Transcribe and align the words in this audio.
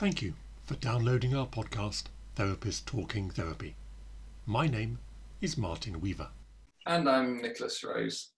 Thank 0.00 0.22
you 0.22 0.32
for 0.64 0.76
downloading 0.76 1.36
our 1.36 1.46
podcast, 1.46 2.04
Therapist 2.34 2.86
Talking 2.86 3.28
Therapy. 3.28 3.76
My 4.46 4.66
name 4.66 4.98
is 5.42 5.58
Martin 5.58 6.00
Weaver. 6.00 6.28
And 6.86 7.06
I'm 7.06 7.42
Nicholas 7.42 7.84
Rose. 7.84 8.30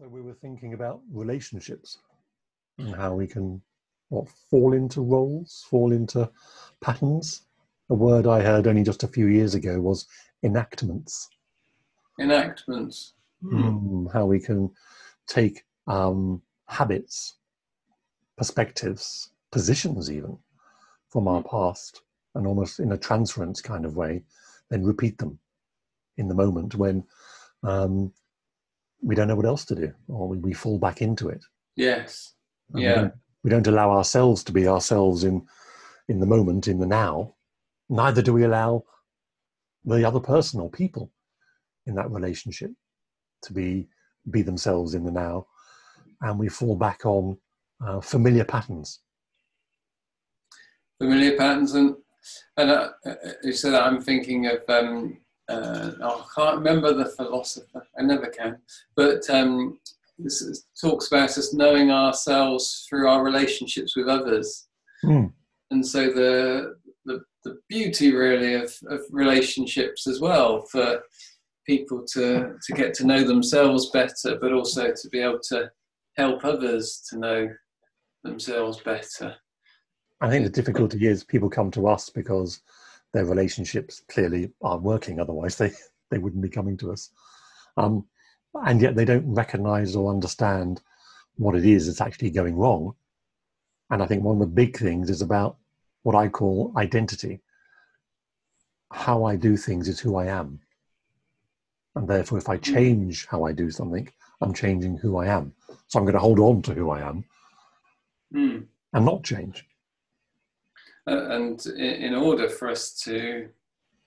So 0.00 0.08
we 0.08 0.20
were 0.20 0.34
thinking 0.34 0.74
about 0.74 1.02
relationships 1.12 1.98
and 2.78 2.92
how 2.96 3.14
we 3.14 3.28
can 3.28 3.62
what 4.08 4.28
fall 4.50 4.72
into 4.72 5.00
roles, 5.00 5.64
fall 5.70 5.92
into 5.92 6.28
patterns. 6.80 7.42
A 7.88 7.94
word 7.94 8.26
I 8.26 8.42
heard 8.42 8.66
only 8.66 8.82
just 8.82 9.04
a 9.04 9.08
few 9.08 9.28
years 9.28 9.54
ago 9.54 9.80
was 9.80 10.08
enactments. 10.42 11.28
Enactments. 12.18 13.12
Mm, 13.44 14.12
how 14.12 14.26
we 14.26 14.40
can 14.40 14.72
take 15.28 15.64
um, 15.86 16.42
habits, 16.66 17.36
perspectives, 18.36 19.30
positions, 19.52 20.10
even 20.10 20.36
from 21.16 21.28
our 21.28 21.42
past, 21.44 22.02
and 22.34 22.46
almost 22.46 22.78
in 22.78 22.92
a 22.92 22.98
transference 22.98 23.62
kind 23.62 23.86
of 23.86 23.96
way, 23.96 24.22
then 24.68 24.84
repeat 24.84 25.16
them 25.16 25.38
in 26.18 26.28
the 26.28 26.34
moment 26.34 26.74
when 26.74 27.02
um, 27.62 28.12
we 29.02 29.14
don't 29.14 29.26
know 29.26 29.34
what 29.34 29.46
else 29.46 29.64
to 29.64 29.74
do, 29.74 29.90
or 30.08 30.28
we, 30.28 30.36
we 30.36 30.52
fall 30.52 30.78
back 30.78 31.00
into 31.00 31.30
it. 31.30 31.42
Yes. 31.74 32.34
And 32.74 32.82
yeah. 32.82 32.90
We 32.90 33.00
don't, 33.00 33.14
we 33.44 33.50
don't 33.50 33.66
allow 33.66 33.92
ourselves 33.92 34.44
to 34.44 34.52
be 34.52 34.68
ourselves 34.68 35.24
in 35.24 35.46
in 36.10 36.20
the 36.20 36.26
moment, 36.26 36.68
in 36.68 36.80
the 36.80 36.86
now. 36.86 37.34
Neither 37.88 38.20
do 38.20 38.34
we 38.34 38.44
allow 38.44 38.84
the 39.86 40.04
other 40.04 40.20
person 40.20 40.60
or 40.60 40.68
people 40.70 41.10
in 41.86 41.94
that 41.94 42.10
relationship 42.10 42.72
to 43.44 43.54
be 43.54 43.88
be 44.30 44.42
themselves 44.42 44.92
in 44.92 45.02
the 45.02 45.10
now, 45.10 45.46
and 46.20 46.38
we 46.38 46.50
fall 46.50 46.76
back 46.76 47.06
on 47.06 47.38
uh, 47.82 48.02
familiar 48.02 48.44
patterns. 48.44 49.00
Familiar 51.00 51.36
patterns, 51.36 51.74
and 51.74 51.96
and 52.56 52.70
uh, 52.70 52.90
uh, 53.04 53.14
you 53.42 53.52
said 53.52 53.72
that 53.72 53.84
I'm 53.84 54.00
thinking 54.00 54.46
of. 54.46 54.62
Um, 54.68 55.18
uh, 55.48 55.92
oh, 56.00 56.26
I 56.26 56.40
can't 56.40 56.58
remember 56.58 56.92
the 56.92 57.06
philosopher. 57.06 57.86
I 57.98 58.02
never 58.02 58.26
can. 58.26 58.58
But 58.96 59.28
um, 59.30 59.78
this 60.18 60.42
is, 60.42 60.66
talks 60.80 61.06
about 61.06 61.38
us 61.38 61.54
knowing 61.54 61.90
ourselves 61.90 62.84
through 62.88 63.08
our 63.08 63.22
relationships 63.22 63.96
with 63.96 64.08
others. 64.08 64.66
Mm. 65.04 65.32
And 65.70 65.86
so 65.86 66.06
the, 66.12 66.76
the 67.04 67.20
the 67.44 67.58
beauty 67.68 68.12
really 68.12 68.54
of, 68.54 68.74
of 68.88 69.00
relationships 69.10 70.06
as 70.06 70.20
well 70.20 70.66
for 70.70 71.02
people 71.66 72.04
to 72.12 72.56
to 72.60 72.72
get 72.72 72.94
to 72.94 73.06
know 73.06 73.22
themselves 73.22 73.90
better, 73.90 74.38
but 74.40 74.52
also 74.52 74.92
to 74.92 75.08
be 75.10 75.20
able 75.20 75.40
to 75.50 75.70
help 76.16 76.44
others 76.44 77.04
to 77.10 77.18
know 77.18 77.48
themselves 78.24 78.80
better. 78.80 79.36
I 80.20 80.30
think 80.30 80.44
the 80.44 80.50
difficulty 80.50 81.06
is 81.06 81.24
people 81.24 81.50
come 81.50 81.70
to 81.72 81.88
us 81.88 82.08
because 82.08 82.60
their 83.12 83.26
relationships 83.26 84.02
clearly 84.08 84.50
aren't 84.62 84.82
working. 84.82 85.20
Otherwise, 85.20 85.56
they 85.56 85.72
they 86.10 86.18
wouldn't 86.18 86.42
be 86.42 86.48
coming 86.48 86.76
to 86.78 86.92
us. 86.92 87.10
Um, 87.76 88.06
and 88.54 88.80
yet 88.80 88.94
they 88.94 89.04
don't 89.04 89.34
recognize 89.34 89.96
or 89.96 90.10
understand 90.10 90.80
what 91.36 91.54
it 91.54 91.66
is 91.66 91.86
that's 91.86 92.00
actually 92.00 92.30
going 92.30 92.56
wrong. 92.56 92.94
And 93.90 94.02
I 94.02 94.06
think 94.06 94.22
one 94.22 94.36
of 94.36 94.40
the 94.40 94.46
big 94.46 94.78
things 94.78 95.10
is 95.10 95.20
about 95.20 95.58
what 96.02 96.14
I 96.14 96.28
call 96.28 96.72
identity. 96.76 97.40
How 98.92 99.24
I 99.24 99.36
do 99.36 99.56
things 99.56 99.88
is 99.88 100.00
who 100.00 100.16
I 100.16 100.26
am. 100.26 100.60
And 101.96 102.08
therefore, 102.08 102.38
if 102.38 102.48
I 102.48 102.56
change 102.56 103.26
how 103.26 103.44
I 103.44 103.52
do 103.52 103.70
something, 103.70 104.08
I'm 104.40 104.54
changing 104.54 104.96
who 104.98 105.16
I 105.16 105.26
am. 105.26 105.52
So 105.88 105.98
I'm 105.98 106.04
going 106.04 106.14
to 106.14 106.20
hold 106.20 106.38
on 106.38 106.62
to 106.62 106.74
who 106.74 106.90
I 106.90 107.00
am 107.00 107.24
Mm. 108.34 108.66
and 108.92 109.04
not 109.04 109.22
change. 109.22 109.66
Uh, 111.08 111.30
and 111.30 111.64
in, 111.66 111.74
in 112.06 112.14
order 112.14 112.48
for 112.48 112.68
us 112.68 112.92
to 113.04 113.48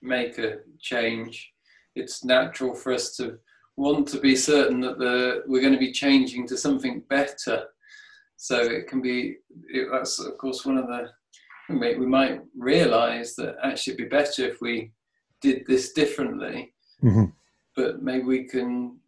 make 0.02 0.38
a 0.38 0.58
change, 0.80 1.52
it's 1.94 2.24
natural 2.24 2.74
for 2.74 2.92
us 2.92 3.16
to 3.16 3.38
want 3.76 4.06
to 4.08 4.20
be 4.20 4.36
certain 4.36 4.80
that 4.80 4.98
the, 4.98 5.42
we're 5.46 5.60
going 5.62 5.72
to 5.72 5.78
be 5.78 5.92
changing 5.92 6.46
to 6.46 6.56
something 6.56 7.02
better. 7.08 7.64
So 8.36 8.58
it 8.60 8.86
can 8.86 9.00
be, 9.00 9.36
it, 9.68 9.88
that's 9.90 10.18
of 10.18 10.36
course 10.38 10.64
one 10.64 10.78
of 10.78 10.86
the, 10.86 11.08
we, 11.70 11.96
we 11.96 12.06
might 12.06 12.40
realize 12.56 13.34
that 13.36 13.56
actually 13.62 13.94
it'd 13.94 14.10
be 14.10 14.16
better 14.16 14.44
if 14.46 14.60
we 14.60 14.92
did 15.40 15.66
this 15.66 15.92
differently, 15.92 16.74
Mhm. 17.02 17.32
but 17.76 18.02
maybe 18.02 18.24
we 18.24 18.44
can 18.44 18.98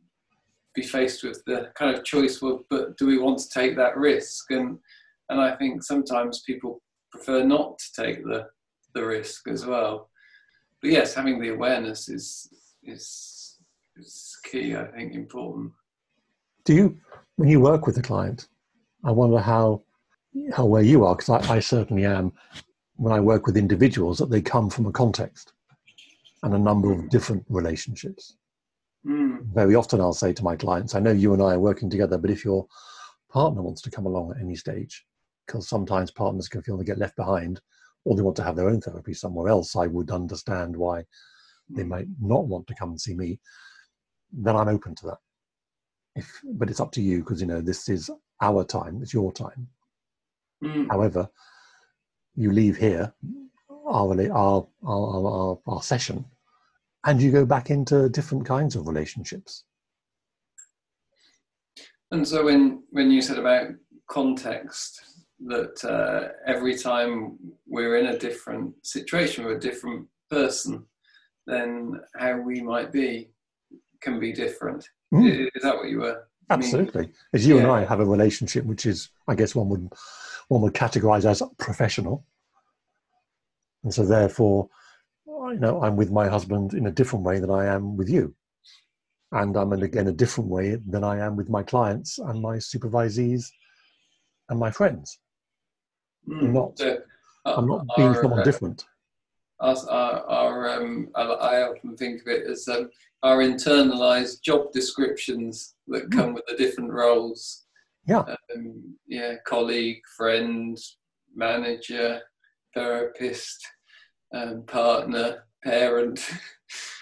be 0.75 0.83
faced 0.83 1.23
with 1.23 1.45
the 1.45 1.71
kind 1.75 1.95
of 1.95 2.05
choice, 2.05 2.41
well, 2.41 2.65
but 2.71 2.97
do 2.97 3.07
we 3.07 3.19
want 3.19 3.39
to 3.41 3.49
take 3.51 3.77
that 3.77 3.97
risk? 3.99 4.51
And, 4.51 4.79
and 5.29 5.39
I 5.39 5.55
think 5.57 5.83
sometimes 5.83 6.41
people 6.41 6.81
prefer 7.13 7.45
not 7.45 7.79
to 7.79 8.03
take 8.03 8.25
the, 8.25 8.49
the 8.95 9.05
risk 9.05 9.49
as 9.49 9.65
well. 9.67 10.11
But 10.81 10.91
yes, 10.91 11.15
having 11.15 11.41
the 11.41 11.51
awareness 11.51 12.09
is, 12.09 12.49
is, 12.83 13.59
is 13.97 14.37
key, 14.51 14.75
I 14.75 14.87
think, 14.87 15.15
important. 15.15 15.73
Do 16.65 16.75
you, 16.75 16.99
when 17.37 17.49
you 17.49 17.61
work 17.61 17.87
with 17.87 17.99
a 17.99 18.03
client, 18.03 18.49
I 19.05 19.11
wonder 19.11 19.39
how 19.39 19.83
how 20.55 20.65
where 20.65 20.83
you 20.83 21.05
are 21.05 21.15
because 21.15 21.29
I, 21.29 21.57
I 21.57 21.61
certainly 21.61 22.07
am. 22.07 22.33
When 22.97 23.13
I 23.13 23.21
work 23.21 23.47
with 23.47 23.57
individuals, 23.57 24.19
that 24.19 24.31
they 24.31 24.41
come 24.41 24.71
from 24.71 24.87
a 24.87 24.93
context 24.93 25.53
and 26.43 26.55
a 26.55 26.59
number 26.59 26.93
of 26.93 27.11
different 27.11 27.45
relationships. 27.49 28.37
Mm, 29.07 29.45
Very 29.53 29.75
often, 29.75 30.01
I'll 30.01 30.13
say 30.13 30.33
to 30.33 30.45
my 30.45 30.57
clients, 30.57 30.95
"I 30.95 31.01
know 31.01 31.11
you 31.11 31.35
and 31.35 31.43
I 31.43 31.55
are 31.55 31.61
working 31.61 31.91
together, 31.91 32.17
but 32.17 32.31
if 32.31 32.45
your 32.45 32.67
partner 33.31 33.61
wants 33.61 33.83
to 33.83 33.91
come 33.91 34.07
along 34.07 34.31
at 34.31 34.41
any 34.41 34.55
stage, 34.55 35.05
because 35.47 35.69
sometimes 35.69 36.11
partners 36.11 36.49
can 36.49 36.63
feel 36.63 36.77
they 36.77 36.85
get 36.85 36.99
left 36.99 37.17
behind, 37.17 37.61
or 38.05 38.17
they 38.17 38.23
want 38.23 38.37
to 38.37 38.45
have 38.45 38.57
their 38.57 38.69
own 38.69 38.81
therapy 38.81 39.15
somewhere 39.15 39.49
else, 39.49 39.77
I 39.77 39.87
would 39.87 40.11
understand 40.11 40.77
why 40.77 41.05
they 41.69 41.85
might 41.85 42.07
not 42.21 42.47
want 42.47 42.67
to 42.67 42.75
come 42.75 42.91
and 42.91 43.01
see 43.01 43.15
me. 43.15 43.39
Then 44.33 44.57
I'm 44.57 44.69
open 44.69 44.95
to 44.97 45.07
that. 45.07 45.19
If, 46.15 46.41
but 46.45 46.69
it's 46.69 46.81
up 46.81 46.93
to 46.93 47.03
you 47.03 47.21
because 47.21 47.41
you 47.41 47.47
know 47.47 47.61
this 47.61 47.89
is 47.89 48.11
our 48.41 48.65
time, 48.65 49.01
it's 49.03 49.15
your 49.15 49.33
time. 49.33 49.69
mm, 50.63 50.87
However, 50.91 51.29
you 52.35 52.53
leave 52.53 52.77
here, 52.77 53.13
our, 53.87 54.21
our, 54.33 54.67
our, 54.85 55.27
our, 55.27 55.59
our 55.67 55.83
session, 55.83 56.25
and 57.05 57.21
you 57.21 57.31
go 57.31 57.45
back 57.45 57.71
into 57.71 58.09
different 58.09 58.47
kinds 58.47 58.77
of 58.77 58.87
relationships. 58.87 59.65
And 62.11 62.27
so 62.29 62.45
when, 62.45 62.83
when 62.91 63.11
you 63.11 63.23
said 63.23 63.39
about 63.39 63.69
context, 64.09 65.01
that 65.47 65.85
uh, 65.85 66.29
every 66.47 66.77
time 66.77 67.39
we're 67.67 67.97
in 67.97 68.07
a 68.07 68.19
different 68.19 68.75
situation 68.87 69.45
with 69.45 69.57
a 69.57 69.61
different 69.61 70.07
person, 70.31 70.85
then 71.47 72.01
how 72.17 72.41
we 72.41 72.61
might 72.61 72.93
be 72.93 73.31
can 74.01 74.19
be 74.19 74.33
different. 74.33 74.89
Mm. 75.13 75.49
Is 75.55 75.63
that 75.63 75.77
what 75.77 75.89
you 75.89 76.01
were? 76.01 76.25
meaning? 76.49 76.65
Absolutely. 76.65 77.11
As 77.33 77.47
you 77.47 77.59
and 77.59 77.67
I 77.67 77.85
have 77.85 78.01
a 78.01 78.05
relationship 78.05 78.65
which 78.65 78.87
is, 78.87 79.11
I 79.29 79.35
guess, 79.35 79.55
one 79.55 79.69
would 79.69 79.89
one 80.49 80.63
would 80.63 80.75
categorize 80.75 81.25
as 81.25 81.43
professional, 81.59 82.25
and 83.85 83.95
so 83.95 84.05
therefore, 84.05 84.69
you 85.27 85.59
know, 85.59 85.83
I'm 85.83 85.97
with 85.97 86.11
my 86.11 86.29
husband 86.29 86.75
in 86.75 86.87
a 86.87 86.91
different 86.91 87.25
way 87.25 87.39
than 87.39 87.51
I 87.51 87.67
am 87.67 87.97
with 87.97 88.09
you, 88.09 88.35
and 89.33 89.57
I'm 89.57 89.73
in 89.73 89.83
again 89.83 90.09
a 90.09 90.13
different 90.13 90.51
way 90.51 90.77
than 90.87 91.05
I 91.05 91.19
am 91.19 91.37
with 91.37 91.49
my 91.49 91.63
clients 91.63 92.19
and 92.19 92.43
my 92.43 92.57
supervisees 92.57 93.51
and 94.49 94.59
my 94.59 94.71
friends. 94.71 95.19
Mm. 96.29 96.53
not- 96.53 96.81
uh, 96.81 96.97
I'm 97.45 97.67
not 97.67 97.87
being 97.97 98.09
our, 98.09 98.23
someone 98.23 98.41
uh, 98.41 98.45
different. 98.45 98.85
Our, 99.61 99.77
our, 99.89 100.27
our, 100.29 100.71
um, 100.71 101.09
I, 101.15 101.63
often 101.63 101.97
think 101.97 102.21
of 102.23 102.29
it 102.29 102.47
as 102.47 102.69
um, 102.69 102.91
our 103.23 103.39
internalized 103.39 104.43
job 104.43 104.73
descriptions 104.73 105.75
that 105.89 106.09
Mm. 106.09 106.13
come 106.13 106.35
with 106.35 106.45
the 106.47 106.57
different 106.57 106.93
roles. 106.93 107.65
Yeah. 108.07 108.25
Um, 108.55 108.97
yeah, 109.07 109.35
colleague, 109.47 110.03
friend, 110.17 110.77
manager, 111.35 112.21
therapist, 112.75 113.65
um, 114.35 114.63
partner, 114.67 115.45
parent. 115.65 116.29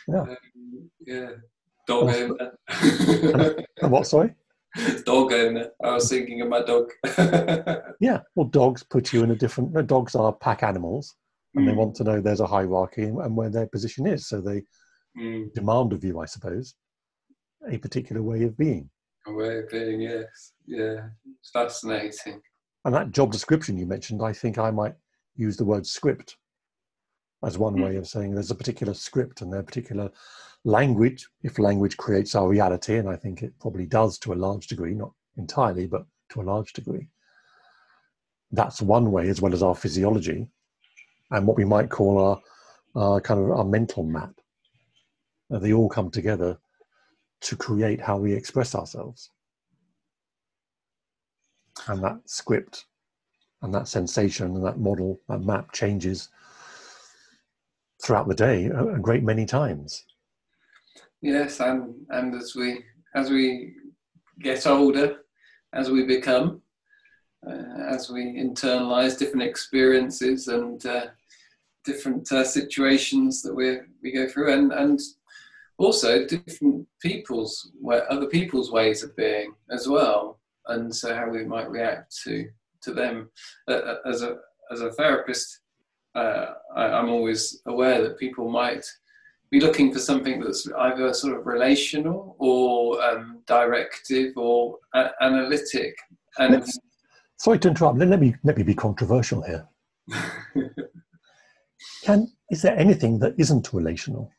Yeah. 0.09 0.25
Um, 0.65 0.91
yeah. 1.07 1.31
Dog 1.87 2.09
owner. 2.11 2.53
And 3.83 3.91
what? 3.93 4.07
Sorry. 4.07 4.35
dog 5.05 5.33
owner. 5.33 5.71
I 5.83 5.95
was 5.95 6.09
thinking 6.09 6.41
of 6.41 6.49
my 6.49 6.63
dog. 6.63 6.91
Yeah. 8.01 8.21
Well, 8.35 8.47
dogs 8.47 8.83
put 8.83 9.13
you 9.13 9.23
in 9.23 9.31
a 9.31 9.37
different. 9.37 9.87
Dogs 9.87 10.15
are 10.15 10.33
pack 10.33 10.63
animals, 10.63 11.15
and 11.55 11.69
they 11.69 11.73
Mm, 11.73 11.77
want 11.77 11.95
to 11.97 12.05
know 12.05 12.21
there's 12.21 12.41
a 12.41 12.47
hierarchy 12.47 13.03
and, 13.03 13.19
and 13.21 13.37
where 13.37 13.51
their 13.51 13.67
position 13.67 14.07
is. 14.07 14.27
So 14.27 14.41
they 14.41 14.63
mm. 15.19 15.53
demand 15.53 15.93
of 15.93 16.03
you, 16.03 16.19
I 16.19 16.25
suppose, 16.25 16.75
a 17.71 17.77
particular 17.77 18.23
way 18.23 18.45
of 18.45 18.57
being. 18.57 18.89
A 19.27 19.33
way 19.33 19.59
of 19.59 19.69
being, 19.69 20.01
yes. 20.01 20.53
Yeah. 20.67 21.09
It's 21.41 21.51
fascinating. 21.51 22.41
And 22.87 22.95
that 22.95 23.11
job 23.11 23.33
description 23.33 23.77
you 23.77 23.85
mentioned, 23.85 24.23
I 24.23 24.33
think 24.33 24.57
I 24.57 24.71
might 24.71 24.95
use 25.37 25.59
the 25.59 25.65
word 25.67 25.87
script 25.87 26.37
as 27.43 27.59
one 27.59 27.75
Mm. 27.77 27.85
way 27.85 27.97
of 27.97 28.07
saying 28.09 28.35
there's 28.35 28.51
a 28.51 28.55
particular 28.55 28.95
script 28.95 29.41
and 29.41 29.53
their 29.53 29.63
particular 29.63 30.11
language, 30.65 31.29
if 31.43 31.59
language 31.59 31.97
creates 31.97 32.35
our 32.35 32.49
reality, 32.49 32.97
and 32.99 33.09
I 33.09 33.17
think 33.17 33.43
it 33.43 33.59
probably 33.59 33.87
does 33.87 34.19
to 34.21 34.33
a 34.33 34.43
large 34.47 34.67
degree, 34.67 34.95
not 34.95 35.13
entirely, 35.37 35.87
but 35.87 36.07
to 36.31 36.41
a 36.43 36.45
large 36.45 36.73
degree. 36.75 37.09
That's 38.53 38.83
one 38.83 39.11
way, 39.13 39.29
as 39.29 39.41
well 39.41 39.55
as 39.55 39.63
our 39.63 39.75
physiology. 39.75 40.49
and 41.33 41.47
what 41.47 41.57
we 41.57 41.65
might 41.65 41.89
call 41.91 42.19
our, 42.19 42.41
our 42.97 43.21
kind 43.21 43.39
of 43.41 43.51
our 43.53 43.65
mental 43.65 44.03
map. 44.03 44.35
Uh, 45.49 45.61
they 45.61 45.73
all 45.73 45.89
come 45.89 46.11
together 46.11 46.59
to 47.41 47.57
create 47.57 48.01
how 48.01 48.17
we 48.17 48.33
express 48.33 48.75
ourselves. 48.75 49.31
And 51.87 52.03
that 52.03 52.19
script 52.29 52.87
and 53.63 53.73
that 53.73 53.87
sensation 53.87 54.57
and 54.57 54.65
that 54.65 54.79
model, 54.81 55.21
that 55.29 55.43
map 55.43 55.71
changes 55.73 56.29
throughout 58.03 58.29
the 58.29 58.35
day 58.35 58.67
a, 58.67 58.95
a 58.95 58.99
great 58.99 59.23
many 59.23 59.47
times. 59.47 60.05
Yes, 61.23 61.61
and 61.61 61.95
and 62.11 62.35
as 62.35 62.55
we 62.55 62.85
as 63.15 63.31
we 63.31 63.75
get 64.41 64.67
older, 64.67 65.19
as 65.75 65.91
we 65.91 66.07
become, 66.07 66.63
uh, 67.47 67.85
as 67.89 68.11
we 68.11 68.39
internalize 68.39 69.19
different 69.19 69.43
experiences 69.43 70.49
and 70.49 70.85
uh, 70.87 71.07
different 71.85 72.31
uh, 72.33 72.45
situations 72.45 73.43
that 73.43 73.55
we 73.55 73.79
we 74.03 74.13
go 74.13 74.29
through, 74.29 74.53
and 74.53 74.73
and 74.73 75.01
also 75.79 76.27
different 76.27 76.87
people's 77.01 77.73
other 78.09 78.27
people's 78.27 78.71
ways 78.71 79.03
of 79.03 79.15
being 79.17 79.55
as 79.71 79.89
well, 79.89 80.39
and 80.67 80.95
so 80.95 81.15
how 81.15 81.29
we 81.29 81.45
might 81.45 81.71
react 81.71 82.17
to 82.25 82.49
to 82.83 82.93
them 82.93 83.31
uh, 83.69 83.73
uh, 83.73 83.97
as 84.07 84.23
a 84.23 84.37
as 84.71 84.81
a 84.81 84.93
therapist. 84.93 85.60
Uh, 86.15 86.47
I, 86.75 86.85
I'm 86.87 87.09
always 87.09 87.63
aware 87.67 88.03
that 88.03 88.19
people 88.19 88.51
might 88.51 88.85
be 89.51 89.61
looking 89.61 89.93
for 89.93 89.99
something 89.99 90.41
that's 90.41 90.69
either 90.79 91.13
sort 91.13 91.37
of 91.39 91.47
relational 91.47 92.37
or 92.39 93.03
um, 93.03 93.43
directive 93.47 94.33
or 94.37 94.79
a- 94.95 95.11
analytic. 95.21 95.95
And 96.39 96.55
Let's, 96.55 96.79
sorry 97.39 97.59
to 97.61 97.69
interrupt. 97.69 97.99
Let 97.99 98.21
me 98.21 98.35
let 98.45 98.57
me 98.57 98.63
be 98.63 98.75
controversial 98.75 99.43
here. 99.43 99.67
Can 102.05 102.29
is 102.51 102.63
there 102.63 102.77
anything 102.77 103.19
that 103.21 103.35
isn't 103.39 103.73
relational? 103.73 104.31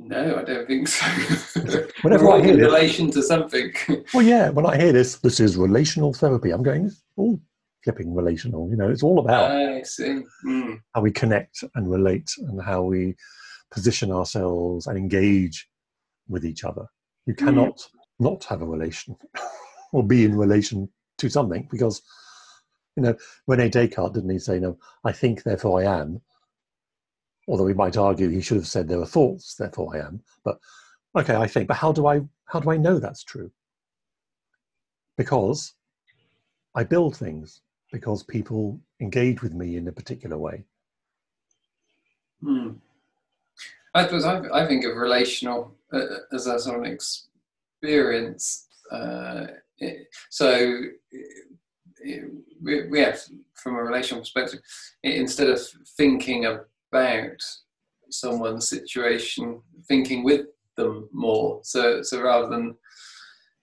No, 0.00 0.38
I 0.38 0.42
don't 0.42 0.66
think 0.66 0.88
so. 0.88 1.06
Whenever 2.02 2.30
I 2.30 2.40
hear 2.40 2.54
in 2.54 2.60
this, 2.60 2.66
relation 2.66 3.10
to 3.10 3.22
something. 3.22 3.72
well, 4.14 4.24
yeah, 4.24 4.48
when 4.48 4.64
I 4.64 4.76
hear 4.76 4.90
this, 4.90 5.16
this 5.16 5.38
is 5.38 5.58
relational 5.58 6.14
therapy. 6.14 6.50
I'm 6.50 6.62
going, 6.62 6.90
oh, 7.18 7.38
flipping 7.88 8.14
relational. 8.14 8.68
You 8.68 8.76
know, 8.76 8.90
it's 8.90 9.02
all 9.02 9.18
about 9.18 9.50
Mm. 10.44 10.80
how 10.94 11.00
we 11.00 11.10
connect 11.10 11.64
and 11.74 11.90
relate 11.90 12.30
and 12.38 12.60
how 12.60 12.82
we 12.82 13.16
position 13.70 14.12
ourselves 14.12 14.86
and 14.86 14.98
engage 14.98 15.68
with 16.28 16.44
each 16.44 16.64
other. 16.64 16.86
You 17.26 17.34
cannot 17.34 17.80
not 18.20 18.44
have 18.44 18.60
a 18.62 18.66
relation 18.66 19.16
or 19.92 20.02
be 20.06 20.24
in 20.24 20.36
relation 20.36 20.88
to 21.18 21.30
something 21.30 21.66
because, 21.70 22.02
you 22.96 23.02
know, 23.02 23.14
Rene 23.46 23.70
Descartes, 23.70 24.12
didn't 24.12 24.30
he 24.30 24.38
say, 24.38 24.58
"No, 24.58 24.76
I 25.04 25.12
think, 25.12 25.42
therefore 25.42 25.80
I 25.80 26.00
am? 26.00 26.20
Although 27.46 27.64
we 27.64 27.74
might 27.74 27.96
argue 27.96 28.28
he 28.28 28.42
should 28.42 28.58
have 28.58 28.66
said 28.66 28.86
there 28.86 29.00
are 29.00 29.06
thoughts, 29.06 29.54
therefore 29.54 29.96
I 29.96 30.00
am. 30.06 30.22
But 30.44 30.58
okay, 31.16 31.36
I 31.36 31.46
think, 31.46 31.68
but 31.68 31.78
how 31.78 31.92
do 31.92 32.06
I 32.06 32.20
how 32.44 32.60
do 32.60 32.70
I 32.70 32.76
know 32.76 32.98
that's 32.98 33.24
true? 33.24 33.50
Because 35.16 35.74
I 36.74 36.84
build 36.84 37.16
things 37.16 37.62
because 37.92 38.22
people 38.22 38.78
engage 39.00 39.42
with 39.42 39.54
me 39.54 39.76
in 39.76 39.88
a 39.88 39.92
particular 39.92 40.36
way. 40.36 40.64
Hmm. 42.42 42.72
I 43.94 44.04
suppose 44.04 44.24
I, 44.24 44.42
I 44.52 44.66
think 44.66 44.84
of 44.84 44.96
relational 44.96 45.74
uh, 45.92 46.04
as 46.32 46.46
a 46.46 46.58
sort 46.58 46.78
of 46.78 46.92
experience. 46.92 48.68
Uh, 48.90 49.46
it, 49.78 50.06
so 50.30 50.82
it, 52.00 52.30
we, 52.62 52.88
we 52.88 53.00
have, 53.00 53.20
from 53.54 53.76
a 53.76 53.82
relational 53.82 54.22
perspective, 54.22 54.60
instead 55.02 55.48
of 55.48 55.60
thinking 55.96 56.46
about 56.46 57.42
someone's 58.10 58.68
situation, 58.68 59.60
thinking 59.86 60.24
with 60.24 60.46
them 60.76 61.08
more. 61.12 61.60
So, 61.64 62.02
so 62.02 62.20
rather 62.22 62.48
than 62.48 62.76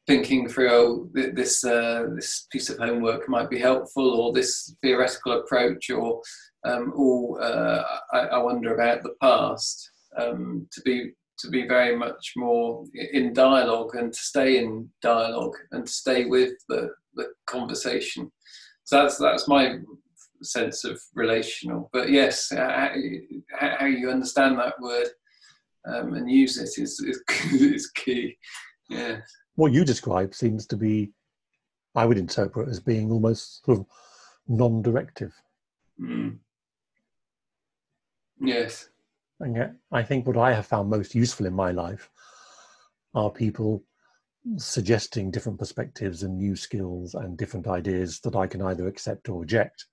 thinking 0.08 0.48
through 0.48 0.70
oh, 0.72 1.10
this 1.14 1.64
uh, 1.64 2.08
this 2.16 2.48
piece 2.52 2.70
of 2.70 2.78
homework 2.78 3.28
might 3.28 3.50
be 3.50 3.60
helpful, 3.60 4.10
or 4.10 4.34
this 4.34 4.76
theoretical 4.82 5.34
approach, 5.34 5.90
or 5.90 6.22
um, 6.66 6.94
or 6.96 7.42
uh, 7.42 7.84
I, 8.14 8.20
I, 8.20 8.38
wonder 8.38 8.74
about 8.74 9.04
the 9.04 9.16
past. 9.22 9.90
Um, 10.18 10.68
to 10.72 10.82
be 10.82 11.12
to 11.40 11.50
be 11.50 11.68
very 11.68 11.96
much 11.96 12.34
more 12.38 12.86
in 12.94 13.34
dialogue 13.34 13.96
and 13.96 14.14
to 14.14 14.20
stay 14.20 14.58
in 14.58 14.90
dialogue 15.02 15.56
and 15.72 15.86
to 15.86 15.92
stay 15.92 16.26
with 16.26 16.54
the, 16.70 16.90
the 17.16 17.28
conversation. 17.46 18.32
So 18.86 19.02
that's 19.02 19.18
that's 19.18 19.48
my 19.48 19.80
sense 20.42 20.86
of 20.86 21.02
relational. 21.14 21.90
But 21.92 22.10
yes, 22.10 22.50
how, 22.52 22.92
how 23.60 23.86
you 23.86 24.10
understand 24.10 24.58
that 24.60 24.80
word 24.80 25.08
um, 25.88 26.14
and 26.14 26.30
use 26.32 26.58
it 26.58 26.82
is, 26.82 27.00
is, 27.00 27.22
is 27.52 27.90
key. 27.92 28.38
Yeah 28.90 29.18
what 29.56 29.74
you 29.74 29.86
describe 29.86 30.34
seems 30.34 30.66
to 30.68 30.78
be, 30.78 31.12
I 31.96 32.06
would 32.06 32.18
interpret 32.18 32.70
as 32.70 32.80
being 32.80 33.12
almost 33.12 33.66
sort 33.66 33.80
of 33.80 33.86
non-directive. 34.48 35.34
Mm. 36.02 36.38
Yes. 38.40 38.90
And 39.40 39.56
yet, 39.56 39.74
I 39.92 40.04
think 40.04 40.28
what 40.28 40.38
I 40.38 40.54
have 40.54 40.66
found 40.66 40.90
most 40.90 41.16
useful 41.16 41.46
in 41.46 41.54
my 41.54 41.72
life 41.72 42.10
are 43.14 43.30
people 43.30 43.84
suggesting 44.58 45.32
different 45.32 45.58
perspectives 45.58 46.24
and 46.24 46.38
new 46.38 46.56
skills 46.56 47.16
and 47.16 47.38
different 47.38 47.68
ideas 47.68 48.20
that 48.22 48.36
I 48.36 48.48
can 48.48 48.62
either 48.62 48.88
accept 48.88 49.30
or 49.30 49.42
reject. 49.42 49.86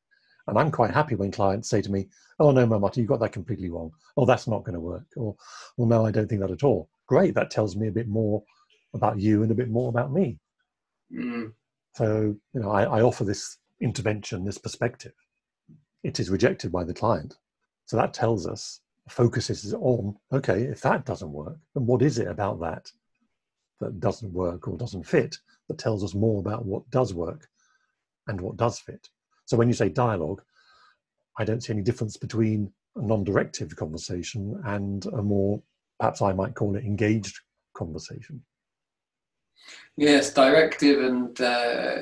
And 0.47 0.59
I'm 0.59 0.71
quite 0.71 0.91
happy 0.93 1.15
when 1.15 1.31
clients 1.31 1.69
say 1.69 1.81
to 1.83 1.91
me, 1.91 2.09
Oh, 2.41 2.51
no, 2.51 2.67
Martin, 2.67 3.03
you 3.03 3.09
got 3.09 3.21
that 3.21 3.33
completely 3.33 3.71
wrong. 3.71 3.93
Oh, 4.17 4.27
that's 4.27 4.49
not 4.49 4.65
going 4.65 4.75
to 4.75 4.81
work. 4.81 5.07
Or, 5.17 5.37
Well, 5.77 5.89
no, 5.89 6.05
I 6.05 6.11
don't 6.11 6.29
think 6.29 6.41
that 6.41 6.51
at 6.51 6.65
all. 6.65 6.91
Great. 7.07 7.35
That 7.35 7.51
tells 7.51 7.77
me 7.77 7.89
a 7.89 7.93
bit 7.93 8.09
more 8.09 8.43
about 8.95 9.19
you 9.21 9.43
and 9.43 9.51
a 9.51 9.55
bit 9.55 9.71
more 9.71 9.89
about 9.89 10.13
me. 10.13 10.39
Mm. 11.13 11.53
So, 11.95 12.35
you 12.55 12.61
know, 12.61 12.71
I, 12.71 12.85
I 12.85 13.03
offer 13.03 13.25
this 13.25 13.59
intervention, 13.81 14.45
this 14.45 14.59
perspective. 14.59 15.13
It 16.03 16.21
is 16.21 16.31
rejected 16.31 16.73
by 16.73 16.85
the 16.85 16.95
client. 16.95 17.37
So 17.87 17.97
that 17.97 18.15
tells 18.15 18.47
us 18.47 18.81
focuses 19.09 19.75
on 19.75 20.17
okay, 20.33 20.63
if 20.63 20.81
that 20.83 21.05
doesn't 21.05 21.33
work, 21.33 21.59
then 21.75 21.87
what 21.87 22.03
is 22.03 22.19
it 22.19 22.29
about 22.29 22.61
that 22.61 22.91
that 23.81 23.99
doesn't 24.01 24.33
work 24.33 24.69
or 24.69 24.77
doesn't 24.77 25.07
fit 25.07 25.37
that 25.69 25.79
tells 25.79 26.05
us 26.05 26.15
more 26.15 26.39
about 26.39 26.65
what 26.65 26.89
does 26.91 27.13
work 27.13 27.49
and 28.29 28.41
what 28.41 28.57
does 28.57 28.79
fit? 28.79 29.09
So 29.45 29.57
when 29.57 29.69
you 29.69 29.75
say 29.75 29.89
dialogue, 29.89 30.43
I 31.39 31.45
don't 31.45 31.63
see 31.63 31.73
any 31.73 31.83
difference 31.83 32.17
between 32.17 32.73
a 32.97 33.03
non 33.03 33.25
directive 33.25 33.75
conversation 33.75 34.61
and 34.65 35.05
a 35.07 35.23
more, 35.23 35.63
perhaps 35.99 36.23
I 36.23 36.33
might 36.33 36.55
call 36.55 36.77
it 36.77 36.85
engaged 36.85 37.41
conversation. 37.75 38.43
Yes, 39.97 40.33
directive 40.33 41.05
and 41.05 41.41
uh, 41.41 42.01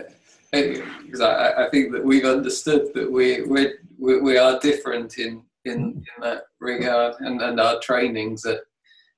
because 0.52 1.20
I, 1.20 1.66
I, 1.66 1.70
think 1.70 1.92
that 1.92 2.04
we've 2.04 2.24
understood 2.24 2.92
that 2.94 3.10
we 3.10 3.42
we 3.42 3.74
we 3.98 4.36
are 4.36 4.58
different 4.58 5.18
in 5.18 5.42
in, 5.64 5.74
in 5.74 6.04
that 6.22 6.44
regard, 6.60 7.14
and, 7.20 7.40
and 7.40 7.60
our 7.60 7.78
trainings 7.80 8.42
that 8.42 8.62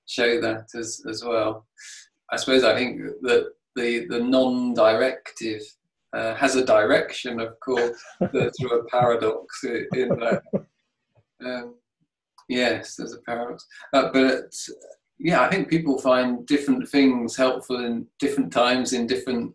show 0.07 0.41
that 0.41 0.69
as 0.75 1.03
as 1.09 1.25
well. 1.25 1.67
I 2.31 2.37
suppose 2.37 2.65
I 2.65 2.75
think 2.75 3.01
that 3.23 3.53
the 3.77 4.07
the 4.09 4.21
non-directive 4.21 5.63
uh, 6.15 6.35
has 6.35 6.57
a 6.57 6.65
direction, 6.65 7.41
of 7.41 7.59
course, 7.61 8.03
through 8.19 8.81
a 8.81 8.85
paradox 8.87 9.65
in 9.65 10.09
that. 10.09 10.43
Um, 11.45 11.75
yes, 12.49 12.97
there's 12.97 13.15
a 13.15 13.21
paradox, 13.21 13.67
uh, 13.93 14.11
but 14.13 14.55
yeah, 15.25 15.43
I 15.43 15.49
think 15.49 15.69
people 15.69 15.99
find 15.99 16.45
different 16.47 16.89
things 16.89 17.37
helpful 17.37 17.85
in 17.85 18.07
different 18.19 18.53
times 18.53 18.93
in 18.93 19.07
different 19.07 19.55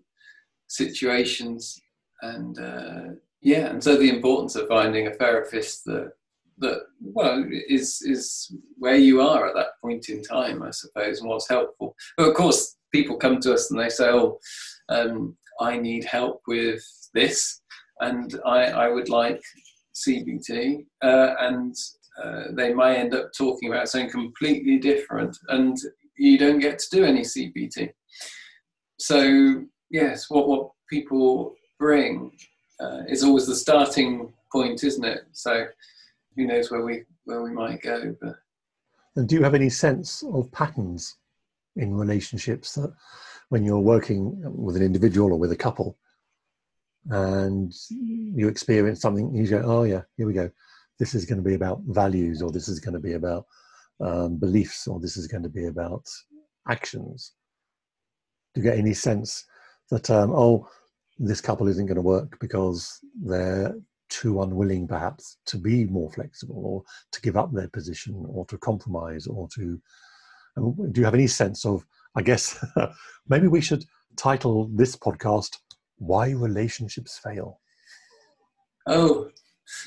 situations, 0.67 1.79
and 2.21 2.57
uh, 2.57 3.01
yeah, 3.41 3.67
and 3.67 3.83
so 3.83 3.97
the 3.97 4.09
importance 4.09 4.55
of 4.55 4.69
finding 4.69 5.07
a 5.07 5.13
therapist 5.13 5.83
that 5.85 6.13
that 6.59 6.83
well 7.01 7.45
is 7.51 8.01
is 8.01 8.49
where 8.77 8.95
you 8.95 9.19
are 9.21 9.45
at 9.45 9.55
that 9.55 9.79
point 9.81 10.07
in 10.07 10.23
time, 10.23 10.63
I 10.63 10.71
suppose, 10.71 11.19
and 11.19 11.29
what's 11.29 11.49
helpful. 11.49 11.95
But 12.15 12.29
of 12.29 12.35
course, 12.35 12.77
people 12.93 13.17
come 13.17 13.41
to 13.41 13.53
us 13.53 13.69
and 13.69 13.77
they 13.77 13.89
say, 13.89 14.07
"Oh, 14.07 14.39
um, 14.87 15.35
I 15.59 15.77
need 15.77 16.05
help 16.05 16.43
with 16.47 16.81
this, 17.13 17.61
and 17.99 18.39
I, 18.45 18.67
I 18.67 18.87
would 18.87 19.09
like 19.09 19.41
CBT," 19.95 20.85
uh, 21.03 21.35
and 21.41 21.75
uh, 22.21 22.43
they 22.51 22.73
may 22.73 22.97
end 22.97 23.13
up 23.13 23.31
talking 23.37 23.71
about 23.71 23.89
something 23.89 24.09
completely 24.09 24.77
different, 24.79 25.37
and 25.49 25.77
you 26.17 26.37
don't 26.37 26.59
get 26.59 26.79
to 26.79 26.89
do 26.89 27.03
any 27.03 27.21
CBT. 27.21 27.91
So 28.99 29.63
yes, 29.89 30.29
what 30.29 30.47
what 30.47 30.71
people 30.89 31.53
bring 31.79 32.31
uh, 32.79 33.03
is 33.07 33.23
always 33.23 33.47
the 33.47 33.55
starting 33.55 34.33
point, 34.51 34.83
isn't 34.83 35.05
it? 35.05 35.21
So 35.33 35.67
who 36.35 36.47
knows 36.47 36.71
where 36.71 36.83
we 36.83 37.03
where 37.25 37.43
we 37.43 37.51
might 37.51 37.81
go? 37.81 38.15
But 38.21 38.35
and 39.15 39.27
do 39.27 39.35
you 39.35 39.43
have 39.43 39.55
any 39.55 39.69
sense 39.69 40.23
of 40.23 40.51
patterns 40.51 41.17
in 41.75 41.95
relationships 41.95 42.73
that 42.75 42.93
when 43.49 43.63
you're 43.63 43.79
working 43.79 44.41
with 44.43 44.75
an 44.75 44.83
individual 44.83 45.31
or 45.31 45.39
with 45.39 45.51
a 45.51 45.55
couple, 45.55 45.97
and 47.09 47.73
you 47.89 48.47
experience 48.47 49.01
something, 49.01 49.33
you 49.33 49.47
go, 49.47 49.61
oh 49.65 49.83
yeah, 49.83 50.01
here 50.17 50.27
we 50.27 50.33
go. 50.33 50.49
This 50.99 51.13
is 51.13 51.25
going 51.25 51.37
to 51.37 51.43
be 51.43 51.53
about 51.53 51.81
values, 51.87 52.41
or 52.41 52.51
this 52.51 52.67
is 52.67 52.79
going 52.79 52.93
to 52.93 52.99
be 52.99 53.13
about 53.13 53.45
um, 53.99 54.37
beliefs, 54.37 54.87
or 54.87 54.99
this 54.99 55.17
is 55.17 55.27
going 55.27 55.43
to 55.43 55.49
be 55.49 55.65
about 55.65 56.05
actions. 56.69 57.33
Do 58.53 58.61
you 58.61 58.69
get 58.69 58.77
any 58.77 58.93
sense 58.93 59.45
that, 59.91 60.09
um, 60.09 60.31
oh, 60.31 60.67
this 61.19 61.41
couple 61.41 61.67
isn't 61.67 61.85
going 61.85 61.95
to 61.95 62.01
work 62.01 62.39
because 62.39 62.99
they're 63.23 63.75
too 64.09 64.41
unwilling, 64.41 64.87
perhaps, 64.87 65.37
to 65.47 65.57
be 65.57 65.85
more 65.85 66.11
flexible, 66.11 66.61
or 66.65 66.83
to 67.11 67.21
give 67.21 67.37
up 67.37 67.51
their 67.51 67.69
position, 67.69 68.25
or 68.27 68.45
to 68.45 68.57
compromise, 68.57 69.27
or 69.27 69.47
to. 69.55 69.79
do 70.55 70.93
you 70.95 71.05
have 71.05 71.13
any 71.13 71.27
sense 71.27 71.65
of? 71.65 71.85
I 72.15 72.21
guess 72.23 72.63
maybe 73.27 73.47
we 73.47 73.61
should 73.61 73.85
title 74.15 74.69
this 74.73 74.95
podcast 74.95 75.57
why 75.99 76.31
relationships 76.31 77.17
fail. 77.17 77.59
Oh, 78.87 79.29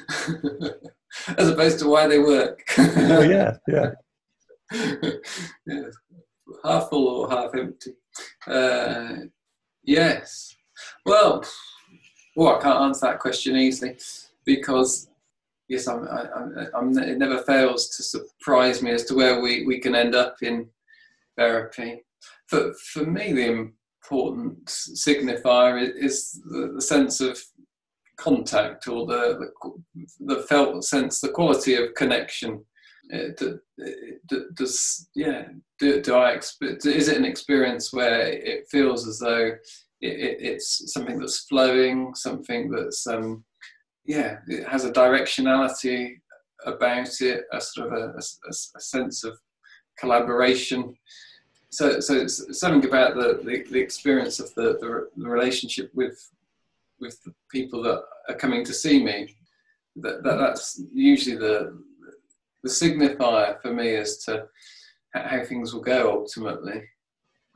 as 1.37 1.49
opposed 1.49 1.78
to 1.80 1.88
why 1.88 2.06
they 2.06 2.18
work. 2.18 2.62
oh, 2.78 3.22
yeah, 3.22 3.56
yeah. 3.68 3.90
yeah. 5.66 5.82
Half 6.64 6.90
full 6.90 7.08
or 7.08 7.30
half 7.30 7.54
empty. 7.54 7.92
Uh, 8.46 9.14
yes. 9.82 10.56
Well, 11.04 11.44
well, 12.37 12.56
I 12.56 12.62
can't 12.62 12.80
answer 12.80 13.06
that 13.06 13.18
question 13.18 13.56
easily 13.56 13.96
because 14.44 15.10
yes, 15.68 15.87
I'm, 15.87 16.06
I'm, 16.08 16.68
I'm, 16.75 16.99
it 16.99 17.18
never 17.18 17.38
fails 17.38 17.88
to 17.96 18.02
surprise 18.02 18.82
me 18.82 18.90
as 18.90 19.04
to 19.04 19.14
where 19.14 19.40
we, 19.40 19.64
we 19.64 19.78
can 19.78 19.94
end 19.94 20.14
up 20.14 20.37
in 20.42 20.68
therapy. 21.37 22.02
For, 22.49 22.75
for 22.75 23.06
me, 23.06 23.32
the 23.32 23.46
important 23.46 24.66
signifier 24.66 25.88
is 25.94 26.40
the, 26.44 26.72
the 26.75 26.82
sense 26.82 27.20
of 27.20 27.40
contact 28.20 28.86
or 28.88 29.06
the, 29.06 29.50
the, 29.94 30.34
the 30.34 30.42
felt 30.42 30.84
sense, 30.84 31.20
the 31.20 31.28
quality 31.28 31.74
of 31.74 31.94
connection. 31.94 32.64
does 34.54 35.08
yeah? 35.14 35.44
Do, 35.78 36.00
do 36.00 36.14
I 36.14 36.34
is 36.34 37.08
it 37.08 37.16
an 37.16 37.24
experience 37.24 37.92
where 37.92 38.28
it 38.28 38.68
feels 38.70 39.08
as 39.08 39.18
though 39.18 39.46
it, 40.00 40.14
it, 40.26 40.36
it's 40.40 40.92
something 40.92 41.18
that's 41.18 41.46
flowing, 41.46 42.14
something 42.14 42.70
that's 42.70 43.06
um, 43.06 43.44
yeah, 44.04 44.38
it 44.46 44.66
has 44.68 44.84
a 44.84 44.92
directionality 44.92 46.16
about 46.66 47.20
it, 47.20 47.44
a 47.52 47.60
sort 47.60 47.88
of 47.88 47.92
a, 47.94 48.04
a, 48.16 48.50
a 48.50 48.80
sense 48.80 49.24
of 49.24 49.38
collaboration 49.98 50.94
so 51.70 52.00
so 52.00 52.14
it's 52.14 52.58
something 52.58 52.88
about 52.88 53.14
the, 53.14 53.40
the, 53.44 53.64
the 53.70 53.78
experience 53.78 54.40
of 54.40 54.52
the, 54.54 54.76
the, 54.80 55.08
the 55.16 55.28
relationship 55.28 55.90
with 55.94 56.30
with 57.00 57.21
the 57.25 57.33
people 57.50 57.83
that 57.83 58.02
are 58.28 58.35
coming 58.35 58.64
to 58.64 58.73
see 58.73 59.02
me 59.02 59.35
that, 59.97 60.23
that 60.23 60.37
that's 60.37 60.83
usually 60.92 61.37
the 61.37 61.83
the 62.62 62.69
signifier 62.69 63.61
for 63.62 63.73
me 63.73 63.97
as 63.97 64.19
to 64.19 64.47
how 65.14 65.42
things 65.45 65.73
will 65.73 65.80
go 65.80 66.11
ultimately. 66.11 66.83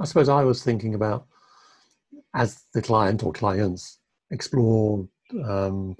I 0.00 0.04
suppose 0.06 0.28
i 0.28 0.42
was 0.42 0.62
thinking 0.62 0.94
about 0.94 1.26
as 2.34 2.64
the 2.74 2.82
client 2.82 3.22
or 3.22 3.32
clients 3.32 4.00
explore 4.30 5.06
um, 5.44 5.96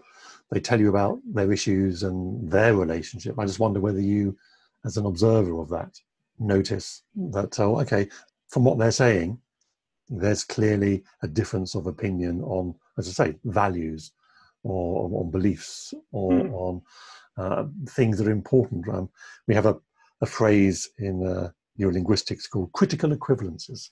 they 0.50 0.60
tell 0.60 0.80
you 0.80 0.88
about 0.88 1.18
their 1.32 1.52
issues 1.52 2.02
and 2.02 2.50
their 2.50 2.74
relationship 2.74 3.38
i 3.38 3.46
just 3.46 3.60
wonder 3.60 3.80
whether 3.80 4.00
you 4.00 4.36
as 4.84 4.96
an 4.96 5.06
observer 5.06 5.60
of 5.60 5.68
that 5.68 5.96
notice 6.38 7.02
that, 7.14 7.58
oh, 7.60 7.80
okay, 7.80 8.08
from 8.48 8.64
what 8.64 8.78
they're 8.78 8.90
saying, 8.90 9.38
there's 10.08 10.44
clearly 10.44 11.02
a 11.22 11.28
difference 11.28 11.74
of 11.74 11.86
opinion 11.86 12.42
on, 12.42 12.74
as 12.98 13.08
I 13.08 13.26
say, 13.26 13.36
values 13.44 14.12
or 14.62 15.20
on 15.20 15.30
beliefs 15.30 15.94
or 16.12 16.32
mm. 16.32 16.52
on 16.52 16.82
uh, 17.36 17.64
things 17.90 18.18
that 18.18 18.28
are 18.28 18.32
important. 18.32 18.88
Um, 18.88 19.08
we 19.46 19.54
have 19.54 19.66
a, 19.66 19.76
a 20.20 20.26
phrase 20.26 20.90
in 20.98 21.26
uh, 21.26 21.50
neurolinguistics 21.78 22.48
called 22.48 22.72
criterial 22.72 23.16
equivalences 23.16 23.90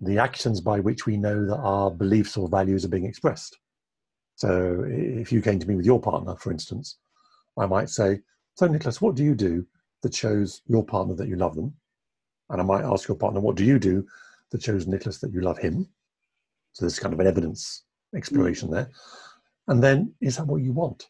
the 0.00 0.18
actions 0.18 0.60
by 0.60 0.80
which 0.80 1.06
we 1.06 1.16
know 1.16 1.44
that 1.46 1.58
our 1.58 1.90
beliefs 1.90 2.36
or 2.36 2.48
values 2.48 2.84
are 2.84 2.88
being 2.88 3.04
expressed. 3.04 3.58
So 4.36 4.84
if 4.88 5.30
you 5.30 5.42
came 5.42 5.58
to 5.58 5.68
me 5.68 5.76
with 5.76 5.84
your 5.84 6.00
partner, 6.00 6.36
for 6.36 6.50
instance, 6.50 6.96
I 7.58 7.66
might 7.66 7.90
say, 7.90 8.20
So, 8.54 8.66
Nicholas, 8.66 9.02
what 9.02 9.14
do 9.14 9.22
you 9.22 9.34
do 9.34 9.66
that 10.02 10.14
shows 10.14 10.62
your 10.66 10.84
partner 10.84 11.14
that 11.14 11.28
you 11.28 11.36
love 11.36 11.54
them. 11.54 11.74
And 12.48 12.60
I 12.60 12.64
might 12.64 12.84
ask 12.84 13.06
your 13.06 13.18
partner, 13.18 13.40
what 13.40 13.56
do 13.56 13.64
you 13.64 13.78
do 13.78 14.06
that 14.50 14.62
shows 14.62 14.86
Nicholas 14.86 15.18
that 15.18 15.32
you 15.32 15.40
love 15.40 15.58
him? 15.58 15.88
So 16.72 16.84
there's 16.84 16.98
kind 16.98 17.14
of 17.14 17.20
an 17.20 17.26
evidence 17.26 17.84
exploration 18.14 18.68
mm. 18.68 18.72
there. 18.72 18.90
And 19.68 19.82
then, 19.82 20.12
is 20.20 20.36
that 20.36 20.46
what 20.46 20.62
you 20.62 20.72
want? 20.72 21.08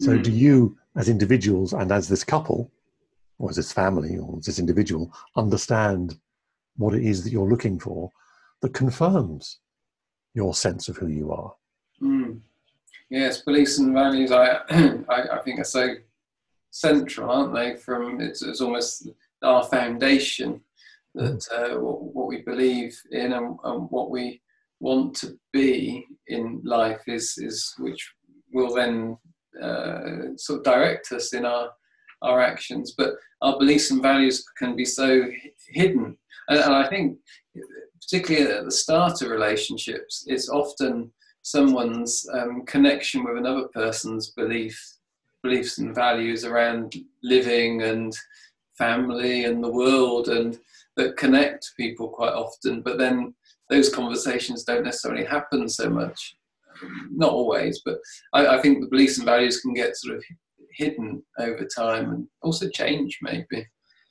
So, 0.00 0.18
mm. 0.18 0.22
do 0.22 0.30
you, 0.30 0.76
as 0.96 1.08
individuals 1.08 1.72
and 1.72 1.92
as 1.92 2.08
this 2.08 2.24
couple, 2.24 2.70
or 3.38 3.50
as 3.50 3.56
this 3.56 3.72
family, 3.72 4.16
or 4.16 4.38
as 4.38 4.46
this 4.46 4.58
individual, 4.58 5.12
understand 5.36 6.18
what 6.76 6.94
it 6.94 7.04
is 7.04 7.22
that 7.22 7.30
you're 7.30 7.48
looking 7.48 7.78
for 7.78 8.10
that 8.62 8.74
confirms 8.74 9.58
your 10.34 10.54
sense 10.54 10.88
of 10.88 10.96
who 10.96 11.08
you 11.08 11.30
are? 11.32 11.54
Mm. 12.02 12.40
Yes, 13.10 13.42
beliefs 13.42 13.78
and 13.78 13.94
values, 13.94 14.32
I, 14.32 14.60
I, 15.08 15.22
I 15.34 15.38
think 15.44 15.60
are 15.60 15.64
so 15.64 15.94
central, 16.70 17.30
aren't 17.30 17.54
they? 17.54 17.76
From 17.76 18.20
it's, 18.20 18.42
it's 18.42 18.60
almost 18.60 19.08
our 19.42 19.64
foundation 19.64 20.60
that 21.14 21.46
uh, 21.52 21.78
what, 21.78 22.02
what, 22.14 22.26
we 22.26 22.42
believe 22.42 22.98
in 23.12 23.32
and, 23.32 23.56
and, 23.64 23.90
what 23.90 24.10
we 24.10 24.40
want 24.80 25.14
to 25.14 25.38
be 25.52 26.04
in 26.26 26.60
life 26.64 27.02
is 27.06 27.38
is 27.38 27.72
which 27.78 28.12
will 28.52 28.74
then 28.74 29.16
uh, 29.62 30.36
sort 30.36 30.58
of 30.58 30.64
direct 30.64 31.12
us 31.12 31.32
in 31.32 31.44
our 31.44 31.70
our 32.22 32.40
actions. 32.40 32.94
But 32.96 33.14
our 33.42 33.58
beliefs 33.58 33.90
and 33.90 34.02
values 34.02 34.44
can 34.58 34.74
be 34.74 34.84
so 34.84 35.30
hidden, 35.68 36.16
and, 36.48 36.58
and 36.58 36.74
I 36.74 36.88
think 36.88 37.18
particularly 38.00 38.50
at 38.50 38.64
the 38.64 38.70
start 38.70 39.22
of 39.22 39.30
relationships, 39.30 40.24
it's 40.26 40.48
often 40.48 41.12
someone's 41.42 42.26
um, 42.32 42.64
connection 42.66 43.22
with 43.24 43.36
another 43.36 43.68
person's 43.68 44.30
belief 44.30 44.78
beliefs 45.42 45.76
and 45.78 45.94
values 45.94 46.44
around 46.44 46.94
living 47.22 47.82
and 47.82 48.16
family 48.78 49.44
and 49.44 49.62
the 49.62 49.70
world 49.70 50.28
and 50.28 50.58
that 50.96 51.16
connect 51.16 51.72
people 51.76 52.08
quite 52.08 52.32
often 52.32 52.82
but 52.82 52.98
then 52.98 53.34
those 53.70 53.88
conversations 53.88 54.64
don't 54.64 54.84
necessarily 54.84 55.24
happen 55.24 55.68
so 55.68 55.88
much. 55.88 56.36
Not 57.10 57.32
always 57.32 57.80
but 57.84 57.98
I, 58.32 58.58
I, 58.58 58.60
think 58.60 58.80
the 58.80 58.90
beliefs 58.90 59.16
and 59.18 59.24
values 59.24 59.60
can 59.60 59.74
get 59.74 59.96
sort 59.96 60.16
of 60.16 60.24
hidden 60.72 61.22
over 61.38 61.64
time 61.64 62.10
and 62.10 62.26
also 62.42 62.68
change 62.68 63.18
maybe. 63.22 63.66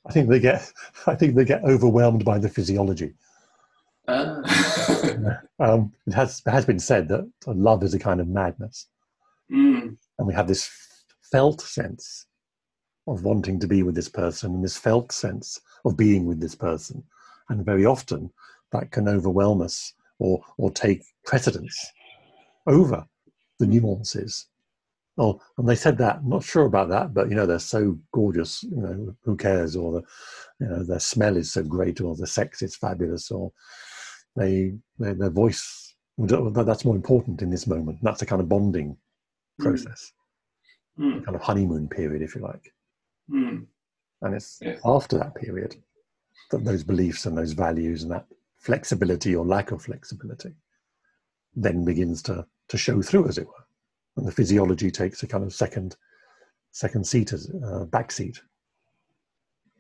I 0.08 0.12
think 0.12 0.30
they 0.30 0.40
get 0.40 0.72
i 1.08 1.16
think 1.16 1.36
they 1.36 1.46
get 1.46 1.64
overwhelmed 1.64 2.26
by 2.26 2.40
the 2.40 2.50
physiology. 2.50 3.14
Ah. 4.08 4.42
um, 5.60 5.94
it 6.08 6.14
has 6.14 6.42
it 6.46 6.52
has 6.52 6.66
been 6.66 6.80
said 6.80 7.08
that 7.10 7.30
love 7.48 7.84
is 7.84 7.94
a 7.94 8.00
kind 8.00 8.20
of 8.22 8.28
madness. 8.28 8.88
Mm. 9.52 9.98
and 10.18 10.28
we 10.28 10.34
have 10.34 10.48
this 10.48 10.70
felt 11.32 11.62
sense 11.62 12.26
of 13.08 13.24
wanting 13.24 13.60
to 13.60 13.68
be 13.68 13.84
with 13.84 13.96
this 13.96 14.10
person 14.10 14.54
and 14.54 14.64
this 14.64 14.78
felt 14.78 15.12
sense 15.12 15.60
of 15.86 15.98
being 15.98 16.26
with 16.26 16.40
this 16.40 16.56
person. 16.56 17.04
And 17.50 17.66
very 17.66 17.86
often 17.86 18.32
that 18.72 18.92
can 18.92 19.08
overwhelm 19.08 19.62
us 19.62 19.94
or, 20.20 20.42
or 20.58 20.72
take 20.72 21.04
precedence 21.26 21.78
over 22.68 23.06
the 23.60 23.68
nuances. 23.68 24.48
Oh, 25.18 25.40
and 25.58 25.68
they 25.68 25.76
said 25.76 25.98
that. 26.00 26.18
I'm 26.18 26.30
not 26.30 26.44
sure 26.44 26.66
about 26.66 26.90
that, 26.90 27.14
but 27.14 27.30
you 27.30 27.36
know 27.36 27.46
they're 27.46 27.60
so 27.60 28.00
gorgeous. 28.12 28.64
You 28.64 28.78
know 28.78 29.16
who 29.24 29.38
cares? 29.38 29.76
Or 29.76 29.92
the, 29.92 30.04
you 30.60 30.68
know 30.68 30.84
their 30.84 31.00
smell 31.00 31.38
is 31.38 31.54
so 31.54 31.62
great, 31.62 32.02
or 32.02 32.16
the 32.16 32.26
sex 32.26 32.64
is 32.64 32.76
fabulous, 32.76 33.30
or 33.30 33.52
they, 34.36 34.74
they 34.98 35.14
their 35.14 35.30
voice. 35.30 35.94
That's 36.18 36.86
more 36.86 36.96
important 36.96 37.44
in 37.44 37.52
this 37.52 37.68
moment. 37.68 38.00
That's 38.02 38.24
a 38.24 38.26
kind 38.26 38.42
of 38.42 38.50
bonding 38.50 38.98
hmm. 39.60 39.64
process 39.64 40.14
mm. 41.00 41.24
kind 41.24 41.36
of 41.36 41.42
honeymoon 41.42 41.88
period, 41.88 42.22
if 42.22 42.36
you 42.36 42.42
like. 42.42 42.72
Mm. 43.30 43.66
And 44.22 44.36
it's 44.36 44.62
after 44.86 45.18
that 45.18 45.36
period 45.36 45.76
that 46.52 46.64
those 46.64 46.84
beliefs 46.84 47.26
and 47.26 47.38
those 47.38 47.54
values 47.54 48.04
and 48.04 48.12
that 48.12 48.26
flexibility 48.58 49.36
or 49.36 49.46
lack 49.46 49.72
of 49.72 49.82
flexibility 49.82 50.54
then 51.56 51.84
begins 51.84 52.22
to, 52.24 52.46
to 52.70 52.78
show 52.78 53.02
through, 53.02 53.28
as 53.28 53.38
it 53.38 53.48
were. 53.48 53.66
And 54.16 54.26
the 54.26 54.32
physiology 54.32 54.90
takes 54.92 55.24
a 55.24 55.28
kind 55.28 55.44
of 55.44 55.54
second 55.54 55.96
second 56.72 57.06
seat 57.06 57.34
as 57.34 57.52
uh, 57.64 57.86
back 57.86 58.12
seat. 58.12 58.42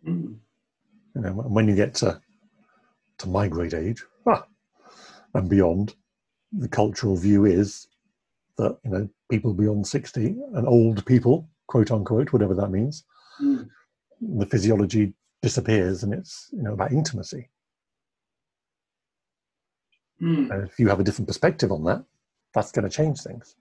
Mm. 0.07 0.35
You 1.15 1.21
know, 1.21 1.31
when 1.31 1.67
you 1.67 1.75
get 1.75 1.95
to 1.95 2.19
to 3.19 3.29
my 3.29 3.47
great 3.47 3.73
age 3.73 4.03
ah, 4.27 4.45
and 5.33 5.49
beyond, 5.49 5.95
the 6.51 6.67
cultural 6.67 7.15
view 7.15 7.45
is 7.45 7.87
that 8.57 8.77
you 8.83 8.91
know 8.91 9.09
people 9.29 9.53
beyond 9.53 9.87
60 9.87 10.35
and 10.53 10.67
old 10.67 11.05
people 11.05 11.49
quote 11.67 11.91
unquote 11.91 12.31
whatever 12.33 12.53
that 12.53 12.69
means 12.69 13.03
mm. 13.41 13.67
the 14.21 14.45
physiology 14.45 15.13
disappears 15.41 16.03
and 16.03 16.13
it's 16.13 16.49
you 16.51 16.63
know 16.63 16.73
about 16.73 16.91
intimacy 16.91 17.49
mm. 20.21 20.65
if 20.65 20.79
you 20.79 20.87
have 20.87 20.99
a 20.99 21.03
different 21.03 21.27
perspective 21.27 21.71
on 21.71 21.83
that 21.83 22.03
that's 22.53 22.71
going 22.71 22.87
to 22.87 22.95
change 22.95 23.21
things. 23.21 23.55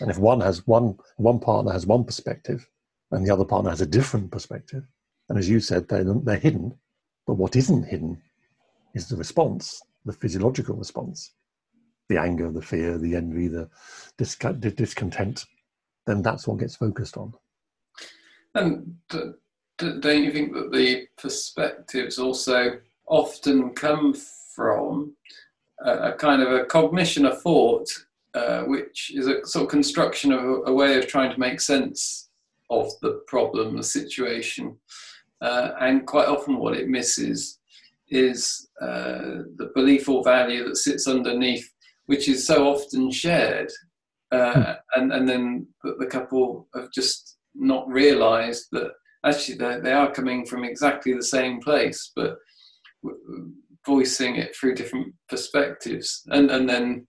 And 0.00 0.10
if 0.10 0.18
one 0.18 0.40
has 0.40 0.66
one 0.66 0.98
one 1.16 1.40
partner 1.40 1.72
has 1.72 1.86
one 1.86 2.04
perspective, 2.04 2.68
and 3.10 3.26
the 3.26 3.32
other 3.32 3.44
partner 3.44 3.70
has 3.70 3.80
a 3.80 3.86
different 3.86 4.30
perspective, 4.30 4.84
and 5.28 5.38
as 5.38 5.48
you 5.48 5.58
said, 5.58 5.88
they're, 5.88 6.04
they're 6.04 6.36
hidden. 6.36 6.74
But 7.26 7.34
what 7.34 7.56
isn't 7.56 7.84
hidden 7.84 8.20
is 8.94 9.08
the 9.08 9.16
response, 9.16 9.80
the 10.04 10.12
physiological 10.12 10.76
response, 10.76 11.32
the 12.08 12.18
anger, 12.18 12.50
the 12.50 12.62
fear, 12.62 12.98
the 12.98 13.16
envy, 13.16 13.48
the, 13.48 13.68
the 14.18 14.74
discontent. 14.76 15.46
Then 16.06 16.22
that's 16.22 16.46
what 16.46 16.58
gets 16.58 16.76
focused 16.76 17.16
on. 17.16 17.32
And 18.54 18.96
don't 19.78 20.24
you 20.24 20.32
think 20.32 20.52
that 20.54 20.72
the 20.72 21.06
perspectives 21.16 22.18
also 22.18 22.78
often 23.06 23.70
come 23.70 24.14
from 24.54 25.14
a, 25.84 25.90
a 25.90 26.12
kind 26.14 26.42
of 26.42 26.52
a 26.52 26.64
cognition 26.64 27.26
of 27.26 27.40
thought, 27.42 27.88
uh, 28.34 28.62
which 28.62 29.12
is 29.14 29.26
a 29.26 29.44
sort 29.46 29.64
of 29.64 29.70
construction 29.70 30.32
of 30.32 30.44
a, 30.44 30.54
a, 30.66 30.72
way 30.72 30.98
of 30.98 31.06
trying 31.06 31.32
to 31.32 31.40
make 31.40 31.60
sense 31.60 32.28
of 32.70 32.92
the 33.02 33.22
problem, 33.26 33.76
the 33.76 33.82
situation, 33.82 34.76
uh, 35.40 35.70
and 35.80 36.06
quite 36.06 36.28
often 36.28 36.58
what 36.58 36.76
it 36.76 36.88
misses 36.88 37.58
is 38.08 38.68
uh, 38.80 39.42
the 39.56 39.70
belief 39.74 40.08
or 40.08 40.22
value 40.22 40.64
that 40.64 40.76
sits 40.76 41.08
underneath, 41.08 41.72
which 42.06 42.28
is 42.28 42.46
so 42.46 42.68
often 42.68 43.10
shared. 43.10 43.70
Uh, 44.32 44.52
hmm. 44.52 45.00
and, 45.00 45.12
and 45.12 45.28
then 45.28 45.66
the, 45.82 45.96
the 45.98 46.06
couple 46.06 46.68
have 46.74 46.92
just 46.92 47.38
not 47.54 47.88
realized 47.88 48.66
that 48.72 48.90
actually 49.24 49.58
they 49.58 49.92
are 49.92 50.12
coming 50.12 50.46
from 50.46 50.64
exactly 50.64 51.12
the 51.14 51.22
same 51.22 51.60
place, 51.60 52.12
but 52.16 52.36
voicing 53.86 54.36
it 54.36 54.54
through 54.54 54.74
different 54.74 55.14
perspectives, 55.28 56.22
and 56.28 56.50
and 56.50 56.68
then 56.68 57.06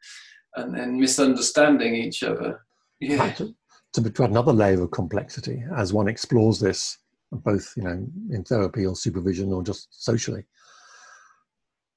and 0.55 0.77
then 0.77 0.99
misunderstanding 0.99 1.95
each 1.95 2.23
other. 2.23 2.65
Yeah. 2.99 3.31
To, 3.33 3.53
to 3.93 4.23
add 4.23 4.29
another 4.29 4.53
layer 4.53 4.83
of 4.83 4.91
complexity 4.91 5.63
as 5.75 5.91
one 5.91 6.07
explores 6.07 6.59
this, 6.59 6.97
both 7.31 7.73
you 7.75 7.83
know 7.83 8.05
in 8.31 8.43
therapy 8.43 8.85
or 8.85 8.95
supervision 8.95 9.51
or 9.51 9.63
just 9.63 10.03
socially. 10.03 10.45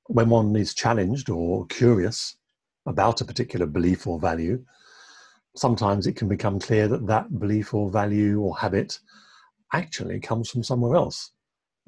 When 0.06 0.28
one 0.28 0.54
is 0.56 0.74
challenged 0.74 1.30
or 1.30 1.66
curious 1.66 2.36
about 2.86 3.20
a 3.20 3.24
particular 3.24 3.66
belief 3.66 4.06
or 4.06 4.20
value, 4.20 4.62
sometimes 5.56 6.06
it 6.06 6.16
can 6.16 6.28
become 6.28 6.58
clear 6.58 6.88
that 6.88 7.06
that 7.06 7.38
belief 7.38 7.74
or 7.74 7.90
value 7.90 8.40
or 8.40 8.56
habit 8.56 8.98
actually 9.72 10.20
comes 10.20 10.50
from 10.50 10.62
somewhere 10.62 10.96
else 10.96 11.32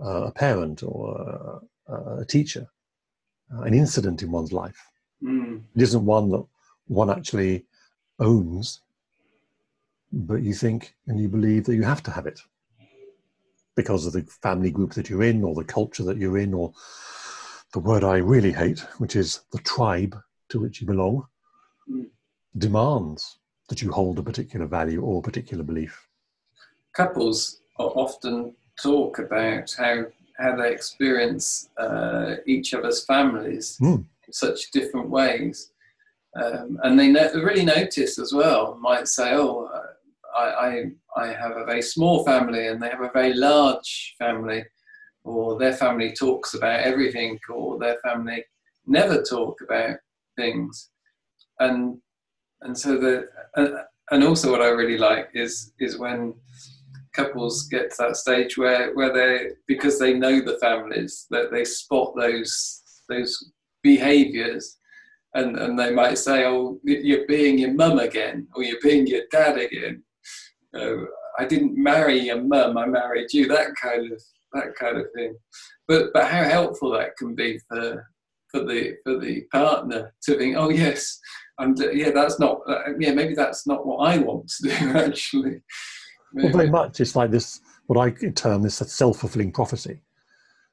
uh, 0.02 0.24
a 0.24 0.30
parent 0.30 0.82
or 0.82 1.60
a, 1.88 2.20
a 2.20 2.24
teacher, 2.24 2.66
uh, 3.54 3.62
an 3.62 3.74
incident 3.74 4.22
in 4.22 4.30
one's 4.30 4.52
life. 4.52 4.90
Mm. 5.22 5.62
It 5.74 5.82
isn't 5.82 6.04
one 6.04 6.30
that 6.30 6.44
one 6.86 7.10
actually 7.10 7.64
owns, 8.18 8.80
but 10.12 10.42
you 10.42 10.54
think 10.54 10.94
and 11.06 11.20
you 11.20 11.28
believe 11.28 11.64
that 11.64 11.74
you 11.74 11.82
have 11.82 12.02
to 12.04 12.10
have 12.10 12.26
it 12.26 12.40
because 13.74 14.06
of 14.06 14.12
the 14.12 14.22
family 14.42 14.70
group 14.70 14.94
that 14.94 15.10
you're 15.10 15.22
in 15.22 15.44
or 15.44 15.54
the 15.54 15.64
culture 15.64 16.02
that 16.04 16.16
you're 16.16 16.38
in 16.38 16.54
or 16.54 16.72
the 17.72 17.78
word 17.78 18.04
I 18.04 18.16
really 18.16 18.52
hate, 18.52 18.80
which 18.98 19.16
is 19.16 19.40
the 19.52 19.58
tribe 19.58 20.16
to 20.48 20.60
which 20.60 20.80
you 20.80 20.86
belong, 20.86 21.26
mm. 21.90 22.06
demands 22.56 23.38
that 23.68 23.82
you 23.82 23.90
hold 23.90 24.18
a 24.18 24.22
particular 24.22 24.66
value 24.66 25.02
or 25.02 25.18
a 25.18 25.22
particular 25.22 25.64
belief. 25.64 26.08
Couples 26.94 27.60
often 27.78 28.54
talk 28.80 29.18
about 29.18 29.74
how 29.76 30.04
how 30.38 30.54
they 30.54 30.70
experience 30.70 31.70
uh, 31.78 32.36
each 32.46 32.74
other's 32.74 33.04
families 33.04 33.78
mm. 33.80 34.04
in 34.26 34.32
such 34.32 34.70
different 34.70 35.08
ways, 35.08 35.72
um, 36.42 36.78
and 36.82 36.98
they 36.98 37.08
no- 37.08 37.32
really 37.34 37.64
notice 37.64 38.18
as 38.18 38.32
well. 38.32 38.76
Might 38.80 39.08
say, 39.08 39.32
"Oh, 39.34 39.68
I, 40.36 40.44
I 40.44 40.84
I 41.16 41.26
have 41.28 41.56
a 41.56 41.64
very 41.64 41.82
small 41.82 42.24
family, 42.24 42.68
and 42.68 42.82
they 42.82 42.90
have 42.90 43.02
a 43.02 43.10
very 43.12 43.34
large 43.34 44.14
family." 44.18 44.64
Or 45.24 45.58
their 45.58 45.72
family 45.72 46.12
talks 46.12 46.54
about 46.54 46.80
everything, 46.80 47.40
or 47.52 47.78
their 47.78 47.96
family 48.04 48.44
never 48.86 49.22
talk 49.22 49.60
about 49.60 49.96
things, 50.36 50.90
and 51.58 51.98
and 52.62 52.76
so 52.76 52.96
the 52.96 53.28
and, 53.56 53.76
and 54.10 54.24
also 54.24 54.50
what 54.50 54.62
I 54.62 54.68
really 54.68 54.98
like 54.98 55.30
is 55.34 55.72
is 55.78 55.98
when 55.98 56.34
couples 57.14 57.66
get 57.68 57.90
to 57.90 57.96
that 58.00 58.16
stage 58.16 58.58
where 58.58 58.94
where 58.94 59.12
they 59.12 59.50
because 59.66 59.98
they 59.98 60.12
know 60.12 60.40
the 60.40 60.58
families 60.58 61.26
that 61.30 61.50
they 61.50 61.64
spot 61.64 62.12
those 62.16 62.82
those 63.08 63.52
behaviors. 63.82 64.78
And 65.34 65.58
and 65.58 65.78
they 65.78 65.90
might 65.90 66.18
say 66.18 66.46
oh 66.46 66.80
you're 66.82 67.26
being 67.26 67.58
your 67.58 67.74
mum 67.74 67.98
again 67.98 68.48
or 68.54 68.62
you're 68.62 68.80
being 68.82 69.06
your 69.06 69.24
dad 69.30 69.58
again. 69.58 70.02
Uh, 70.74 71.04
i 71.38 71.44
didn't 71.44 71.82
marry 71.90 72.18
your 72.18 72.42
mum 72.42 72.76
i 72.78 72.86
married 72.86 73.32
you 73.32 73.46
that 73.48 73.68
kind 73.80 74.10
of 74.12 74.22
that 74.54 74.74
kind 74.80 74.96
of 74.96 75.06
thing. 75.14 75.36
But 75.88 76.12
but 76.14 76.26
how 76.26 76.44
helpful 76.44 76.90
that 76.92 77.16
can 77.18 77.34
be 77.34 77.58
for 77.68 78.06
for 78.50 78.60
the 78.64 78.96
for 79.04 79.18
the 79.18 79.42
partner 79.52 80.14
to 80.24 80.38
think 80.38 80.56
oh 80.56 80.70
yes 80.70 81.18
and 81.58 81.80
uh, 81.80 81.90
yeah 81.90 82.10
that's 82.10 82.38
not 82.38 82.60
uh, 82.68 82.80
yeah 82.98 83.12
maybe 83.12 83.34
that's 83.34 83.66
not 83.66 83.86
what 83.86 83.98
i 84.08 84.18
want 84.18 84.48
to 84.48 84.62
do 84.68 84.70
actually 84.98 85.62
well, 86.32 86.52
very 86.52 86.70
much. 86.70 87.00
It's 87.00 87.16
like 87.16 87.30
this, 87.30 87.60
what 87.86 87.98
I 87.98 88.10
term 88.30 88.62
this 88.62 88.76
self 88.76 89.20
fulfilling 89.20 89.52
prophecy. 89.52 90.00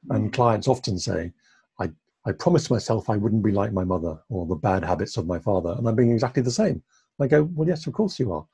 And 0.09 0.29
mm. 0.29 0.33
clients 0.33 0.67
often 0.67 0.99
say, 0.99 1.31
I, 1.79 1.89
I 2.25 2.33
promised 2.33 2.69
myself 2.69 3.09
I 3.09 3.17
wouldn't 3.17 3.43
be 3.43 3.51
like 3.51 3.71
my 3.71 3.83
mother 3.83 4.19
or 4.29 4.45
the 4.45 4.55
bad 4.55 4.83
habits 4.83 5.17
of 5.17 5.27
my 5.27 5.39
father, 5.39 5.75
and 5.77 5.87
I'm 5.87 5.95
being 5.95 6.11
exactly 6.11 6.43
the 6.43 6.51
same. 6.51 6.83
I 7.21 7.27
go, 7.27 7.43
Well, 7.43 7.67
yes, 7.67 7.87
of 7.87 7.93
course 7.93 8.19
you 8.19 8.33
are. 8.33 8.45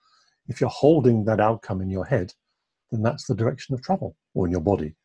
If 0.47 0.61
you're 0.61 0.69
holding 0.69 1.25
that 1.25 1.39
outcome 1.39 1.81
in 1.81 1.89
your 1.89 2.05
head, 2.05 2.33
then 2.91 3.01
that's 3.01 3.25
the 3.25 3.35
direction 3.35 3.73
of 3.73 3.81
travel 3.81 4.15
or 4.33 4.45
in 4.45 4.51
your 4.51 4.61
body. 4.61 4.95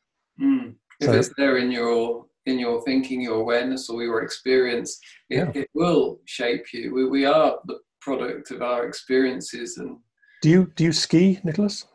Mm. 0.40 0.74
If 1.00 1.06
so, 1.06 1.12
it's 1.12 1.30
there 1.38 1.56
in 1.56 1.70
your 1.70 2.26
in 2.46 2.58
your 2.58 2.82
thinking, 2.82 3.20
your 3.20 3.40
awareness, 3.40 3.88
or 3.88 4.02
your 4.02 4.22
experience, 4.22 4.98
it, 5.30 5.36
yeah. 5.36 5.50
it 5.54 5.68
will 5.74 6.20
shape 6.26 6.72
you. 6.72 6.94
We, 6.94 7.08
we 7.08 7.24
are 7.26 7.58
the 7.66 7.78
product 8.00 8.50
of 8.50 8.60
our 8.60 8.86
experiences 8.86 9.78
and 9.78 9.98
do 10.44 10.50
you 10.50 10.70
do 10.76 10.84
you 10.84 10.92
ski, 10.92 11.40
Nicholas? 11.42 11.86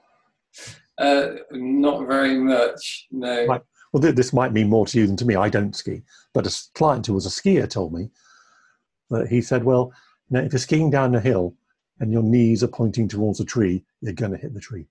Uh, 0.98 1.34
not 1.52 2.08
very 2.08 2.36
much, 2.36 3.06
no. 3.12 3.46
Right. 3.46 3.62
Well, 3.94 4.02
this 4.12 4.34
might 4.34 4.54
mean 4.54 4.70
more 4.70 4.88
to 4.88 4.98
you 4.98 5.06
than 5.06 5.18
to 5.18 5.26
me. 5.26 5.36
I 5.36 5.50
don't 5.50 5.76
ski, 5.76 6.02
but 6.34 6.48
a 6.48 6.62
client 6.74 7.06
who 7.06 7.14
was 7.14 7.28
a 7.28 7.30
skier 7.30 7.70
told 7.70 7.94
me 7.94 8.10
that 9.12 9.28
he 9.28 9.44
said, 9.44 9.64
"Well, 9.64 9.94
you 10.30 10.38
know, 10.38 10.44
if 10.44 10.52
you're 10.52 10.60
skiing 10.60 10.90
down 10.90 11.14
a 11.14 11.20
hill 11.20 11.54
and 12.00 12.12
your 12.12 12.24
knees 12.24 12.64
are 12.64 12.68
pointing 12.68 13.08
towards 13.08 13.40
a 13.40 13.46
tree, 13.46 13.86
you're 14.02 14.14
going 14.14 14.32
to 14.32 14.38
hit 14.40 14.56
the 14.56 14.60
tree." 14.60 14.88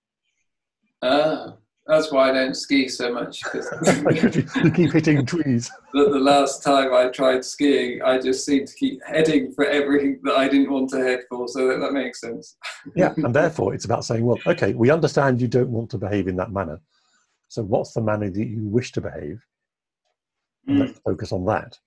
Ah, 1.03 1.57
that's 1.89 2.13
why 2.13 2.29
I 2.29 2.33
don't 2.33 2.55
ski 2.55 2.87
so 2.87 3.13
much 3.13 3.43
because 3.43 3.67
you 4.63 4.71
keep 4.71 4.93
hitting 4.93 5.25
trees. 5.25 5.71
The, 5.95 6.11
the, 6.11 6.19
last 6.19 6.63
time 6.63 6.93
I 6.93 7.09
tried 7.09 7.43
skiing, 7.45 8.03
I 8.03 8.19
just 8.19 8.45
seemed 8.45 8.69
to 8.69 8.75
keep 8.75 9.01
heading 9.07 9.53
for 9.53 9.65
everything 9.65 10.21
that 10.25 10.37
I 10.37 10.49
didn't 10.49 10.71
want 10.71 10.91
to 10.91 10.99
head 10.99 11.21
for. 11.31 11.49
So 11.49 11.67
that, 11.67 11.79
that 11.81 11.93
makes 11.93 12.21
sense. 12.21 12.57
yeah, 12.95 13.15
and 13.17 13.35
therefore 13.35 13.73
it's 13.73 13.87
about 13.87 14.05
saying, 14.05 14.23
well, 14.23 14.39
okay, 14.47 14.75
we 14.75 14.91
understand 14.91 15.41
you 15.41 15.49
don't 15.49 15.71
want 15.71 15.91
to 15.91 15.99
behave 15.99 16.29
in 16.29 16.37
that 16.37 16.53
manner. 16.53 16.79
So 17.49 17.63
what's 17.63 17.95
the 17.95 18.03
manner 18.03 18.29
that 18.29 18.47
you 18.47 18.69
wish 18.69 18.93
to 18.93 19.01
behave? 19.01 19.43
Mm. 20.69 20.81
let's 20.81 20.99
focus 20.99 21.33
on 21.33 21.47
that. 21.47 21.79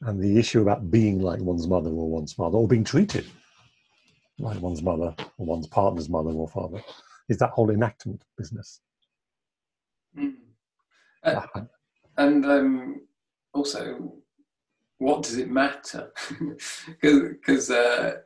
And 0.00 0.20
the 0.20 0.36
issue 0.36 0.60
about 0.60 0.90
being 0.90 1.20
like 1.20 1.38
one's 1.38 1.68
mother 1.68 1.90
or 1.90 2.10
one's 2.10 2.32
father, 2.32 2.58
or 2.58 2.66
being 2.66 2.82
treated 2.82 3.24
like 4.40 4.60
one's 4.60 4.82
mother 4.82 5.14
or 5.38 5.46
one's 5.46 5.68
partner's 5.68 6.08
mother 6.08 6.30
or 6.30 6.48
father 6.48 6.82
is 7.28 7.38
that 7.38 7.50
whole 7.50 7.70
enactment 7.70 8.22
business. 8.36 8.80
Mm. 10.18 10.34
Uh, 11.22 11.42
and 12.16 12.44
um, 12.44 13.00
also, 13.52 14.12
what 14.98 15.22
does 15.22 15.38
it 15.38 15.50
matter? 15.50 16.12
Because 17.00 17.70
uh, 17.70 18.16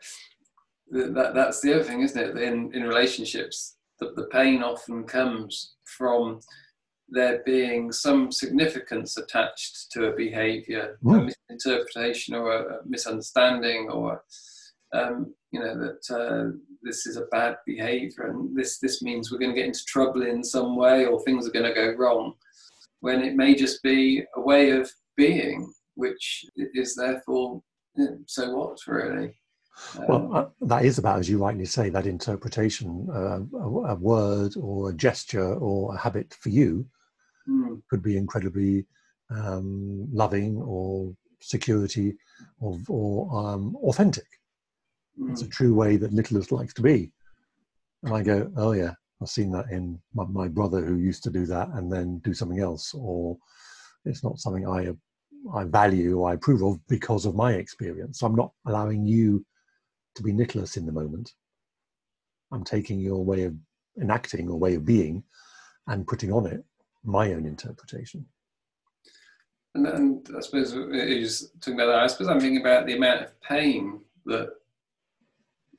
that, 0.90 1.32
that's 1.34 1.60
the 1.60 1.74
other 1.74 1.84
thing, 1.84 2.02
isn't 2.02 2.20
it? 2.20 2.42
In, 2.42 2.72
in 2.74 2.82
relationships, 2.82 3.76
that 4.00 4.16
the 4.16 4.26
pain 4.26 4.62
often 4.62 5.04
comes 5.04 5.74
from 5.84 6.40
there 7.08 7.42
being 7.46 7.90
some 7.90 8.30
significance 8.30 9.16
attached 9.16 9.90
to 9.92 10.06
a 10.06 10.16
behavior, 10.16 10.98
mm. 11.02 11.18
a 11.18 11.32
misinterpretation 11.50 12.34
or 12.34 12.52
a 12.52 12.78
misunderstanding, 12.86 13.88
or 13.90 14.22
um, 14.92 15.34
you 15.50 15.60
know 15.60 15.74
that 15.78 16.14
uh, 16.14 16.50
this 16.82 17.06
is 17.06 17.16
a 17.16 17.26
bad 17.26 17.56
behavior 17.66 18.28
and 18.28 18.56
this 18.56 18.78
this 18.78 19.02
means 19.02 19.30
we're 19.30 19.38
going 19.38 19.50
to 19.50 19.56
get 19.56 19.66
into 19.66 19.84
trouble 19.86 20.22
in 20.22 20.42
some 20.44 20.76
way 20.76 21.06
or 21.06 21.20
things 21.22 21.46
are 21.46 21.52
going 21.52 21.66
to 21.66 21.74
go 21.74 21.94
wrong. 21.96 22.34
When 23.00 23.22
it 23.22 23.36
may 23.36 23.54
just 23.54 23.82
be 23.82 24.24
a 24.36 24.40
way 24.40 24.70
of 24.70 24.90
being 25.16 25.72
which 25.94 26.44
is 26.56 26.94
therefore 26.94 27.60
you 27.96 28.04
know, 28.04 28.18
so 28.26 28.54
what 28.54 28.78
really? 28.86 29.34
Um, 29.98 30.06
well 30.08 30.36
uh, 30.36 30.46
that 30.66 30.84
is 30.84 30.98
about 30.98 31.18
as 31.18 31.28
you 31.28 31.38
rightly 31.38 31.64
say 31.64 31.88
that 31.90 32.06
interpretation 32.06 33.08
uh, 33.12 33.40
a, 33.58 33.92
a, 33.92 33.94
word 33.94 34.54
or 34.56 34.90
a 34.90 34.94
gesture 34.94 35.54
or 35.54 35.94
a 35.94 35.98
habit 35.98 36.34
for 36.40 36.48
you 36.48 36.86
mm. 37.48 37.80
could 37.88 38.02
be 38.02 38.16
incredibly 38.16 38.86
um, 39.30 40.08
loving 40.12 40.56
or 40.58 41.12
security 41.40 42.16
or, 42.60 42.78
or 42.88 43.38
um, 43.38 43.76
authentic 43.76 44.26
Mm. 45.20 45.30
It's 45.30 45.42
a 45.42 45.48
true 45.48 45.74
way 45.74 45.96
that 45.96 46.12
Nicholas 46.12 46.52
likes 46.52 46.74
to 46.74 46.82
be. 46.82 47.12
And 48.02 48.14
I 48.14 48.22
go, 48.22 48.50
oh 48.56 48.72
yeah, 48.72 48.94
I've 49.20 49.28
seen 49.28 49.50
that 49.52 49.70
in 49.70 50.00
my, 50.14 50.24
my, 50.24 50.48
brother 50.48 50.84
who 50.84 50.96
used 50.96 51.24
to 51.24 51.30
do 51.30 51.46
that 51.46 51.68
and 51.70 51.90
then 51.92 52.18
do 52.20 52.32
something 52.32 52.60
else, 52.60 52.94
or 52.94 53.36
it's 54.04 54.22
not 54.22 54.38
something 54.38 54.66
I 54.68 54.92
I 55.54 55.64
value 55.64 56.18
or 56.18 56.30
I 56.30 56.34
approve 56.34 56.62
of 56.62 56.84
because 56.88 57.24
of 57.24 57.34
my 57.34 57.54
experience. 57.54 58.18
So 58.18 58.26
I'm 58.26 58.34
not 58.34 58.52
allowing 58.66 59.06
you 59.06 59.44
to 60.16 60.22
be 60.22 60.32
Nicholas 60.32 60.76
in 60.76 60.84
the 60.84 60.92
moment. 60.92 61.32
I'm 62.52 62.64
taking 62.64 63.00
your 63.00 63.24
way 63.24 63.44
of 63.44 63.54
enacting 64.00 64.48
or 64.48 64.58
way 64.58 64.74
of 64.74 64.84
being 64.84 65.22
and 65.86 66.06
putting 66.06 66.32
on 66.32 66.46
it 66.46 66.64
my 67.04 67.32
own 67.32 67.46
interpretation. 67.46 68.26
And, 69.74 69.86
and 69.86 70.28
I 70.36 70.40
suppose 70.40 70.74
you 70.74 71.20
just 71.20 71.60
talking 71.60 71.74
about 71.74 71.86
that. 71.86 72.02
I 72.02 72.06
suppose 72.06 72.28
I'm 72.28 72.40
thinking 72.40 72.60
about 72.60 72.86
the 72.86 72.96
amount 72.96 73.22
of 73.22 73.40
pain 73.40 74.00
that 74.26 74.50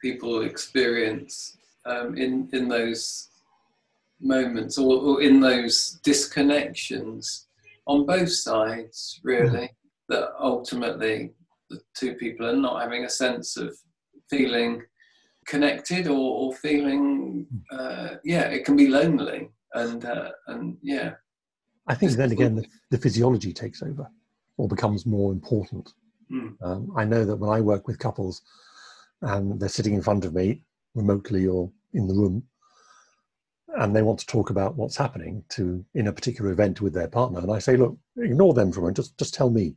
people 0.02 0.44
experience 0.44 1.58
um, 1.86 2.18
in 2.18 2.50
in 2.54 2.68
those 2.68 3.30
moments 4.22 4.78
or, 4.78 5.00
or, 5.02 5.22
in 5.22 5.40
those 5.40 6.00
disconnections 6.04 7.46
on 7.88 8.06
both 8.06 8.32
sides, 8.32 9.20
really. 9.24 9.68
Mm. 9.68 9.70
That 10.10 10.32
ultimately 10.40 11.34
the 11.70 11.80
two 11.96 12.16
people 12.16 12.48
are 12.48 12.56
not 12.56 12.82
having 12.82 13.06
a 13.06 13.10
sense 13.10 13.58
of 13.58 13.78
feeling 14.28 14.82
connected 15.46 16.08
or, 16.08 16.14
or 16.18 16.54
feeling, 16.56 17.46
uh, 17.72 18.16
yeah, 18.24 18.48
it 18.48 18.66
can 18.66 18.76
be 18.76 18.88
lonely 18.88 19.50
and 19.74 20.06
uh, 20.06 20.32
and 20.48 20.78
yeah. 20.82 21.14
I 21.88 21.96
think 21.96 22.14
then 22.14 22.32
again 22.32 22.56
the, 22.56 22.66
the, 22.92 22.98
physiology 22.98 23.52
takes 23.52 23.82
over 23.82 24.08
or 24.58 24.68
becomes 24.68 25.06
more 25.06 25.32
important. 25.32 25.92
Mm. 26.32 26.56
Um, 26.62 26.94
I 26.96 27.04
know 27.06 27.26
that 27.26 27.36
when 27.36 27.50
I 27.50 27.62
work 27.62 27.88
with 27.88 27.98
couples 27.98 28.42
and 29.22 29.60
they're 29.60 29.70
sitting 29.70 29.94
in 29.94 30.02
front 30.02 30.26
of 30.26 30.34
me 30.34 30.64
remotely 30.96 31.48
or 31.48 31.72
in 31.94 32.08
the 32.08 32.14
room 32.14 32.44
and 33.78 33.96
they 33.96 34.02
want 34.02 34.20
to 34.20 34.26
talk 34.26 34.50
about 34.50 34.76
what's 34.76 34.98
happening 34.98 35.44
to 35.50 35.86
in 35.94 36.08
a 36.08 36.14
particular 36.14 36.52
event 36.52 36.82
with 36.82 36.94
their 36.94 37.08
partner. 37.08 37.40
And 37.40 37.52
i 37.52 37.60
say 37.60 37.78
look 37.78 37.98
ignore 38.18 38.54
them 38.54 38.72
for 38.72 38.80
a 38.80 38.82
moment. 38.84 38.98
Just 38.98 39.18
just 39.18 39.34
tell 39.34 39.50
me. 39.50 39.76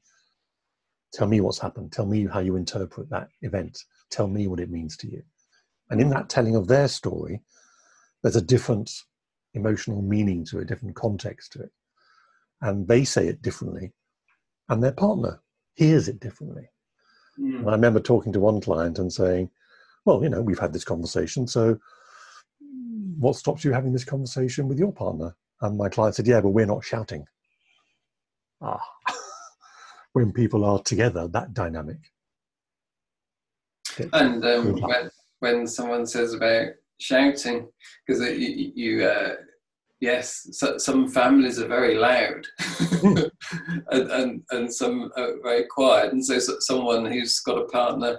Tell 1.12 1.28
me 1.28 1.40
what's 1.42 1.58
happened. 1.58 1.92
Tell 1.92 2.06
me 2.06 2.26
how 2.26 2.40
you 2.40 2.56
interpret 2.56 3.10
that 3.10 3.28
event. 3.42 3.78
Tell 4.10 4.28
me 4.28 4.46
what 4.46 4.60
it 4.60 4.70
means 4.70 4.96
to 4.98 5.10
you. 5.10 5.22
And 5.90 6.00
in 6.00 6.08
that 6.10 6.30
telling 6.30 6.56
of 6.56 6.68
their 6.68 6.88
story 6.88 7.40
there's 8.22 8.36
a 8.36 8.42
different 8.42 8.90
emotional 9.54 10.00
meaning 10.00 10.44
to 10.46 10.60
it 10.60 10.68
different 10.68 10.96
context 10.96 11.52
to 11.52 11.62
it. 11.62 11.70
And 12.62 12.88
they 12.88 13.04
say 13.04 13.26
it 13.26 13.42
differently 13.42 13.92
and 14.68 14.82
their 14.82 14.92
partner 14.92 15.42
hears 15.74 16.08
it 16.08 16.20
differently 16.20 16.68
mm. 17.38 17.58
and 17.58 17.68
i 17.68 17.72
remember 17.72 18.00
talking 18.00 18.32
to 18.32 18.40
one 18.40 18.60
client 18.60 18.98
and 18.98 19.12
saying 19.12 19.48
well 20.04 20.22
you 20.22 20.28
know 20.28 20.42
we've 20.42 20.58
had 20.58 20.72
this 20.72 20.84
conversation 20.84 21.46
so 21.46 21.78
what 23.22 23.36
stops 23.36 23.64
you 23.64 23.72
having 23.72 23.92
this 23.92 24.04
conversation 24.04 24.68
with 24.68 24.78
your 24.78 24.92
partner? 24.92 25.34
And 25.60 25.78
my 25.78 25.88
client 25.88 26.16
said, 26.16 26.26
yeah, 26.26 26.40
but 26.40 26.50
we're 26.50 26.66
not 26.66 26.84
shouting. 26.84 27.24
Ah, 28.60 28.82
when 30.12 30.32
people 30.32 30.64
are 30.64 30.80
together, 30.82 31.28
that 31.28 31.54
dynamic. 31.54 31.98
And 34.12 34.44
um, 34.44 34.80
when, 34.80 35.10
when 35.38 35.66
someone 35.66 36.06
says 36.06 36.34
about 36.34 36.68
shouting, 36.98 37.68
because 38.06 38.22
you, 38.22 38.72
you 38.74 39.04
uh, 39.04 39.36
yes, 40.02 40.48
so, 40.50 40.76
some 40.78 41.08
families 41.08 41.60
are 41.60 41.68
very 41.68 41.94
loud 41.94 42.44
hmm. 42.60 43.18
and, 43.92 44.10
and, 44.10 44.42
and, 44.50 44.74
some 44.74 45.12
are 45.16 45.34
very 45.42 45.64
quiet. 45.64 46.12
And 46.12 46.22
so, 46.22 46.40
so 46.40 46.56
someone 46.58 47.06
who's 47.06 47.38
got 47.40 47.62
a 47.62 47.66
partner 47.66 48.18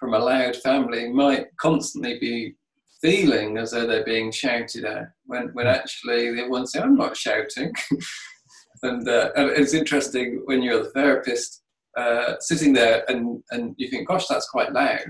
from 0.00 0.14
a 0.14 0.18
loud 0.18 0.56
family 0.56 1.12
might 1.12 1.46
constantly 1.60 2.18
be 2.18 2.54
feeling 3.02 3.58
as 3.58 3.72
though 3.72 3.86
they're 3.86 4.04
being 4.04 4.32
shouted 4.32 4.86
at 4.86 5.10
when, 5.26 5.48
when 5.52 5.66
hmm. 5.66 5.72
actually 5.72 6.34
they 6.34 6.48
want 6.48 6.64
to 6.64 6.70
say, 6.70 6.80
I'm 6.80 6.96
not 6.96 7.16
shouting. 7.16 7.72
and, 8.82 9.06
uh, 9.06 9.30
and, 9.36 9.50
it's 9.50 9.74
interesting 9.74 10.42
when 10.46 10.62
you're 10.62 10.82
the 10.82 10.90
therapist 10.90 11.62
uh, 11.98 12.36
sitting 12.40 12.72
there 12.72 13.04
and, 13.08 13.42
and 13.50 13.74
you 13.76 13.88
think, 13.88 14.08
gosh, 14.08 14.26
that's 14.28 14.48
quite 14.48 14.72
loud, 14.72 15.04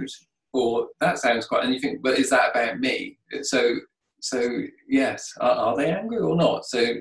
or 0.53 0.89
that 1.01 1.19
sounds 1.19 1.47
quite, 1.47 1.65
and 1.65 1.73
you 1.73 1.79
think, 1.79 2.03
but 2.03 2.19
is 2.19 2.31
that 2.31 2.51
about 2.51 2.81
me? 2.81 3.19
So, 3.43 3.77
so 4.21 4.63
yes, 4.89 5.33
are, 5.41 5.51
are 5.51 5.77
they 5.77 5.91
angry 5.91 6.19
or 6.19 6.37
not? 6.37 6.65
So 6.65 6.97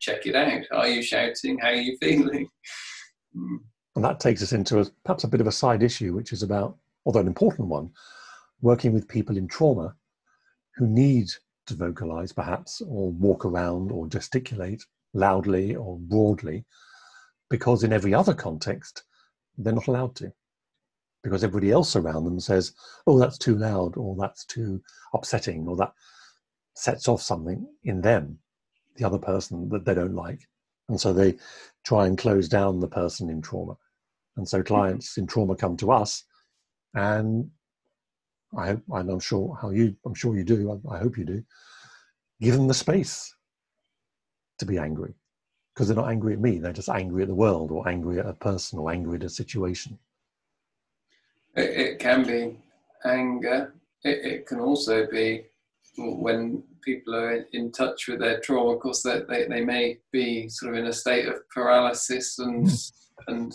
check 0.00 0.26
it 0.26 0.34
out. 0.34 0.62
Are 0.72 0.88
you 0.88 1.02
shouting? 1.02 1.58
How 1.58 1.68
are 1.68 1.74
you 1.74 1.96
feeling? 1.98 2.48
Hmm. 3.34 3.56
And 3.96 4.04
that 4.04 4.20
takes 4.20 4.42
us 4.42 4.52
into 4.52 4.80
a, 4.80 4.86
perhaps 5.04 5.24
a 5.24 5.28
bit 5.28 5.40
of 5.40 5.48
a 5.48 5.52
side 5.52 5.82
issue, 5.82 6.14
which 6.14 6.32
is 6.32 6.42
about, 6.42 6.76
although 7.04 7.20
an 7.20 7.26
important 7.26 7.68
one, 7.68 7.90
working 8.60 8.92
with 8.92 9.08
people 9.08 9.36
in 9.36 9.48
trauma 9.48 9.94
who 10.76 10.86
need 10.86 11.28
to 11.66 11.74
vocalize, 11.74 12.32
perhaps, 12.32 12.80
or 12.80 13.10
walk 13.10 13.44
around 13.44 13.90
or 13.90 14.06
gesticulate 14.06 14.84
loudly 15.14 15.74
or 15.74 15.98
broadly, 15.98 16.64
because 17.50 17.82
in 17.82 17.92
every 17.92 18.14
other 18.14 18.34
context, 18.34 19.02
they're 19.56 19.72
not 19.72 19.88
allowed 19.88 20.14
to. 20.14 20.32
Because 21.24 21.42
everybody 21.42 21.72
else 21.72 21.96
around 21.96 22.24
them 22.24 22.38
says, 22.38 22.74
oh, 23.06 23.18
that's 23.18 23.38
too 23.38 23.56
loud, 23.56 23.96
or 23.96 24.14
that's 24.16 24.44
too 24.44 24.80
upsetting, 25.12 25.66
or 25.66 25.76
that 25.76 25.92
sets 26.78 27.08
off 27.08 27.20
something 27.20 27.66
in 27.84 28.00
them, 28.00 28.38
the 28.96 29.04
other 29.04 29.18
person 29.18 29.68
that 29.68 29.84
they 29.84 29.94
don't 29.94 30.14
like. 30.14 30.48
And 30.88 31.00
so 31.00 31.12
they 31.12 31.36
try 31.84 32.06
and 32.06 32.16
close 32.16 32.48
down 32.48 32.80
the 32.80 32.88
person 32.88 33.28
in 33.28 33.42
trauma. 33.42 33.76
And 34.36 34.48
so 34.48 34.58
mm-hmm. 34.58 34.74
clients 34.74 35.18
in 35.18 35.26
trauma 35.26 35.56
come 35.56 35.76
to 35.78 35.90
us 35.90 36.24
and 36.94 37.50
I 38.56 38.68
hope, 38.68 38.82
and 38.90 39.10
I'm 39.10 39.20
sure 39.20 39.58
how 39.60 39.70
you, 39.70 39.94
I'm 40.06 40.14
sure 40.14 40.36
you 40.36 40.44
do. 40.44 40.80
I, 40.88 40.94
I 40.94 40.98
hope 40.98 41.18
you 41.18 41.24
do. 41.24 41.44
Give 42.40 42.54
them 42.54 42.68
the 42.68 42.74
space 42.74 43.34
to 44.58 44.64
be 44.64 44.78
angry, 44.78 45.12
because 45.74 45.88
they're 45.88 45.96
not 45.96 46.10
angry 46.10 46.32
at 46.32 46.40
me. 46.40 46.58
They're 46.58 46.72
just 46.72 46.88
angry 46.88 47.22
at 47.22 47.28
the 47.28 47.34
world, 47.34 47.70
or 47.70 47.86
angry 47.88 48.18
at 48.18 48.26
a 48.26 48.32
person, 48.32 48.78
or 48.78 48.90
angry 48.90 49.16
at 49.16 49.24
a 49.24 49.28
situation. 49.28 49.98
It, 51.54 51.70
it 51.70 51.98
can 51.98 52.26
be 52.26 52.56
anger. 53.04 53.74
It, 54.02 54.24
it, 54.24 54.46
can 54.46 54.60
also 54.60 55.06
be 55.06 55.44
when 55.98 56.62
people 56.82 57.14
are 57.14 57.44
in 57.52 57.72
touch 57.72 58.08
with 58.08 58.20
their 58.20 58.40
trauma. 58.40 58.70
Of 58.70 58.80
course, 58.80 59.02
they, 59.02 59.20
they, 59.28 59.46
they 59.46 59.64
may 59.64 59.98
be 60.12 60.48
sort 60.48 60.72
of 60.72 60.78
in 60.78 60.86
a 60.86 60.92
state 60.92 61.26
of 61.26 61.48
paralysis 61.50 62.38
and 62.38 62.68
and 63.26 63.52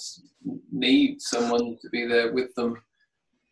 need 0.72 1.22
someone 1.22 1.78
to 1.82 1.90
be 1.90 2.06
there 2.06 2.34
with 2.34 2.54
them 2.56 2.82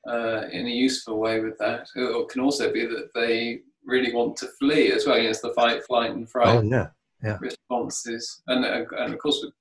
uh, 0.08 0.44
in 0.52 0.68
a 0.68 0.70
useful 0.70 1.18
way 1.18 1.40
with 1.40 1.58
that. 1.60 1.88
It 1.96 2.30
can 2.30 2.42
also 2.42 2.72
be 2.72 2.86
that 2.86 3.10
they 3.16 3.62
really 3.86 4.14
want 4.14 4.36
to 4.38 4.48
flee 4.60 4.92
as 4.92 5.06
well. 5.06 5.18
You 5.18 5.24
know, 5.24 5.30
it's 5.30 5.42
the 5.42 5.54
fight, 5.54 5.84
flight, 5.86 6.12
and 6.12 6.30
fright 6.30 6.58
oh, 6.58 6.62
yeah. 6.62 6.88
Yeah. 7.24 7.38
responses. 7.40 8.42
And, 8.48 8.66
uh, 8.66 8.84
and 9.00 9.14
of 9.14 9.20
course, 9.20 9.42
with 9.44 9.54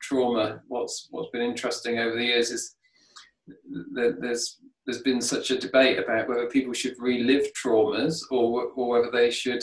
trauma, 0.00 0.62
what's 0.68 1.08
what's 1.10 1.30
been 1.30 1.42
interesting 1.42 1.98
over 1.98 2.16
the 2.16 2.24
years 2.24 2.50
is 2.50 2.76
that 3.94 4.18
there's 4.20 4.58
there's 4.86 5.02
been 5.02 5.20
such 5.20 5.50
a 5.50 5.58
debate 5.58 5.98
about 5.98 6.28
whether 6.28 6.46
people 6.46 6.72
should 6.72 6.94
relive 6.98 7.46
traumas 7.52 8.20
or 8.30 8.64
or 8.76 8.88
whether 8.88 9.10
they 9.10 9.30
should 9.30 9.62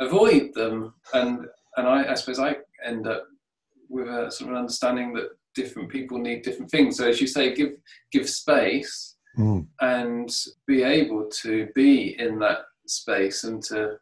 avoid 0.00 0.52
them. 0.54 0.94
And 1.14 1.46
and 1.76 1.86
I, 1.86 2.12
I 2.12 2.14
suppose 2.14 2.38
I 2.38 2.56
end 2.84 3.06
up 3.06 3.24
with 3.88 4.08
a 4.08 4.30
sort 4.30 4.50
of 4.50 4.56
an 4.56 4.60
understanding 4.60 5.12
that 5.14 5.30
different 5.54 5.90
people 5.90 6.18
need 6.18 6.42
different 6.42 6.70
things. 6.70 6.96
So 6.96 7.08
as 7.08 7.20
you 7.20 7.26
say, 7.26 7.54
give 7.54 7.72
give 8.12 8.28
space 8.28 9.16
mm. 9.38 9.66
and 9.80 10.30
be 10.66 10.82
able 10.82 11.28
to 11.42 11.68
be 11.74 12.18
in 12.18 12.38
that 12.40 12.60
space 12.86 13.44
and 13.44 13.62
to 13.64 13.98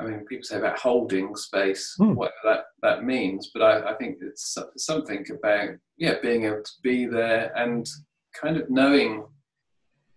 I 0.00 0.04
mean, 0.04 0.24
people 0.26 0.44
say 0.44 0.58
about 0.58 0.78
holding 0.78 1.36
space, 1.36 1.94
mm. 2.00 2.14
whatever 2.14 2.34
that, 2.44 2.64
that 2.82 3.04
means, 3.04 3.50
but 3.54 3.62
I, 3.62 3.92
I 3.92 3.94
think 3.94 4.18
it's 4.20 4.58
something 4.76 5.24
about, 5.30 5.70
yeah, 5.96 6.14
being 6.20 6.44
able 6.44 6.62
to 6.62 6.72
be 6.82 7.06
there 7.06 7.52
and 7.56 7.88
kind 8.34 8.56
of 8.56 8.68
knowing 8.68 9.24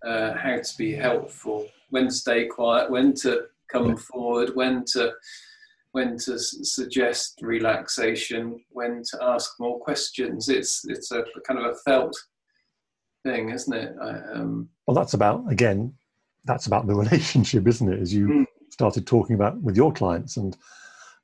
uh, 0.06 0.34
how 0.34 0.58
to 0.58 0.78
be 0.78 0.94
helpful, 0.94 1.68
when 1.90 2.06
to 2.06 2.12
stay 2.12 2.46
quiet, 2.46 2.90
when 2.90 3.14
to 3.16 3.46
come 3.72 3.90
yeah. 3.90 3.96
forward, 3.96 4.52
when 4.56 4.84
to 4.86 5.14
when 5.92 6.18
to 6.18 6.38
suggest 6.38 7.40
relaxation, 7.42 8.62
when 8.72 9.02
to 9.02 9.24
ask 9.24 9.54
more 9.60 9.80
questions. 9.80 10.50
It's 10.50 10.86
it's 10.88 11.12
a 11.12 11.24
kind 11.48 11.60
of 11.60 11.72
a 11.72 11.76
felt 11.86 12.16
thing, 13.24 13.50
isn't 13.50 13.74
it? 13.74 13.96
I, 14.02 14.10
um... 14.34 14.70
Well, 14.86 14.96
that's 14.96 15.14
about 15.14 15.50
again, 15.50 15.94
that's 16.44 16.68
about 16.68 16.88
the 16.88 16.96
relationship, 17.04 17.68
isn't 17.68 17.94
it? 17.94 18.00
As 18.00 18.14
you 18.14 18.28
mm. 18.28 18.46
started 18.70 19.08
talking 19.08 19.36
about 19.36 19.60
with 19.62 19.76
your 19.76 19.94
clients, 19.94 20.38
and 20.38 20.56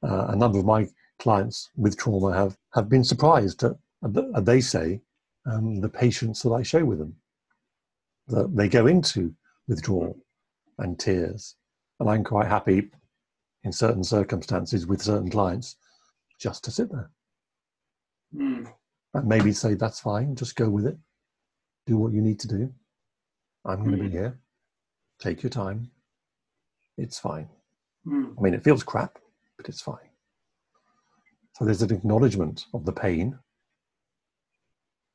uh, 0.03 0.27
a 0.29 0.35
number 0.35 0.57
of 0.57 0.65
my 0.65 0.87
clients 1.19 1.69
with 1.75 1.97
trauma 1.97 2.33
have 2.35 2.57
have 2.73 2.89
been 2.89 3.03
surprised 3.03 3.63
at, 3.63 3.73
at 4.03 4.45
they 4.45 4.61
say 4.61 5.01
um, 5.45 5.81
the 5.81 5.89
patience 5.89 6.41
that 6.43 6.51
I 6.51 6.63
show 6.63 6.83
with 6.83 6.99
them. 6.99 7.15
That 8.31 8.55
they 8.55 8.67
go 8.67 8.87
into 8.87 9.33
withdrawal 9.67 10.17
and 10.79 10.99
tears, 10.99 11.55
and 11.99 12.09
I'm 12.09 12.23
quite 12.23 12.47
happy 12.47 12.89
in 13.63 13.71
certain 13.71 14.03
circumstances 14.03 14.87
with 14.87 15.01
certain 15.01 15.29
clients 15.29 15.75
just 16.39 16.63
to 16.63 16.71
sit 16.71 16.91
there. 16.91 17.11
Mm. 18.35 18.71
And 19.13 19.27
maybe 19.27 19.51
say 19.51 19.75
that's 19.75 19.99
fine, 19.99 20.35
just 20.35 20.55
go 20.55 20.69
with 20.69 20.87
it 20.87 20.97
do 21.85 21.97
what 21.97 22.13
you 22.13 22.21
need 22.21 22.39
to 22.39 22.47
do. 22.47 22.73
I'm 23.65 23.83
going 23.83 23.97
to 23.97 24.03
be 24.03 24.09
here. 24.09 24.39
Take 25.19 25.43
your 25.43 25.49
time. 25.49 25.91
It's 26.97 27.19
fine. 27.19 27.47
Mm. 28.07 28.33
I 28.37 28.41
mean, 28.41 28.53
it 28.53 28.63
feels 28.63 28.83
crap, 28.83 29.19
but 29.57 29.69
it's 29.69 29.81
fine. 29.81 30.09
So 31.55 31.65
there's 31.65 31.81
an 31.81 31.93
acknowledgement 31.93 32.65
of 32.73 32.85
the 32.85 32.93
pain, 32.93 33.37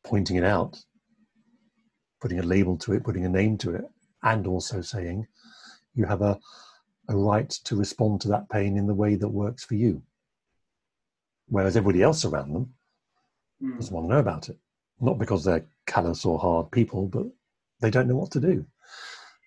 pointing 0.04 0.36
it 0.36 0.44
out, 0.44 0.78
putting 2.20 2.38
a 2.38 2.42
label 2.42 2.76
to 2.78 2.92
it, 2.92 3.04
putting 3.04 3.24
a 3.24 3.28
name 3.28 3.58
to 3.58 3.74
it, 3.74 3.84
and 4.22 4.46
also 4.46 4.80
saying 4.80 5.26
you 5.94 6.04
have 6.06 6.22
a, 6.22 6.38
a 7.08 7.16
right 7.16 7.50
to 7.50 7.76
respond 7.76 8.20
to 8.20 8.28
that 8.28 8.48
pain 8.48 8.76
in 8.76 8.86
the 8.86 8.94
way 8.94 9.14
that 9.14 9.28
works 9.28 9.64
for 9.64 9.74
you. 9.74 10.02
Whereas 11.48 11.76
everybody 11.76 12.02
else 12.02 12.24
around 12.24 12.52
them 12.52 12.74
Mm. 13.62 13.78
doesn't 13.78 13.94
want 13.94 14.06
to 14.06 14.12
know 14.12 14.20
about 14.20 14.48
it. 14.48 14.58
Not 15.00 15.18
because 15.18 15.44
they're 15.44 15.64
callous 15.86 16.24
or 16.24 16.38
hard 16.38 16.70
people, 16.70 17.06
but 17.06 17.26
they 17.80 17.90
don't 17.90 18.08
know 18.08 18.16
what 18.16 18.30
to 18.32 18.40
do. 18.40 18.66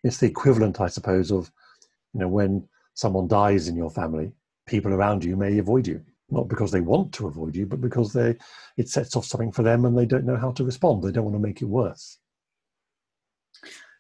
It's 0.04 0.18
the 0.18 0.28
equivalent, 0.28 0.82
I 0.82 0.88
suppose, 0.88 1.32
of 1.32 1.52
you 2.14 2.22
know 2.22 2.28
when 2.28 2.68
someone 2.94 3.28
dies 3.28 3.68
in 3.68 3.76
your 3.76 3.90
family, 3.90 4.32
people 4.66 4.94
around 4.94 5.24
you 5.24 5.36
may 5.36 5.58
avoid 5.60 5.88
you, 5.88 6.04
not 6.30 6.48
because 6.48 6.72
they 6.72 6.82
want 6.82 7.14
to 7.14 7.28
avoid 7.28 7.56
you, 7.56 7.66
but 7.66 7.82
because 7.82 8.14
they 8.14 8.36
it 8.78 8.90
sets 8.90 9.16
off 9.16 9.26
something 9.26 9.52
for 9.52 9.64
them 9.64 9.86
and 9.86 9.98
they 9.98 10.06
don't 10.06 10.26
know 10.26 10.38
how 10.38 10.52
to 10.52 10.64
respond. 10.64 11.04
They 11.04 11.12
don't 11.12 11.26
want 11.26 11.36
to 11.36 11.48
make 11.48 11.62
it 11.62 11.66
worse. 11.66 12.18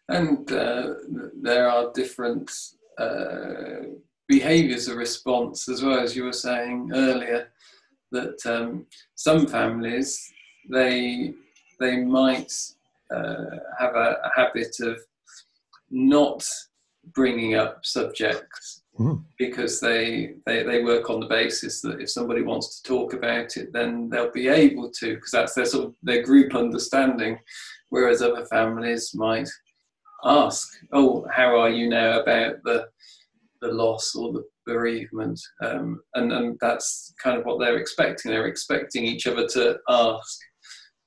And 0.09 0.51
uh, 0.51 0.95
there 1.41 1.69
are 1.69 1.91
different 1.93 2.51
uh, 2.97 3.85
behaviours 4.27 4.87
of 4.87 4.97
response 4.97 5.69
as 5.69 5.83
well, 5.83 5.99
as 5.99 6.15
you 6.15 6.23
were 6.25 6.33
saying 6.33 6.91
earlier. 6.93 7.49
That 8.11 8.43
um, 8.47 8.87
some 9.13 9.45
families 9.45 10.33
they 10.71 11.33
they 11.79 11.97
might 11.97 12.51
uh, 13.15 13.57
have 13.79 13.95
a, 13.95 14.17
a, 14.23 14.31
habit 14.35 14.75
of 14.81 14.97
not 15.91 16.43
bringing 17.13 17.53
up 17.53 17.85
subjects 17.85 18.79
Mm. 18.99 19.23
because 19.37 19.79
they, 19.79 20.33
they 20.45 20.63
they 20.63 20.83
work 20.83 21.09
on 21.09 21.21
the 21.21 21.25
basis 21.25 21.79
that 21.81 22.01
if 22.01 22.09
somebody 22.09 22.41
wants 22.41 22.81
to 22.81 22.83
talk 22.89 23.13
about 23.13 23.55
it, 23.55 23.71
then 23.71 24.09
they'll 24.09 24.31
be 24.31 24.49
able 24.49 24.91
to 24.99 25.15
because 25.15 25.31
that's 25.31 25.53
their 25.53 25.65
sort 25.65 25.85
of 25.85 25.95
their 26.03 26.21
group 26.21 26.53
understanding. 26.53 27.39
Whereas 27.87 28.21
other 28.21 28.45
families 28.47 29.15
might 29.15 29.47
ask, 30.23 30.67
"Oh, 30.91 31.25
how 31.31 31.59
are 31.59 31.69
you 31.69 31.89
now 31.89 32.19
about 32.19 32.55
the 32.63 32.87
the 33.61 33.71
loss 33.71 34.15
or 34.15 34.31
the 34.31 34.43
bereavement?" 34.65 35.39
Um, 35.63 36.01
and 36.15 36.31
and 36.31 36.57
that's 36.61 37.13
kind 37.21 37.37
of 37.37 37.45
what 37.45 37.59
they're 37.59 37.77
expecting. 37.77 38.31
They're 38.31 38.47
expecting 38.47 39.05
each 39.05 39.27
other 39.27 39.47
to 39.47 39.77
ask. 39.89 40.39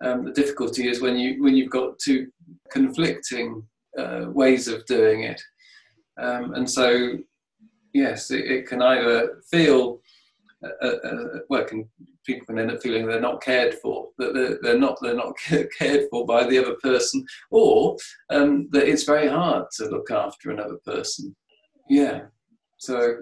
Um, 0.04 0.24
the 0.24 0.32
difficulty 0.32 0.88
is 0.88 1.00
when 1.00 1.16
you 1.16 1.42
when 1.42 1.56
you've 1.56 1.70
got 1.70 1.98
two 1.98 2.28
conflicting 2.70 3.62
uh, 3.98 4.26
ways 4.28 4.68
of 4.68 4.84
doing 4.86 5.22
it, 5.22 5.40
um, 6.20 6.54
and 6.54 6.68
so 6.68 7.18
yes, 7.94 8.30
it, 8.30 8.44
it 8.50 8.66
can 8.66 8.82
either 8.82 9.42
feel 9.50 10.00
uh, 10.64 10.86
uh, 10.86 11.38
well, 11.48 11.64
can, 11.64 11.88
people 12.24 12.46
can 12.46 12.58
end 12.58 12.70
up 12.70 12.82
feeling 12.82 13.06
they're 13.06 13.20
not 13.20 13.42
cared 13.42 13.74
for, 13.74 14.08
that 14.18 14.34
they're, 14.34 14.58
they're 14.62 14.78
not 14.78 14.98
they're 15.00 15.14
not 15.14 15.36
cared 15.78 16.08
for 16.10 16.26
by 16.26 16.44
the 16.44 16.58
other 16.58 16.76
person, 16.82 17.24
or 17.50 17.96
um, 18.30 18.68
that 18.70 18.88
it's 18.88 19.04
very 19.04 19.28
hard 19.28 19.66
to 19.76 19.86
look 19.86 20.10
after 20.10 20.50
another 20.50 20.76
person. 20.84 21.34
Yeah. 21.88 22.22
So. 22.78 23.16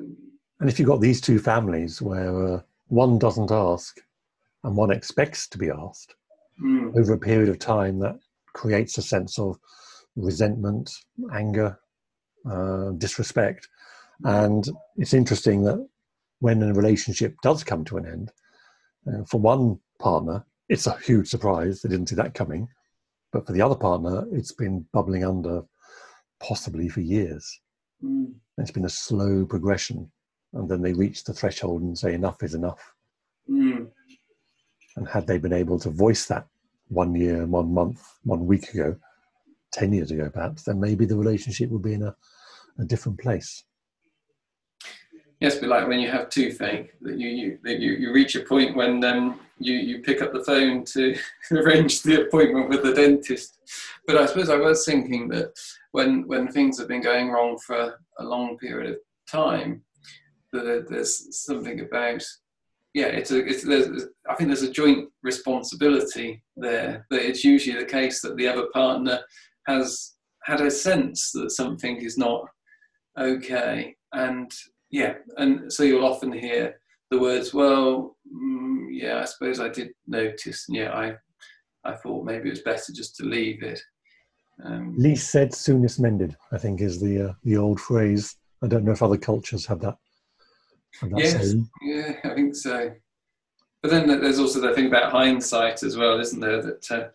And 0.61 0.68
if 0.68 0.79
you've 0.79 0.88
got 0.88 1.00
these 1.00 1.20
two 1.20 1.38
families 1.38 2.03
where 2.03 2.55
uh, 2.55 2.61
one 2.88 3.18
doesn't 3.18 3.50
ask 3.50 3.98
and 4.64 4.76
one 4.76 4.90
expects 4.90 5.48
to 5.48 5.59
be 5.59 5.70
asked 5.70 6.14
mm, 6.62 6.94
over 6.98 7.14
a 7.14 7.18
period 7.18 7.48
of 7.48 7.59
time, 7.59 7.98
that 8.00 8.18
creates 8.53 8.98
a 8.98 9.03
sense 9.03 9.38
of 9.38 9.59
resentment, 10.16 10.90
anger, 11.33 11.79
uh, 12.50 12.90
disrespect. 12.98 13.68
And 14.24 14.68
it's 14.98 15.14
interesting 15.14 15.62
that 15.64 15.87
when 16.40 16.62
a 16.62 16.72
relationship 16.74 17.37
does 17.42 17.62
come 17.64 17.85
to 17.87 17.96
an 17.98 18.07
end, 18.07 18.33
uh, 19.07 19.24
for 19.24 19.40
one 19.40 19.79
partner, 19.98 20.44
it's 20.68 20.87
a 20.87 20.98
huge 20.98 21.29
surprise. 21.29 21.81
They 21.81 21.88
didn't 21.88 22.09
see 22.09 22.16
that 22.16 22.35
coming. 22.35 22.68
But 23.33 23.46
for 23.46 23.53
the 23.53 23.62
other 23.62 23.76
partner, 23.76 24.26
it's 24.33 24.53
been 24.53 24.87
bubbling 24.92 25.24
under 25.24 25.62
possibly 26.40 26.88
for 26.88 27.00
years. 27.00 27.61
mm, 28.03 28.33
It's 28.59 28.70
been 28.70 28.87
a 28.87 28.90
slow 28.90 29.44
progression. 29.46 30.11
And 30.53 30.68
then 30.68 30.83
they 30.83 30.92
reach 30.92 31.22
the 31.24 31.33
threshold 31.33 31.83
and 31.83 31.96
say, 31.96 32.14
enough 32.14 32.42
is 32.42 32.55
enough. 32.55 32.94
mm, 33.48 33.88
And 34.96 35.09
had 35.09 35.26
they 35.26 35.38
been 35.38 35.53
able 35.53 35.79
to 35.81 35.90
voice 35.90 36.26
that 36.26 36.46
one 36.88 37.14
year, 37.14 37.46
one 37.46 37.72
month, 37.72 38.03
one 38.24 38.46
week 38.46 38.74
ago, 38.74 38.96
10 39.72 39.92
years 39.92 40.11
ago 40.11 40.29
perhaps, 40.29 40.64
then 40.64 40.81
maybe 40.81 41.05
the 41.05 41.16
relationship 41.16 41.70
would 41.70 41.83
be 41.83 41.94
in 41.94 42.03
a, 42.03 42.16
a 42.79 42.85
different 42.85 43.20
place. 43.20 43.64
Yes, 45.40 45.57
but 45.57 45.70
like 45.70 45.88
when 45.88 46.00
you 46.00 46.11
have 46.11 46.29
toothache, 46.29 46.92
that 47.00 47.16
you 47.16 47.29
you 47.29 47.59
that 47.64 47.81
you, 47.81 47.92
you 47.92 48.12
reach 48.12 48.37
a 48.37 48.40
point 48.40 48.76
when 48.76 49.03
um, 49.05 49.40
you 49.59 49.74
you 49.74 50.03
pick 50.03 50.20
up 50.20 50.35
the 50.35 50.44
phone 50.44 50.85
to 50.85 51.16
arrange 51.53 52.03
the 52.03 52.26
appointment 52.26 52.68
with 52.68 52.83
the 52.83 52.92
dentist. 52.92 53.59
But 54.07 54.18
I 54.18 54.26
suppose 54.26 54.50
I 54.50 54.57
was 54.57 54.85
thinking 54.85 55.29
that 55.29 55.53
when 55.92 56.29
when 56.29 56.48
things 56.48 56.79
have 56.79 56.88
been 56.88 57.03
going 57.03 57.31
wrong 57.31 57.59
for 57.59 57.98
a 58.18 58.24
long 58.24 58.59
period 58.59 58.90
of 58.90 58.96
time, 59.26 59.83
that 60.53 60.87
there's 60.90 61.35
something 61.35 61.81
about 61.81 62.22
yeah, 62.92 63.07
it's 63.07 63.31
a 63.31 63.38
it's 63.38 63.64
there's, 63.64 64.09
I 64.29 64.35
think 64.35 64.48
there's 64.48 64.62
a 64.62 64.70
joint 64.70 65.09
responsibility 65.22 66.42
there. 66.55 67.07
That 67.09 67.26
it's 67.26 67.44
usually 67.44 67.79
the 67.79 67.90
case 67.90 68.20
that 68.20 68.37
the 68.37 68.46
other 68.46 68.66
partner 68.74 69.20
has 69.66 70.16
had 70.42 70.61
a 70.61 70.70
sense 70.70 71.31
that 71.33 71.50
something 71.50 71.96
is 71.96 72.18
not 72.18 72.46
okay 73.18 73.94
and 74.12 74.50
yeah, 74.90 75.14
and 75.37 75.72
so 75.72 75.83
you'll 75.83 76.05
often 76.05 76.33
hear 76.33 76.81
the 77.11 77.18
words, 77.18 77.55
"Well, 77.55 78.16
mm, 78.33 78.87
yeah, 78.90 79.20
I 79.20 79.24
suppose 79.24 79.61
I 79.61 79.68
did 79.68 79.90
notice, 80.07 80.66
and 80.68 80.76
yeah, 80.76 80.92
I, 80.92 81.14
I 81.85 81.96
thought 81.96 82.24
maybe 82.24 82.48
it 82.48 82.53
was 82.53 82.62
better 82.62 82.92
just 82.92 83.16
to 83.16 83.24
leave 83.24 83.62
it." 83.62 83.81
Um, 84.64 84.94
Least 84.98 85.31
said, 85.31 85.55
soonest 85.55 86.00
mended. 86.00 86.37
I 86.53 86.59
think 86.59 86.81
is 86.81 87.00
the 87.00 87.31
uh, 87.31 87.33
the 87.44 87.57
old 87.57 87.81
phrase. 87.81 88.37
I 88.62 88.66
don't 88.66 88.85
know 88.85 88.92
if 88.92 89.03
other 89.03 89.16
cultures 89.16 89.64
have 89.66 89.81
that. 89.81 89.96
Have 91.00 91.11
that 91.11 91.20
Yes. 91.20 91.33
saying. 91.33 91.70
yeah, 91.83 92.12
I 92.24 92.35
think 92.35 92.55
so. 92.55 92.92
But 93.83 93.90
then 93.90 94.07
there's 94.07 94.38
also 94.38 94.61
the 94.61 94.74
thing 94.74 94.87
about 94.87 95.12
hindsight 95.12 95.83
as 95.83 95.96
well, 95.96 96.20
isn't 96.20 96.40
there? 96.40 96.61
That 96.62 96.90
uh, 96.90 97.09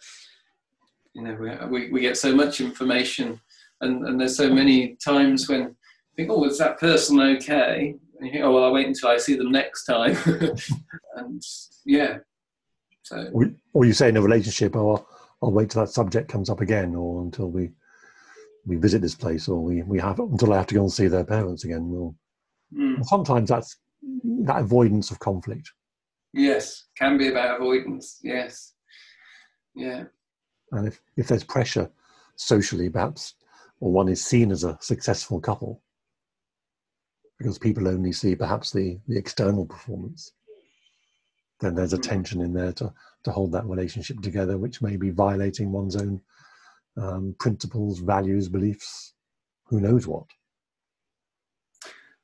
you 1.14 1.22
know 1.22 1.36
we, 1.36 1.68
we 1.68 1.92
we 1.92 2.02
get 2.02 2.18
so 2.18 2.34
much 2.34 2.62
information, 2.62 3.40
and 3.82 4.08
and 4.08 4.20
there's 4.20 4.38
so 4.38 4.52
many 4.52 4.96
times 4.96 5.48
when 5.48 5.76
think, 6.16 6.30
"Oh, 6.32 6.44
is 6.46 6.58
that 6.58 6.80
person 6.80 7.20
okay?" 7.20 7.96
And 8.18 8.28
you 8.28 8.32
think, 8.32 8.44
"Oh, 8.46 8.52
well, 8.54 8.66
I'll 8.66 8.74
wait 8.74 8.88
until 8.88 9.10
I 9.10 9.18
see 9.18 9.36
them 9.36 9.52
next 9.52 9.86
time." 9.86 10.18
and 11.16 11.42
yeah, 11.86 12.18
so 13.04 13.30
Or, 13.34 13.52
or 13.74 13.86
you 13.86 13.94
say 13.94 14.10
in 14.10 14.18
a 14.18 14.22
relationship, 14.22 14.76
"Oh, 14.76 14.92
I'll, 14.96 15.08
I'll 15.42 15.52
wait 15.52 15.70
till 15.70 15.82
that 15.84 15.92
subject 15.92 16.30
comes 16.32 16.50
up 16.50 16.62
again, 16.62 16.96
or 16.96 17.22
until 17.22 17.50
we 17.52 17.72
we 18.66 18.78
visit 18.78 19.02
this 19.02 19.16
place, 19.16 19.48
or 19.48 19.62
we 19.62 19.84
we 19.84 20.00
have 20.00 20.20
until 20.20 20.54
I 20.54 20.58
have 20.58 20.68
to 20.68 20.76
go 20.76 20.82
and 20.82 20.92
see 20.92 21.08
their 21.08 21.26
parents 21.26 21.64
again." 21.64 21.90
Well, 21.90 22.16
mm, 22.74 22.96
and 22.96 23.06
sometimes 23.06 23.50
that's 23.50 23.78
that 24.46 24.62
avoidance 24.62 25.12
of 25.12 25.20
conflict. 25.20 25.72
yes, 26.34 26.86
can 26.98 27.18
be 27.18 27.30
about 27.30 27.60
avoidance. 27.60 28.20
Yes, 28.24 28.74
yeah, 29.76 30.04
And 30.72 30.88
if, 30.88 31.02
if 31.18 31.28
there's 31.28 31.44
pressure 31.44 31.90
socially, 32.36 32.90
perhaps, 32.90 33.36
or 33.80 33.92
one 33.92 34.10
is 34.10 34.24
seen 34.24 34.52
as 34.52 34.64
a 34.64 34.78
successful 34.82 35.40
couple, 35.40 35.82
because 37.38 37.58
people 37.58 37.88
only 37.88 38.12
see 38.12 38.36
perhaps 38.36 38.72
the, 38.72 38.98
the 39.08 39.18
external 39.18 39.66
performance, 39.66 40.32
then 41.60 41.76
there's 41.76 41.94
a 41.94 41.98
tension 41.98 42.42
in 42.42 42.54
there 42.54 42.72
to, 42.74 42.94
to 43.24 43.32
hold 43.32 43.52
that 43.52 43.66
relationship 43.66 44.22
together, 44.22 44.58
which 44.58 44.82
may 44.82 44.98
be 44.98 45.10
violating 45.10 45.72
one's 45.72 45.96
own 45.96 46.22
um, 46.98 47.36
principles, 47.40 48.00
values, 48.00 48.48
beliefs, 48.48 49.14
who 49.66 49.80
knows 49.80 50.08
what. 50.08 50.26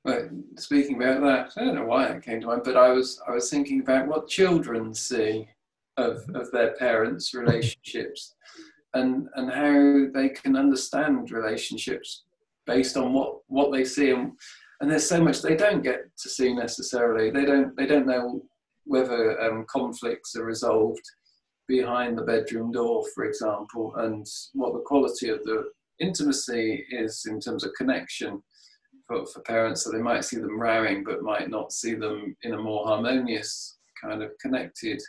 Well, 0.03 0.29
speaking 0.57 0.95
about 1.01 1.21
that, 1.21 1.61
I 1.61 1.65
don't 1.65 1.75
know 1.75 1.85
why 1.85 2.07
it 2.07 2.23
came 2.23 2.41
to 2.41 2.47
mind, 2.47 2.63
but 2.65 2.75
I 2.75 2.89
was 2.89 3.21
I 3.27 3.31
was 3.31 3.49
thinking 3.49 3.81
about 3.81 4.07
what 4.07 4.27
children 4.27 4.95
see 4.95 5.47
of 5.97 6.27
of 6.33 6.51
their 6.51 6.71
parents' 6.73 7.35
relationships, 7.35 8.33
and 8.95 9.27
and 9.35 9.51
how 9.51 10.07
they 10.11 10.29
can 10.29 10.55
understand 10.55 11.29
relationships 11.29 12.23
based 12.65 12.97
on 12.97 13.13
what 13.13 13.41
what 13.47 13.71
they 13.71 13.85
see, 13.85 14.09
and 14.09 14.31
and 14.81 14.89
there's 14.89 15.07
so 15.07 15.23
much 15.23 15.41
they 15.41 15.55
don't 15.55 15.83
get 15.83 16.05
to 16.17 16.29
see 16.29 16.53
necessarily. 16.53 17.29
They 17.29 17.45
don't 17.45 17.75
they 17.77 17.85
don't 17.85 18.07
know 18.07 18.41
whether 18.85 19.39
um, 19.39 19.65
conflicts 19.69 20.35
are 20.35 20.43
resolved 20.43 21.03
behind 21.67 22.17
the 22.17 22.23
bedroom 22.23 22.71
door, 22.71 23.05
for 23.13 23.23
example, 23.25 23.93
and 23.97 24.25
what 24.53 24.73
the 24.73 24.79
quality 24.79 25.29
of 25.29 25.41
the 25.43 25.65
intimacy 25.99 26.83
is 26.89 27.25
in 27.29 27.39
terms 27.39 27.63
of 27.63 27.71
connection 27.77 28.41
for, 29.07 29.25
for 29.27 29.41
parents. 29.41 29.83
So 29.83 29.91
they 29.91 30.01
might 30.01 30.25
see 30.25 30.37
them 30.37 30.59
rowing, 30.59 31.03
but 31.03 31.21
might 31.21 31.49
not 31.49 31.71
see 31.71 31.93
them 31.93 32.35
in 32.41 32.53
a 32.53 32.57
more 32.57 32.85
harmonious, 32.87 33.77
kind 34.03 34.23
of 34.23 34.31
connected 34.41 34.99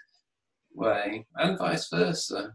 way, 0.75 1.27
and 1.37 1.59
vice 1.59 1.89
versa. 1.89 2.53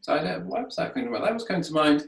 So 0.00 0.14
I 0.14 0.22
don't, 0.22 0.46
why 0.46 0.62
was 0.62 0.76
that 0.76 0.94
going 0.94 1.06
to 1.06 1.12
mind? 1.12 1.24
That 1.24 1.34
was 1.34 1.44
going 1.44 1.62
to 1.62 1.72
mind 1.72 2.06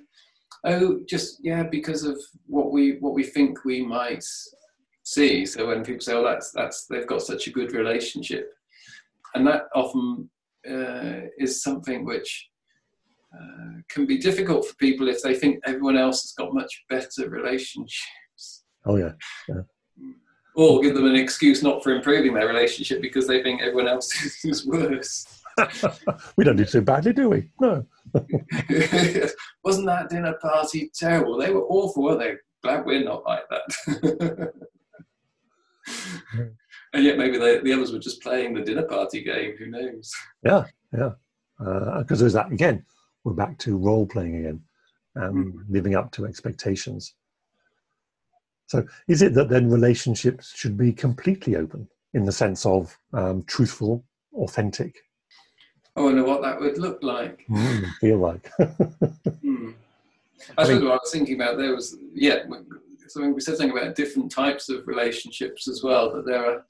oh, 0.65 1.01
just 1.09 1.39
yeah, 1.43 1.65
because 1.65 2.05
of 2.05 2.19
what 2.47 2.73
we 2.73 2.99
what 3.01 3.15
we 3.15 3.25
think 3.25 3.65
we 3.65 3.85
might 3.85 4.25
see. 5.05 5.47
So 5.47 5.67
when 5.69 5.85
people 5.85 6.01
say, 6.01 6.15
"Oh, 6.15 6.25
that's 6.25 6.51
that's 6.53 6.87
they've 6.87 7.07
got 7.07 7.23
such 7.23 7.47
a 7.47 7.53
good 7.53 7.73
relationship," 7.73 8.53
and 9.35 9.47
that 9.47 9.65
often 9.75 10.29
uh, 10.69 11.29
is 11.39 11.63
something 11.63 12.05
which 12.05 12.49
uh, 13.35 13.81
can 13.89 14.07
be 14.07 14.19
difficult 14.19 14.67
for 14.67 14.75
people 14.77 15.09
if 15.09 15.23
they 15.23 15.35
think 15.35 15.61
everyone 15.67 15.97
else 15.97 16.23
has 16.23 16.33
got 16.33 16.55
much 16.55 16.85
better 16.89 17.29
relationships. 17.29 18.65
Oh 18.85 18.97
yeah. 18.97 19.13
yeah. 19.49 19.63
Or 20.57 20.81
give 20.81 20.95
them 20.95 21.07
an 21.07 21.15
excuse 21.15 21.63
not 21.63 21.85
for 21.85 21.95
improving 21.95 22.35
their 22.35 22.49
relationship 22.49 23.01
because 23.01 23.29
they 23.29 23.43
think 23.43 23.61
everyone 23.61 23.87
else 23.87 24.13
is 24.45 24.67
worse. 24.67 25.38
we 26.37 26.45
don't 26.45 26.57
do 26.57 26.65
so 26.65 26.81
badly, 26.81 27.13
do 27.13 27.31
we? 27.31 27.51
No. 27.61 27.85
Wasn't 29.65 29.87
that 29.87 30.09
dinner 30.09 30.35
party 30.41 30.91
terrible? 30.95 31.37
They 31.37 31.53
were 31.53 31.65
awful, 31.65 32.05
weren't 32.05 32.21
they? 32.21 32.35
Glad 32.63 32.87
we're 32.87 33.05
not 33.05 33.25
like 33.25 33.45
that. 33.51 34.53
and 36.93 37.05
yet 37.05 37.19
maybe 37.19 37.39
they, 37.39 37.61
the 37.61 37.73
others 37.73 37.93
were 37.93 37.99
just 37.99 38.23
playing 38.23 38.55
the 38.55 38.63
dinner 38.63 38.83
party 38.83 39.23
game. 39.23 39.57
Who 39.59 39.67
knows? 39.67 40.13
Yeah, 40.43 40.65
yeah. 40.93 41.11
Because 41.59 42.21
uh, 42.21 42.23
there's 42.25 42.33
that 42.35 42.53
again. 42.53 42.85
We're 43.25 43.33
back 43.33 43.59
to 43.59 43.77
role 43.77 44.07
playing 44.07 44.37
again, 44.37 44.61
and 45.17 45.55
mm. 45.55 45.65
living 45.69 45.95
up 45.95 46.13
to 46.13 46.25
expectations. 46.25 47.15
So, 48.67 48.87
is 49.09 49.23
it 49.23 49.35
that 49.35 49.49
then 49.49 49.71
relationships 49.71 50.53
should 50.55 50.77
be 50.77 50.93
completely 50.93 51.57
open 51.57 51.89
in 52.15 52.25
the 52.25 52.33
sense 52.33 52.65
of 52.65 52.97
um, 53.13 53.45
truthful, 53.45 54.05
authentic? 54.35 54.95
I 55.99 56.03
wonder 56.03 56.25
what 56.25 56.43
that 56.43 56.61
would 56.61 56.79
look 56.79 57.03
like. 57.03 57.45
Mm, 57.51 57.93
feel 58.01 58.19
like. 58.19 58.51
mm. 58.61 59.75
I, 60.57 60.63
I 60.63 60.65
suppose 60.65 60.83
what 60.83 60.93
I 60.93 60.99
was 61.03 61.11
thinking 61.13 61.35
about 61.35 61.59
there 61.59 61.75
was, 61.75 61.97
yeah, 62.15 62.45
something 63.09 63.35
we 63.35 63.41
said 63.41 63.57
something 63.57 63.77
about 63.77 63.97
different 63.97 64.31
types 64.31 64.69
of 64.69 64.87
relationships 64.87 65.67
as 65.67 65.83
well. 65.83 66.13
That 66.13 66.25
there 66.25 66.45
are 66.45 66.65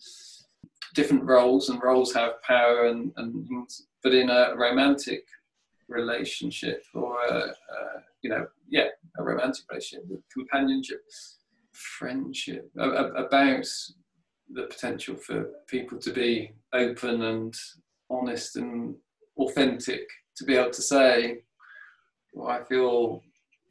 different 0.95 1.25
roles, 1.25 1.69
and 1.69 1.83
roles 1.83 2.15
have 2.15 2.43
power, 2.43 2.87
and, 2.87 3.13
and 3.17 3.47
things. 3.47 3.87
But 4.03 4.15
in 4.15 4.31
a 4.31 4.55
romantic 4.57 5.25
relationship, 5.89 6.83
or 6.95 7.19
a, 7.29 7.35
a, 7.35 7.55
you 8.23 8.31
know, 8.31 8.47
yeah, 8.69 8.89
a 9.19 9.23
romantic 9.23 9.65
relationship, 9.71 10.07
companionship, 10.33 11.03
friendship, 11.73 12.71
about 12.77 13.13
the 14.51 14.63
potential 14.63 15.17
for 15.17 15.51
people 15.67 15.99
to 15.99 16.13
be 16.13 16.53
open 16.73 17.23
and 17.23 17.55
honest 18.11 18.57
and 18.57 18.95
authentic, 19.39 20.03
to 20.37 20.45
be 20.45 20.57
able 20.57 20.71
to 20.71 20.83
say, 20.83 21.39
well, 22.33 22.49
I 22.49 22.65
feel 22.65 23.23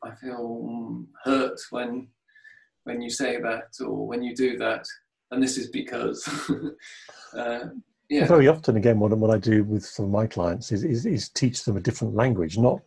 I 0.04 0.14
feel 0.16 1.06
hurt 1.24 1.60
when 1.72 2.08
when 2.84 3.02
you 3.02 3.10
say 3.10 3.42
that 3.42 3.74
or 3.82 4.08
when 4.08 4.24
you 4.24 4.36
do 4.36 4.58
that, 4.58 4.86
and 5.32 5.42
this 5.42 5.58
is 5.58 5.70
because. 5.70 6.28
uh, 7.38 7.66
yeah. 8.10 8.22
Well, 8.22 8.30
very 8.30 8.48
often, 8.48 8.78
again, 8.78 9.00
what, 9.00 9.12
what 9.18 9.32
I 9.32 9.38
do 9.38 9.66
with 9.66 9.86
some 9.86 10.06
of 10.06 10.12
my 10.12 10.28
clients 10.28 10.72
is, 10.72 10.86
is, 10.86 11.06
is 11.06 11.28
teach 11.28 11.66
them 11.66 11.76
a 11.76 11.82
different 11.82 12.16
language, 12.16 12.58
not 12.58 12.80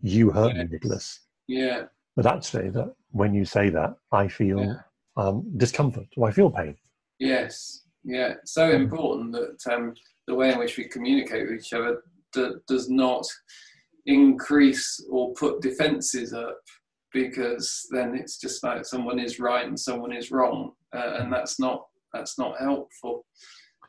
you 0.00 0.30
hurt 0.30 0.56
me, 0.56 0.64
Nicholas. 0.64 1.20
Yeah. 1.46 1.84
But 2.16 2.26
actually, 2.26 2.70
that 2.70 2.92
when 3.12 3.34
you 3.34 3.44
say 3.44 3.70
that, 3.70 3.94
I 4.10 4.26
feel 4.26 4.58
yeah. 4.60 4.74
um, 5.16 5.44
discomfort 5.56 6.06
or 6.16 6.28
I 6.28 6.32
feel 6.32 6.50
pain. 6.50 6.76
Yes. 7.20 7.84
Yeah. 8.08 8.34
So 8.46 8.70
important 8.70 9.32
that 9.32 9.58
um, 9.70 9.92
the 10.26 10.34
way 10.34 10.50
in 10.50 10.58
which 10.58 10.78
we 10.78 10.88
communicate 10.88 11.46
with 11.46 11.60
each 11.60 11.74
other 11.74 12.02
d- 12.32 12.54
does 12.66 12.88
not 12.88 13.26
increase 14.06 14.98
or 15.10 15.34
put 15.34 15.60
defenses 15.60 16.32
up 16.32 16.58
because 17.12 17.86
then 17.90 18.14
it's 18.14 18.40
just 18.40 18.64
like 18.64 18.86
someone 18.86 19.18
is 19.18 19.38
right 19.38 19.66
and 19.66 19.78
someone 19.78 20.14
is 20.14 20.30
wrong, 20.30 20.72
uh, 20.96 21.16
and 21.18 21.30
that's 21.30 21.60
not 21.60 21.86
that's 22.14 22.38
not 22.38 22.58
helpful. 22.58 23.26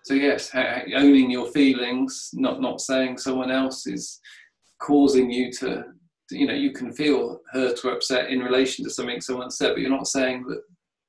So 0.04 0.16
yes, 0.16 0.52
owning 0.54 1.32
your 1.32 1.50
feelings, 1.52 2.30
not 2.34 2.60
not 2.60 2.82
saying 2.82 3.20
someone 3.20 3.52
else 3.52 3.88
is 3.88 4.20
causing 4.82 5.32
you 5.32 5.50
to, 5.60 5.86
you 6.32 6.46
know, 6.46 6.54
you 6.54 6.74
can 6.74 6.92
feel 6.92 7.40
hurt 7.54 7.86
or 7.86 7.94
upset 7.94 8.32
in 8.32 8.40
relation 8.40 8.84
to 8.84 8.92
something 8.92 9.22
someone 9.22 9.52
said, 9.52 9.74
but 9.74 9.80
you're 9.80 9.90
not 9.90 10.08
saying 10.08 10.46
that 10.48 10.62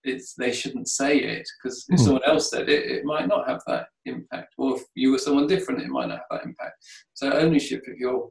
it's 0.05 0.35
they 0.35 0.53
shouldn't 0.53 0.89
say 0.89 1.19
it 1.19 1.49
because 1.63 1.85
if 1.89 2.01
mm. 2.01 2.05
someone 2.05 2.23
else 2.27 2.51
said 2.51 2.69
it, 2.69 2.91
it 2.91 3.05
might 3.05 3.29
not 3.29 3.49
have 3.49 3.63
that 3.67 3.87
impact, 4.07 4.55
or 4.59 4.77
if 4.77 4.83
you 4.95 5.13
were 5.13 5.19
someone 5.19 5.47
different, 5.47 5.83
it 5.83 5.89
might 5.89 6.09
not 6.09 6.19
have 6.19 6.39
that 6.39 6.45
impact. 6.45 6.85
So 7.15 7.33
ownership 7.33 7.83
of 7.89 7.99
your 7.99 8.31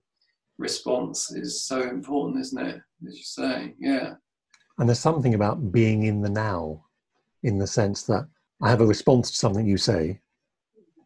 response 0.58 1.32
is 1.32 1.64
so 1.64 1.82
important, 1.82 2.40
isn't 2.42 2.66
it? 2.66 2.82
As 3.08 3.18
you 3.18 3.24
say, 3.24 3.74
yeah. 3.80 4.14
And 4.78 4.88
there's 4.88 5.00
something 5.00 5.34
about 5.34 5.72
being 5.72 6.04
in 6.04 6.22
the 6.22 6.30
now, 6.30 6.86
in 7.44 7.58
the 7.58 7.68
sense 7.68 8.04
that 8.04 8.28
I 8.62 8.70
have 8.70 8.82
a 8.82 8.86
response 8.86 9.32
to 9.32 9.38
something 9.38 9.66
you 9.66 9.78
say, 9.78 10.20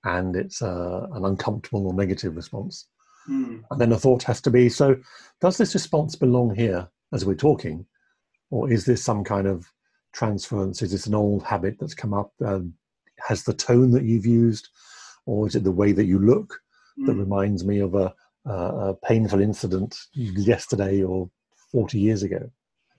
and 0.05 0.35
it's 0.35 0.61
uh, 0.61 1.07
an 1.13 1.25
uncomfortable 1.25 1.87
or 1.87 1.93
negative 1.93 2.35
response. 2.35 2.87
Mm. 3.29 3.63
And 3.71 3.81
then 3.81 3.91
a 3.93 3.97
thought 3.97 4.23
has 4.23 4.41
to 4.41 4.51
be 4.51 4.69
so, 4.69 4.97
does 5.39 5.57
this 5.57 5.73
response 5.73 6.15
belong 6.15 6.53
here 6.55 6.87
as 7.13 7.25
we're 7.25 7.35
talking? 7.35 7.85
Or 8.49 8.71
is 8.71 8.85
this 8.85 9.03
some 9.03 9.23
kind 9.23 9.47
of 9.47 9.65
transference? 10.13 10.81
Is 10.81 10.91
this 10.91 11.07
an 11.07 11.15
old 11.15 11.43
habit 11.43 11.77
that's 11.79 11.93
come 11.93 12.13
up? 12.13 12.31
Um, 12.45 12.73
has 13.19 13.43
the 13.43 13.53
tone 13.53 13.91
that 13.91 14.03
you've 14.03 14.25
used? 14.25 14.69
Or 15.25 15.47
is 15.47 15.55
it 15.55 15.63
the 15.63 15.71
way 15.71 15.91
that 15.91 16.05
you 16.05 16.19
look 16.19 16.59
mm. 16.99 17.05
that 17.05 17.13
hmm. 17.13 17.19
reminds 17.19 17.63
me 17.63 17.79
of 17.79 17.95
a, 17.95 18.13
uh, 18.47 18.89
a 18.89 18.93
painful 18.93 19.39
incident 19.39 19.97
yesterday 20.13 21.01
or 21.01 21.29
40 21.71 21.99
years 21.99 22.23
ago? 22.23 22.51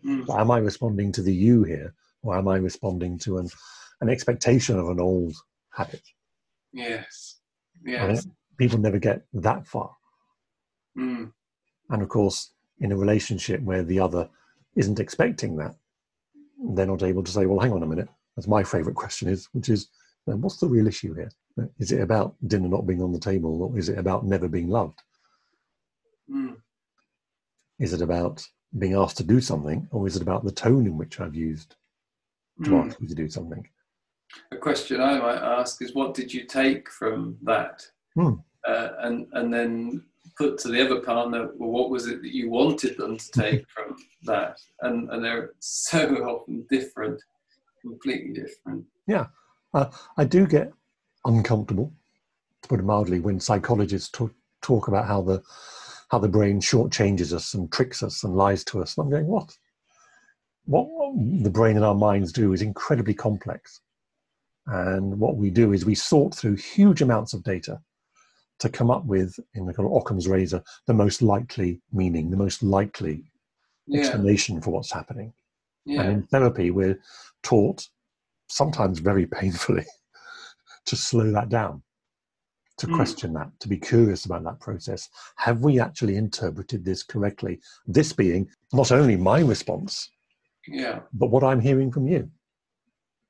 Mm. 0.04 0.28
Am 0.38 0.50
I 0.50 0.58
responding 0.58 1.12
to 1.12 1.22
the 1.22 1.34
you 1.34 1.64
here, 1.64 1.94
or 2.22 2.36
am 2.36 2.48
I 2.48 2.56
responding 2.56 3.18
to 3.20 3.38
an, 3.38 3.48
an 4.00 4.08
expectation 4.08 4.78
of 4.78 4.88
an 4.88 5.00
old 5.00 5.34
habit? 5.70 6.02
Yes. 6.72 7.36
Yes. 7.84 8.26
People 8.58 8.78
never 8.78 8.98
get 8.98 9.22
that 9.32 9.66
far. 9.66 9.90
Mm. 10.98 11.32
And 11.90 12.02
of 12.02 12.08
course, 12.08 12.52
in 12.80 12.92
a 12.92 12.96
relationship 12.96 13.60
where 13.62 13.82
the 13.82 14.00
other 14.00 14.28
isn't 14.76 15.00
expecting 15.00 15.56
that, 15.56 15.74
they're 16.72 16.86
not 16.86 17.02
able 17.02 17.22
to 17.22 17.30
say, 17.30 17.46
well, 17.46 17.60
hang 17.60 17.72
on 17.72 17.82
a 17.82 17.86
minute. 17.86 18.08
That's 18.36 18.48
my 18.48 18.64
favorite 18.64 18.96
question 18.96 19.28
is, 19.28 19.48
which 19.52 19.68
is, 19.68 19.88
what's 20.24 20.56
the 20.56 20.68
real 20.68 20.86
issue 20.86 21.14
here? 21.14 21.30
Is 21.78 21.92
it 21.92 22.00
about 22.00 22.34
dinner 22.46 22.68
not 22.68 22.86
being 22.86 23.02
on 23.02 23.12
the 23.12 23.20
table, 23.20 23.62
or 23.62 23.78
is 23.78 23.88
it 23.88 23.98
about 23.98 24.24
never 24.24 24.48
being 24.48 24.68
loved? 24.68 25.00
Mm. 26.30 26.56
Is 27.78 27.92
it 27.92 28.00
about 28.02 28.44
being 28.78 28.94
asked 28.94 29.18
to 29.18 29.24
do 29.24 29.40
something, 29.40 29.86
or 29.92 30.06
is 30.06 30.16
it 30.16 30.22
about 30.22 30.44
the 30.44 30.50
tone 30.50 30.86
in 30.86 30.96
which 30.96 31.20
I've 31.20 31.34
used 31.34 31.76
to 32.64 32.70
mm. 32.70 32.86
ask 32.86 33.00
you 33.00 33.08
to 33.08 33.14
do 33.14 33.28
something? 33.28 33.68
A 34.50 34.56
question 34.56 35.00
I 35.00 35.18
might 35.18 35.60
ask 35.60 35.80
is, 35.82 35.94
what 35.94 36.14
did 36.14 36.32
you 36.32 36.44
take 36.44 36.90
from 36.90 37.36
that? 37.42 37.86
Mm. 38.16 38.42
Uh, 38.66 38.88
and 39.00 39.26
and 39.34 39.52
then 39.52 40.04
put 40.36 40.58
to 40.58 40.68
the 40.68 40.84
other 40.84 41.00
partner, 41.00 41.50
well, 41.56 41.70
what 41.70 41.90
was 41.90 42.06
it 42.06 42.22
that 42.22 42.34
you 42.34 42.50
wanted 42.50 42.96
them 42.96 43.16
to 43.16 43.30
take 43.30 43.68
from 43.74 43.96
that? 44.24 44.58
And 44.80 45.10
and 45.10 45.24
they're 45.24 45.52
so 45.60 46.14
often 46.24 46.66
different, 46.70 47.20
completely 47.80 48.32
different. 48.32 48.84
Yeah, 49.06 49.26
uh, 49.72 49.90
I 50.16 50.24
do 50.24 50.46
get 50.46 50.72
uncomfortable, 51.24 51.92
to 52.62 52.68
put 52.68 52.80
it 52.80 52.84
mildly, 52.84 53.20
when 53.20 53.40
psychologists 53.40 54.10
talk, 54.10 54.32
talk 54.62 54.88
about 54.88 55.06
how 55.06 55.22
the 55.22 55.42
how 56.10 56.18
the 56.18 56.28
brain 56.28 56.60
shortchanges 56.60 57.32
us 57.32 57.54
and 57.54 57.72
tricks 57.72 58.02
us 58.02 58.24
and 58.24 58.36
lies 58.36 58.62
to 58.64 58.80
us. 58.80 58.96
And 58.96 59.04
I'm 59.04 59.10
going, 59.10 59.26
what? 59.26 59.56
What 60.66 60.86
the 61.42 61.50
brain 61.50 61.76
and 61.76 61.84
our 61.84 61.94
minds 61.94 62.32
do 62.32 62.52
is 62.52 62.62
incredibly 62.62 63.14
complex. 63.14 63.80
And 64.66 65.18
what 65.18 65.36
we 65.36 65.50
do 65.50 65.72
is 65.72 65.84
we 65.84 65.94
sort 65.94 66.34
through 66.34 66.56
huge 66.56 67.02
amounts 67.02 67.34
of 67.34 67.42
data 67.42 67.80
to 68.60 68.68
come 68.68 68.90
up 68.90 69.04
with, 69.04 69.38
in 69.54 69.66
the 69.66 69.74
kind 69.74 69.86
of 69.88 69.94
Occam's 69.94 70.28
razor, 70.28 70.62
the 70.86 70.94
most 70.94 71.22
likely 71.22 71.80
meaning, 71.92 72.30
the 72.30 72.36
most 72.36 72.62
likely 72.62 73.24
yeah. 73.86 74.00
explanation 74.00 74.60
for 74.60 74.70
what's 74.70 74.92
happening. 74.92 75.32
Yeah. 75.84 76.02
And 76.02 76.12
in 76.12 76.22
therapy, 76.24 76.70
we're 76.70 76.98
taught, 77.42 77.86
sometimes 78.48 79.00
very 79.00 79.26
painfully, 79.26 79.84
to 80.86 80.96
slow 80.96 81.30
that 81.32 81.48
down 81.48 81.82
to 82.78 82.86
mm. 82.86 82.96
question 82.96 83.32
that, 83.34 83.50
to 83.60 83.68
be 83.68 83.76
curious 83.76 84.24
about 84.24 84.44
that 84.44 84.60
process. 84.60 85.08
Have 85.36 85.60
we 85.60 85.80
actually 85.80 86.16
interpreted 86.16 86.84
this 86.84 87.02
correctly? 87.02 87.60
This 87.86 88.12
being 88.12 88.48
not 88.72 88.92
only 88.92 89.16
my 89.16 89.40
response, 89.40 90.10
yeah, 90.66 91.00
but 91.12 91.30
what 91.30 91.44
I'm 91.44 91.60
hearing 91.60 91.92
from 91.92 92.08
you. 92.08 92.30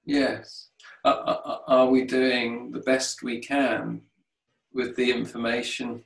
Yes. 0.05 0.69
Uh, 1.05 1.09
uh, 1.09 1.59
are 1.67 1.87
we 1.89 2.05
doing 2.05 2.71
the 2.71 2.81
best 2.81 3.23
we 3.23 3.39
can 3.39 4.01
with 4.75 4.97
the 4.97 5.11
information 5.11 6.03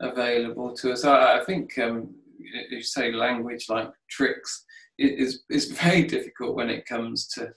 available 0.00 0.74
to 0.76 0.92
us? 0.92 1.04
I, 1.04 1.40
I 1.40 1.44
think 1.44 1.76
um, 1.78 2.14
you 2.38 2.82
say 2.82 3.12
language 3.12 3.66
like 3.68 3.90
tricks 4.08 4.64
is 4.98 5.42
is 5.50 5.66
very 5.82 6.04
difficult 6.04 6.56
when 6.56 6.70
it 6.70 6.86
comes 6.86 7.28
to 7.28 7.52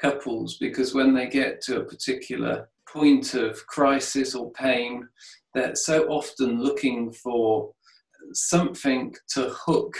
couples 0.00 0.58
because 0.58 0.94
when 0.94 1.14
they 1.14 1.28
get 1.28 1.60
to 1.62 1.80
a 1.80 1.84
particular 1.84 2.68
point 2.88 3.34
of 3.34 3.66
crisis 3.66 4.34
or 4.34 4.50
pain, 4.52 5.08
they're 5.54 5.74
so 5.74 6.04
often 6.08 6.62
looking 6.62 7.12
for 7.12 7.70
something 8.32 9.14
to 9.28 9.48
hook 9.50 9.96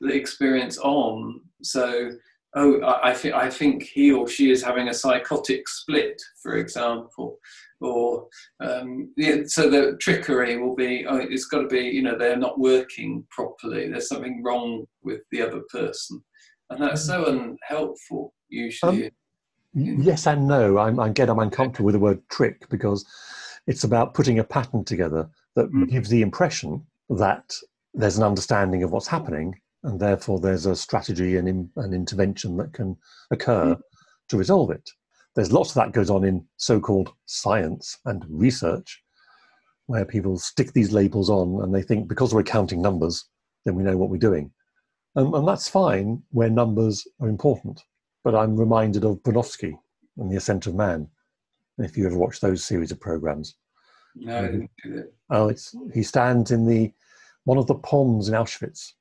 the 0.00 0.12
experience 0.12 0.78
on. 0.78 1.40
So, 1.62 2.10
oh, 2.56 2.80
I, 2.80 3.10
I, 3.10 3.14
th- 3.14 3.34
I 3.34 3.48
think 3.48 3.84
he 3.84 4.10
or 4.10 4.26
she 4.28 4.50
is 4.50 4.62
having 4.62 4.88
a 4.88 4.94
psychotic 4.94 5.68
split, 5.68 6.20
for 6.42 6.56
example. 6.56 7.38
Or 7.80 8.26
um, 8.60 9.12
yeah, 9.16 9.42
so 9.46 9.68
the 9.68 9.96
trickery 10.00 10.56
will 10.56 10.74
be 10.74 11.04
oh, 11.06 11.18
it's 11.18 11.44
got 11.44 11.60
to 11.60 11.68
be 11.68 11.80
you 11.80 12.02
know 12.02 12.16
they're 12.16 12.36
not 12.36 12.58
working 12.58 13.26
properly. 13.30 13.88
There's 13.88 14.08
something 14.08 14.42
wrong 14.42 14.86
with 15.02 15.20
the 15.30 15.42
other 15.42 15.60
person, 15.70 16.24
and 16.70 16.82
that's 16.82 17.04
so 17.04 17.26
unhelpful 17.26 18.32
usually. 18.48 19.06
Um, 19.06 19.10
yes 19.74 20.26
and 20.26 20.48
no. 20.48 20.78
I'm 20.78 20.98
again 20.98 21.28
I'm 21.28 21.38
uncomfortable 21.38 21.86
with 21.86 21.94
the 21.94 22.00
word 22.00 22.26
trick 22.30 22.66
because 22.70 23.04
it's 23.66 23.84
about 23.84 24.14
putting 24.14 24.38
a 24.38 24.44
pattern 24.44 24.84
together 24.84 25.28
that 25.54 25.70
mm. 25.70 25.88
gives 25.90 26.08
the 26.08 26.22
impression 26.22 26.86
that 27.10 27.54
there's 27.92 28.16
an 28.16 28.24
understanding 28.24 28.82
of 28.82 28.90
what's 28.90 29.06
happening 29.06 29.60
and 29.86 30.00
therefore 30.00 30.40
there's 30.40 30.66
a 30.66 30.76
strategy 30.76 31.36
and 31.36 31.48
in, 31.48 31.70
an 31.76 31.94
intervention 31.94 32.56
that 32.56 32.72
can 32.72 32.96
occur 33.30 33.74
mm. 33.74 33.80
to 34.28 34.36
resolve 34.36 34.70
it. 34.70 34.90
There's 35.34 35.52
lots 35.52 35.70
of 35.70 35.74
that 35.76 35.92
goes 35.92 36.10
on 36.10 36.24
in 36.24 36.44
so-called 36.56 37.12
science 37.26 37.98
and 38.04 38.24
research, 38.28 39.02
where 39.86 40.04
people 40.04 40.38
stick 40.38 40.72
these 40.72 40.92
labels 40.92 41.30
on 41.30 41.62
and 41.62 41.74
they 41.74 41.82
think 41.82 42.08
because 42.08 42.34
we're 42.34 42.42
counting 42.42 42.82
numbers, 42.82 43.26
then 43.64 43.76
we 43.76 43.84
know 43.84 43.96
what 43.96 44.10
we're 44.10 44.16
doing, 44.16 44.50
and, 45.14 45.32
and 45.34 45.46
that's 45.46 45.68
fine 45.68 46.22
where 46.30 46.50
numbers 46.50 47.06
are 47.20 47.28
important. 47.28 47.82
But 48.24 48.34
I'm 48.34 48.56
reminded 48.56 49.04
of 49.04 49.22
Bronowski 49.22 49.72
and 50.18 50.30
the 50.30 50.36
Ascent 50.36 50.66
of 50.66 50.74
Man. 50.74 51.08
If 51.78 51.96
you 51.96 52.06
ever 52.06 52.16
watch 52.16 52.40
those 52.40 52.64
series 52.64 52.90
of 52.90 52.98
programs, 52.98 53.54
no, 54.16 54.38
I 54.38 54.46
didn't 54.46 54.70
do 54.82 54.94
that. 54.94 55.12
Oh, 55.30 55.48
it's 55.48 55.76
he 55.94 56.02
stands 56.02 56.50
in 56.50 56.66
the 56.66 56.92
one 57.44 57.58
of 57.58 57.66
the 57.66 57.74
ponds 57.74 58.28
in 58.28 58.34
Auschwitz. 58.34 58.94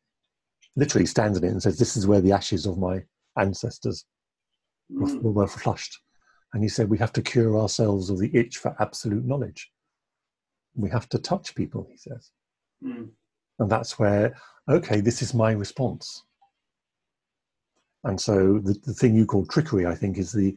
Literally 0.75 1.05
stands 1.05 1.37
in 1.37 1.43
it 1.43 1.51
and 1.51 1.61
says, 1.61 1.77
"This 1.77 1.95
is 1.95 2.07
where 2.07 2.21
the 2.21 2.31
ashes 2.31 2.65
of 2.65 2.77
my 2.77 3.03
ancestors 3.37 4.05
mm. 4.91 5.21
were, 5.21 5.31
were 5.31 5.47
flushed." 5.47 5.99
And 6.53 6.63
he 6.63 6.69
said, 6.69 6.89
"We 6.89 6.97
have 6.97 7.13
to 7.13 7.21
cure 7.21 7.57
ourselves 7.59 8.09
of 8.09 8.19
the 8.19 8.35
itch 8.35 8.57
for 8.57 8.75
absolute 8.79 9.25
knowledge. 9.25 9.71
We 10.75 10.89
have 10.89 11.07
to 11.09 11.19
touch 11.19 11.55
people." 11.55 11.87
He 11.91 11.97
says, 11.97 12.31
mm. 12.83 13.09
and 13.59 13.69
that's 13.69 13.97
where, 13.97 14.35
okay, 14.69 15.01
this 15.01 15.21
is 15.21 15.33
my 15.33 15.51
response. 15.51 16.23
And 18.03 18.19
so 18.21 18.59
the, 18.59 18.73
the 18.85 18.93
thing 18.93 19.15
you 19.15 19.25
call 19.25 19.45
trickery, 19.45 19.85
I 19.85 19.95
think, 19.95 20.17
is 20.17 20.31
the 20.31 20.55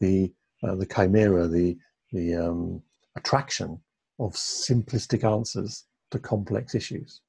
the 0.00 0.32
uh, 0.62 0.74
the 0.76 0.86
chimera, 0.86 1.46
the 1.46 1.76
the 2.12 2.34
um, 2.34 2.82
attraction 3.16 3.80
of 4.18 4.32
simplistic 4.32 5.22
answers 5.24 5.84
to 6.10 6.18
complex 6.18 6.74
issues. 6.74 7.20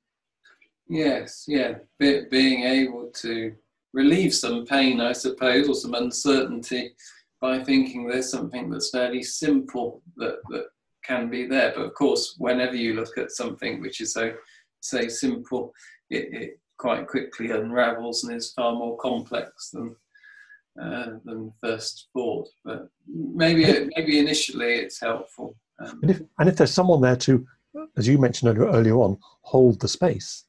Yes, 0.90 1.46
yeah, 1.48 1.76
Be- 2.00 2.26
being 2.30 2.64
able 2.64 3.12
to 3.16 3.54
relieve 3.94 4.34
some 4.34 4.66
pain, 4.66 5.02
I 5.02 5.14
suppose, 5.14 5.68
or 5.68 5.76
some 5.76 5.94
uncertainty 5.94 6.94
by 7.42 7.64
thinking 7.64 8.08
there's 8.08 8.32
something 8.32 8.70
that's 8.70 8.90
fairly 8.90 9.24
simple 9.24 10.02
that, 10.16 10.40
that 10.50 10.66
can 11.04 11.30
be 11.30 11.46
there. 11.46 11.74
But 11.76 11.86
of 11.86 11.94
course, 11.94 12.36
whenever 12.38 12.76
you 12.76 12.94
look 12.94 13.18
at 13.18 13.32
something 13.32 13.82
which 13.82 14.02
is 14.02 14.14
so, 14.14 14.34
say, 14.82 15.10
simple, 15.10 15.74
it, 16.10 16.34
it 16.34 16.60
quite 16.78 17.08
quickly 17.08 17.52
unravels 17.52 18.24
and 18.24 18.36
is 18.36 18.54
far 18.54 18.74
more 18.74 18.98
complex 18.98 19.72
than 19.72 19.96
uh, 20.82 21.18
than 21.26 21.52
first 21.60 22.08
thought. 22.14 22.48
But 22.64 22.88
maybe 23.08 23.90
maybe 23.96 24.20
initially 24.20 24.76
it's 24.76 25.00
helpful. 25.00 25.56
Um, 25.80 26.00
and, 26.02 26.12
if, 26.12 26.22
and 26.40 26.50
if 26.50 26.56
there's 26.56 26.74
someone 26.74 27.02
there 27.02 27.16
to, 27.16 27.46
as 27.98 28.08
you 28.08 28.18
mentioned 28.18 28.58
earlier 28.60 28.96
on, 28.96 29.18
hold 29.42 29.80
the 29.80 29.88
space, 29.88 30.44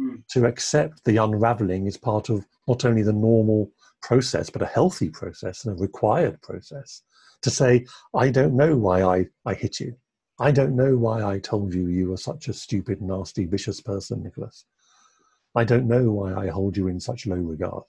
mm. 0.00 0.22
to 0.30 0.46
accept 0.46 1.04
the 1.04 1.16
unraveling 1.16 1.86
is 1.86 1.96
part 1.96 2.28
of 2.30 2.46
not 2.68 2.84
only 2.84 3.02
the 3.02 3.12
normal 3.12 3.70
process, 4.02 4.50
but 4.50 4.62
a 4.62 4.66
healthy 4.66 5.10
process 5.10 5.64
and 5.64 5.76
a 5.76 5.82
required 5.82 6.40
process. 6.42 7.02
To 7.42 7.50
say, 7.50 7.86
I 8.14 8.30
don't 8.30 8.54
know 8.54 8.76
why 8.76 9.02
I, 9.02 9.26
I 9.46 9.54
hit 9.54 9.80
you. 9.80 9.96
I 10.38 10.50
don't 10.50 10.76
know 10.76 10.96
why 10.96 11.22
I 11.22 11.38
told 11.38 11.74
you 11.74 11.88
you 11.88 12.10
were 12.10 12.16
such 12.16 12.48
a 12.48 12.52
stupid, 12.52 13.00
nasty, 13.00 13.44
vicious 13.44 13.80
person, 13.80 14.22
Nicholas. 14.22 14.64
I 15.54 15.64
don't 15.64 15.88
know 15.88 16.10
why 16.10 16.34
I 16.34 16.48
hold 16.48 16.76
you 16.76 16.88
in 16.88 17.00
such 17.00 17.26
low 17.26 17.36
regard. 17.36 17.82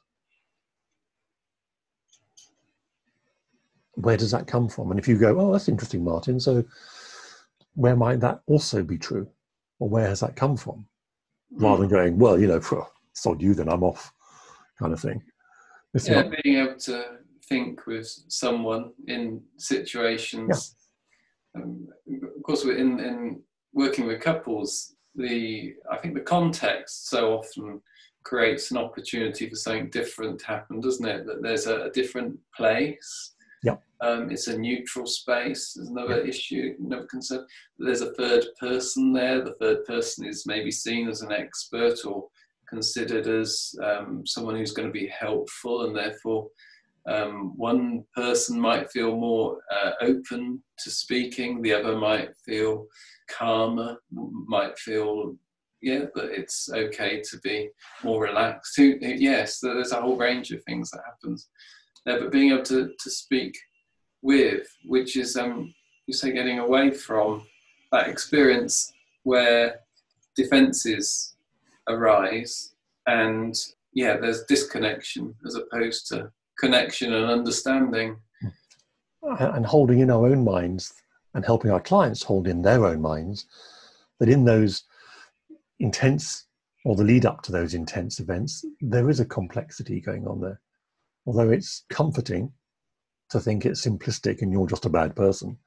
where 3.95 4.17
does 4.17 4.31
that 4.31 4.47
come 4.47 4.67
from? 4.67 4.91
And 4.91 4.99
if 4.99 5.07
you 5.07 5.17
go, 5.17 5.39
oh, 5.39 5.51
that's 5.51 5.69
interesting, 5.69 6.03
Martin. 6.03 6.39
So 6.39 6.63
where 7.75 7.95
might 7.95 8.19
that 8.21 8.41
also 8.47 8.83
be 8.83 8.97
true? 8.97 9.27
Or 9.79 9.89
where 9.89 10.07
has 10.07 10.19
that 10.19 10.35
come 10.35 10.57
from? 10.57 10.85
Rather 11.51 11.81
than 11.81 11.89
hmm. 11.89 11.95
going, 11.95 12.17
well, 12.17 12.39
you 12.39 12.47
know, 12.47 12.61
sod 13.13 13.41
you, 13.41 13.53
then 13.53 13.69
I'm 13.69 13.83
off, 13.83 14.11
kind 14.79 14.93
of 14.93 14.99
thing. 14.99 15.21
It's 15.93 16.07
yeah, 16.07 16.23
not... 16.23 16.33
being 16.43 16.57
able 16.57 16.77
to 16.79 17.05
think 17.47 17.85
with 17.85 18.07
someone 18.27 18.91
in 19.07 19.41
situations. 19.57 20.75
Yeah. 21.55 21.63
Um, 21.63 21.87
of 22.07 22.43
course, 22.43 22.63
in, 22.63 22.99
in 22.99 23.41
working 23.73 24.07
with 24.07 24.21
couples, 24.21 24.95
the 25.15 25.73
I 25.91 25.97
think 25.97 26.13
the 26.13 26.21
context 26.21 27.09
so 27.09 27.33
often 27.33 27.81
creates 28.23 28.71
an 28.71 28.77
opportunity 28.77 29.49
for 29.49 29.55
something 29.55 29.89
different 29.89 30.39
to 30.39 30.47
happen, 30.47 30.79
doesn't 30.79 31.05
it? 31.05 31.25
That 31.25 31.41
there's 31.41 31.67
a, 31.67 31.85
a 31.85 31.91
different 31.91 32.37
place 32.55 33.33
yeah. 33.63 33.77
Um, 34.01 34.31
it's 34.31 34.47
a 34.47 34.57
neutral 34.57 35.05
space. 35.05 35.73
There's 35.75 35.89
another 35.89 36.21
issue, 36.21 36.75
another 36.79 37.05
concern. 37.05 37.45
There's 37.77 38.01
a 38.01 38.13
third 38.13 38.45
person 38.59 39.13
there. 39.13 39.43
The 39.43 39.55
third 39.59 39.85
person 39.85 40.25
is 40.25 40.47
maybe 40.47 40.71
seen 40.71 41.07
as 41.07 41.21
an 41.21 41.31
expert 41.31 42.03
or 42.05 42.27
considered 42.67 43.27
as 43.27 43.75
um, 43.83 44.25
someone 44.25 44.55
who's 44.55 44.71
going 44.71 44.87
to 44.87 44.93
be 44.93 45.07
helpful, 45.07 45.85
and 45.85 45.95
therefore 45.95 46.47
um, 47.07 47.53
one 47.55 48.03
person 48.15 48.59
might 48.59 48.89
feel 48.89 49.15
more 49.15 49.59
uh, 49.71 49.91
open 50.01 50.63
to 50.79 50.89
speaking. 50.89 51.61
The 51.61 51.73
other 51.73 51.95
might 51.95 52.29
feel 52.43 52.87
calmer. 53.29 53.97
Might 54.11 54.79
feel 54.79 55.35
yeah 55.83 56.05
that 56.15 56.31
it's 56.31 56.69
okay 56.73 57.21
to 57.29 57.39
be 57.39 57.69
more 58.03 58.23
relaxed. 58.23 58.79
Yes, 58.79 59.59
there's 59.59 59.91
a 59.91 60.01
whole 60.01 60.17
range 60.17 60.51
of 60.51 60.63
things 60.63 60.89
that 60.89 61.01
happens 61.05 61.49
there, 62.05 62.19
but 62.19 62.31
being 62.31 62.51
able 62.51 62.63
to, 62.63 62.93
to 62.99 63.09
speak 63.09 63.57
with, 64.21 64.67
which 64.85 65.17
is, 65.17 65.37
um, 65.37 65.73
you 66.07 66.13
say, 66.13 66.31
getting 66.31 66.59
away 66.59 66.91
from 66.91 67.45
that 67.91 68.07
experience 68.07 68.91
where 69.23 69.81
defenses 70.35 71.35
arise 71.87 72.73
and, 73.07 73.55
yeah, 73.93 74.17
there's 74.17 74.43
disconnection 74.45 75.35
as 75.45 75.55
opposed 75.55 76.07
to 76.07 76.31
connection 76.59 77.13
and 77.13 77.25
understanding. 77.25 78.17
And 79.23 79.65
holding 79.65 79.99
in 79.99 80.09
our 80.09 80.25
own 80.25 80.43
minds 80.43 80.93
and 81.33 81.45
helping 81.45 81.71
our 81.71 81.79
clients 81.79 82.23
hold 82.23 82.47
in 82.47 82.61
their 82.61 82.85
own 82.85 83.01
minds 83.01 83.45
that 84.19 84.29
in 84.29 84.45
those 84.45 84.83
intense 85.79 86.45
or 86.85 86.95
the 86.95 87.03
lead 87.03 87.25
up 87.25 87.43
to 87.43 87.51
those 87.51 87.73
intense 87.75 88.19
events, 88.19 88.65
there 88.81 89.09
is 89.09 89.19
a 89.19 89.25
complexity 89.25 89.99
going 89.99 90.27
on 90.27 90.41
there 90.41 90.59
although 91.25 91.49
it's 91.49 91.83
comforting 91.89 92.51
to 93.29 93.39
think 93.39 93.65
it's 93.65 93.85
simplistic 93.85 94.41
and 94.41 94.51
you're 94.51 94.67
just 94.67 94.85
a 94.85 94.89
bad 94.89 95.15
person, 95.15 95.57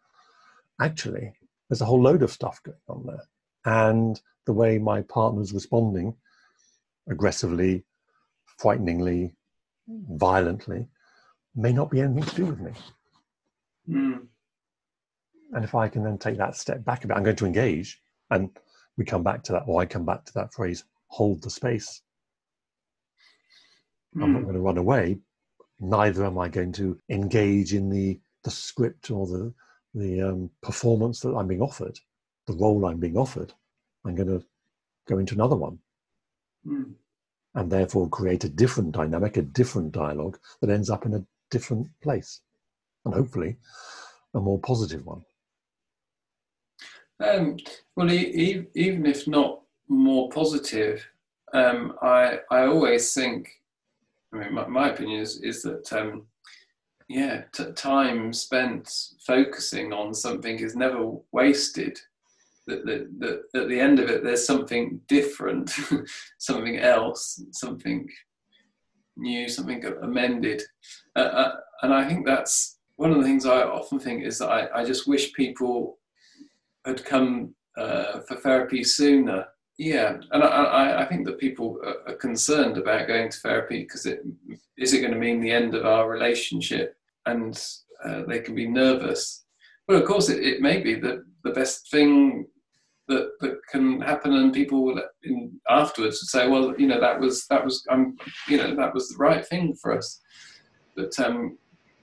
actually, 0.81 1.33
there's 1.69 1.81
a 1.81 1.87
whole 1.87 2.03
load 2.03 2.23
of 2.23 2.31
stuff 2.31 2.63
going 2.63 2.77
on 2.89 3.07
there. 3.07 3.23
And 3.65 4.21
the 4.47 4.53
way 4.53 4.79
my 4.79 5.03
partner's 5.03 5.53
responding 5.53 6.15
aggressively, 7.09 7.85
frighteningly, 8.59 9.35
violently 9.89 10.89
may 11.55 11.73
not 11.73 11.91
be 11.91 12.01
anything 12.01 12.25
to 12.25 12.35
do 12.35 12.47
with 12.47 12.61
me. 12.61 12.73
Mm. 13.89 14.27
And 15.53 15.65
if 15.65 15.75
I 15.75 15.89
can 15.89 16.03
then 16.03 16.19
take 16.19 16.39
that 16.39 16.57
step 16.57 16.85
back 16.85 17.05
a 17.05 17.09
bit, 17.09 17.17
I'm 17.17 17.23
going 17.23 17.37
to 17.37 17.47
engage. 17.47 18.01
And 18.31 18.51
we 18.97 19.05
come 19.05 19.23
back 19.23 19.43
to 19.45 19.53
that, 19.53 19.65
or 19.67 19.81
I 19.81 19.87
come 19.87 20.05
back 20.05 20.25
to 20.27 20.35
that 20.35 20.53
phrase 20.53 20.85
hold 21.09 21.43
the 21.43 21.51
space. 21.51 22.03
Mm. 24.17 24.25
I'm 24.25 24.33
not 24.33 24.39
hmm. 24.39 24.45
going 24.45 24.57
to 24.57 24.61
run 24.61 24.79
away, 24.79 25.19
neither 25.81 26.25
am 26.25 26.39
I 26.39 26.49
going 26.49 26.73
to 26.73 26.99
engage 27.09 27.75
in 27.75 27.91
the, 27.91 28.21
the 28.43 28.51
script 28.51 29.11
or 29.11 29.27
the, 29.27 29.53
the 29.95 30.23
um, 30.23 30.51
performance 30.63 31.21
that 31.21 31.35
I'm 31.35 31.49
being 31.49 31.63
offered, 31.63 31.99
the 32.47 32.55
role 32.55 32.87
I'm 32.87 33.01
being 33.01 33.17
offered. 33.17 33.53
I'm 34.05 34.15
going 34.15 34.29
to 34.29 34.45
go 35.09 35.19
into 35.19 35.35
another 35.35 35.57
one. 35.57 35.79
Mm. 36.67 36.93
And 37.55 37.71
therefore 37.71 38.09
create 38.09 38.45
a 38.45 38.49
different 38.49 38.93
dynamic, 38.93 39.37
a 39.37 39.43
different 39.43 39.93
dialogue 39.93 40.39
that 40.61 40.71
ends 40.71 40.91
up 40.91 41.07
in 41.07 41.15
a 41.15 41.25
different 41.51 41.89
place. 42.03 42.41
And 43.05 43.15
hopefully 43.15 43.57
a 44.35 44.41
more 44.41 44.59
positive 44.59 45.07
one. 45.07 45.25
Um, 47.21 47.57
well, 47.95 48.11
e- 48.11 48.67
even 48.75 49.07
if 49.07 49.29
not 49.29 49.61
more 49.89 50.29
positive, 50.31 51.07
um, 51.53 51.95
I, 52.03 52.41
I 52.51 52.67
always 52.67 53.15
think 53.15 53.49
I 54.35 54.39
mean, 54.39 54.55
my, 54.55 54.67
my 54.67 54.91
opinion 54.91 55.21
is, 55.21 55.41
is 55.43 55.63
that, 55.63 55.93
um, 55.93 56.27
yeah, 57.09 57.43
t- 57.53 57.73
time 57.73 58.33
spent 58.33 58.91
focusing 59.27 59.93
on 59.93 60.15
something 60.15 60.59
is 60.59 60.75
never 60.75 61.13
wasted. 61.33 61.99
that, 62.67 62.85
that, 62.87 63.43
that 63.53 63.61
at 63.63 63.69
the 63.69 63.79
end 63.79 64.01
of 64.01 64.09
it 64.09 64.25
there's 64.25 64.47
something 64.47 65.01
different, 65.07 65.71
something 66.39 66.79
else, 66.79 67.43
something 67.53 68.09
new, 69.17 69.49
something 69.49 69.85
amended. 70.03 70.63
Uh, 71.15 71.21
uh, 71.21 71.57
and 71.83 71.93
I 71.95 72.09
think 72.09 72.27
that's 72.27 72.79
one 72.97 73.11
of 73.11 73.19
the 73.19 73.25
things 73.25 73.47
I 73.47 73.63
often 73.63 73.99
think 73.99 74.25
is 74.25 74.39
that 74.39 74.51
I, 74.51 74.81
I 74.81 74.85
just 74.85 75.07
wish 75.07 75.33
people 75.35 75.99
had 76.87 77.05
come 77.05 77.55
uh, 77.77 78.21
for 78.21 78.37
therapy 78.37 78.85
sooner. 78.85 79.47
Yeah, 79.77 80.19
and 80.31 80.45
I, 80.45 81.03
I, 81.03 81.05
think 81.05 81.27
that 81.27 81.41
people 81.41 81.81
are 82.07 82.15
concerned 82.15 82.79
about 82.79 83.09
going 83.09 83.29
to 83.29 83.39
therapy 83.41 83.81
because 83.81 84.07
it 84.07 84.21
is 84.79 84.93
it 84.93 85.01
going 85.01 85.13
to 85.13 85.19
mean 85.19 85.41
the 85.41 85.51
end 85.51 85.75
of 85.75 85.85
our 85.85 86.09
relationship, 86.09 86.97
and 87.27 87.61
uh, 88.05 88.23
they 88.29 88.39
can 88.39 88.55
be 88.55 88.69
nervous. 88.69 89.45
But 89.89 89.97
of 89.97 90.05
course, 90.05 90.29
it, 90.29 90.45
it 90.45 90.61
may 90.61 90.81
be 90.81 90.95
the 90.95 91.25
the 91.43 91.51
best 91.51 91.91
thing 91.91 92.47
that 93.09 93.33
that 93.41 93.59
can 93.69 94.01
happen, 94.01 94.35
and 94.35 94.55
people 94.55 94.85
will 94.85 95.03
in, 95.25 95.59
afterwards 95.69 96.21
say, 96.31 96.49
"Well, 96.49 96.79
you 96.79 96.87
know, 96.87 97.01
that 97.01 97.19
was 97.19 97.47
that 97.49 97.65
was 97.65 97.85
um, 97.91 98.17
you 98.47 98.59
know, 98.59 98.77
that 98.77 98.95
was 98.95 99.09
the 99.09 99.17
right 99.17 99.45
thing 99.45 99.75
for 99.75 99.97
us." 99.97 100.21
But 100.95 101.19
um, 101.19 101.59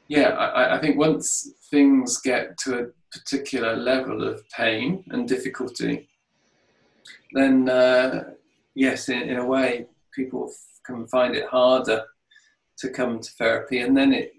yeah, 0.10 0.32
I, 0.32 0.76
I 0.76 0.82
think 0.82 0.98
once 0.98 1.54
things 1.70 2.20
get 2.20 2.58
to 2.66 2.80
a 2.80 2.88
particular 3.18 3.78
level 3.78 4.28
of 4.28 4.44
pain 4.50 5.06
and 5.12 5.26
difficulty, 5.26 6.10
then 7.34 7.70
uh, 7.70 8.32
yes, 8.76 9.10
in, 9.10 9.22
in 9.22 9.38
a 9.38 9.46
way, 9.46 9.88
people 10.14 10.52
can 10.86 11.08
find 11.08 11.36
it 11.36 11.48
harder 11.48 12.04
to 12.78 12.90
come 12.90 13.20
to 13.20 13.32
therapy, 13.32 13.80
and 13.80 13.96
then 13.96 14.14
it 14.14 14.34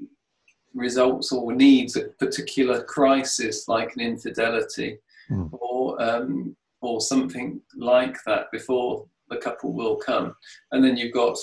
results 0.74 1.32
or 1.32 1.52
needs 1.52 1.96
a 1.96 2.08
particular 2.18 2.82
crisis 2.82 3.68
like 3.68 3.94
an 3.94 4.00
infidelity 4.00 4.98
mm. 5.30 5.48
or 5.52 6.02
um, 6.02 6.56
or 6.80 7.00
something 7.00 7.60
like 7.76 8.16
that 8.26 8.50
before 8.50 9.06
the 9.28 9.36
couple 9.36 9.72
will 9.72 9.96
come, 9.96 10.34
and 10.72 10.84
then 10.84 10.96
you've 10.96 11.14
got 11.14 11.38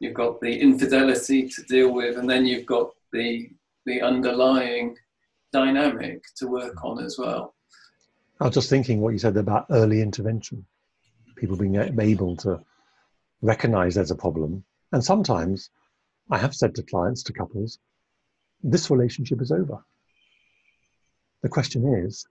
you've 0.00 0.14
got 0.14 0.40
the 0.40 0.60
infidelity 0.60 1.48
to 1.48 1.62
deal 1.64 1.92
with, 1.92 2.18
and 2.18 2.28
then 2.28 2.46
you've 2.46 2.66
got 2.66 2.90
the 3.12 3.50
the 3.86 4.00
underlying 4.00 4.96
dynamic 5.52 6.22
to 6.36 6.46
work 6.48 6.82
on 6.84 7.04
as 7.04 7.18
well. 7.18 7.53
I 8.40 8.44
was 8.44 8.54
just 8.54 8.70
thinking 8.70 9.00
what 9.00 9.10
you 9.10 9.18
said 9.18 9.36
about 9.36 9.66
early 9.70 10.00
intervention, 10.00 10.66
people 11.36 11.56
being 11.56 11.76
able 11.76 12.36
to 12.38 12.60
recognize 13.42 13.94
there's 13.94 14.10
a 14.10 14.16
problem, 14.16 14.64
and 14.92 15.04
sometimes 15.04 15.70
I 16.30 16.38
have 16.38 16.54
said 16.54 16.74
to 16.74 16.82
clients, 16.82 17.22
to 17.24 17.32
couples, 17.32 17.78
this 18.62 18.90
relationship 18.90 19.40
is 19.40 19.52
over. 19.52 19.84
The 21.42 21.48
question 21.48 21.86
is, 22.06 22.26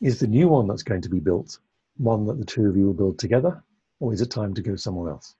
is 0.00 0.18
the 0.18 0.26
new 0.26 0.48
one 0.48 0.66
that's 0.66 0.82
going 0.82 1.02
to 1.02 1.08
be 1.08 1.20
built 1.20 1.58
one 1.98 2.24
that 2.26 2.38
the 2.38 2.44
two 2.44 2.66
of 2.66 2.76
you 2.76 2.86
will 2.86 2.94
build 2.94 3.18
together, 3.18 3.62
or 4.00 4.12
is 4.12 4.20
it 4.20 4.30
time 4.30 4.54
to 4.54 4.62
go 4.62 4.76
somewhere 4.76 5.10
else? 5.10 5.34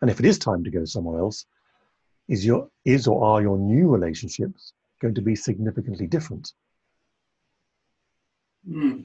And 0.00 0.10
if 0.10 0.18
it 0.18 0.26
is 0.26 0.38
time 0.38 0.64
to 0.64 0.70
go 0.70 0.84
somewhere 0.84 1.20
else, 1.20 1.46
is 2.28 2.44
your 2.44 2.68
is 2.84 3.06
or 3.06 3.22
are 3.22 3.42
your 3.42 3.58
new 3.58 3.88
relationships 3.88 4.72
going 5.00 5.14
to 5.14 5.22
be 5.22 5.36
significantly 5.36 6.06
different? 6.06 6.52
Mm. 8.66 9.04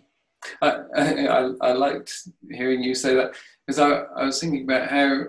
I, 0.61 0.79
I, 0.95 1.51
I, 1.61 1.71
liked 1.71 2.13
hearing 2.51 2.83
you 2.83 2.95
say 2.95 3.15
that 3.15 3.33
because 3.65 3.79
I, 3.79 4.03
I 4.19 4.25
was 4.25 4.39
thinking 4.39 4.63
about 4.63 4.89
how 4.89 5.23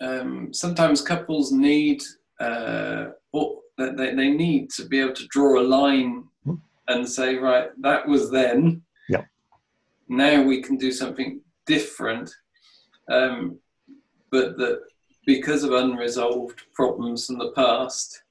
um, 0.00 0.52
sometimes 0.52 1.02
couples 1.02 1.52
need 1.52 2.02
uh, 2.40 3.06
or 3.32 3.58
they, 3.76 4.14
they 4.14 4.30
need 4.30 4.70
to 4.70 4.86
be 4.86 5.00
able 5.00 5.14
to 5.14 5.26
draw 5.28 5.60
a 5.60 5.62
line 5.62 6.24
mm. 6.46 6.60
and 6.88 7.08
say 7.08 7.36
right 7.36 7.68
that 7.80 8.06
was 8.06 8.30
then 8.30 8.82
yeah 9.08 9.24
now 10.08 10.42
we 10.42 10.62
can 10.62 10.76
do 10.76 10.92
something 10.92 11.40
different 11.66 12.30
um, 13.10 13.58
but 14.30 14.56
that 14.56 14.80
because 15.26 15.64
of 15.64 15.72
unresolved 15.72 16.62
problems 16.74 17.30
in 17.30 17.38
the 17.38 17.52
past 17.52 18.22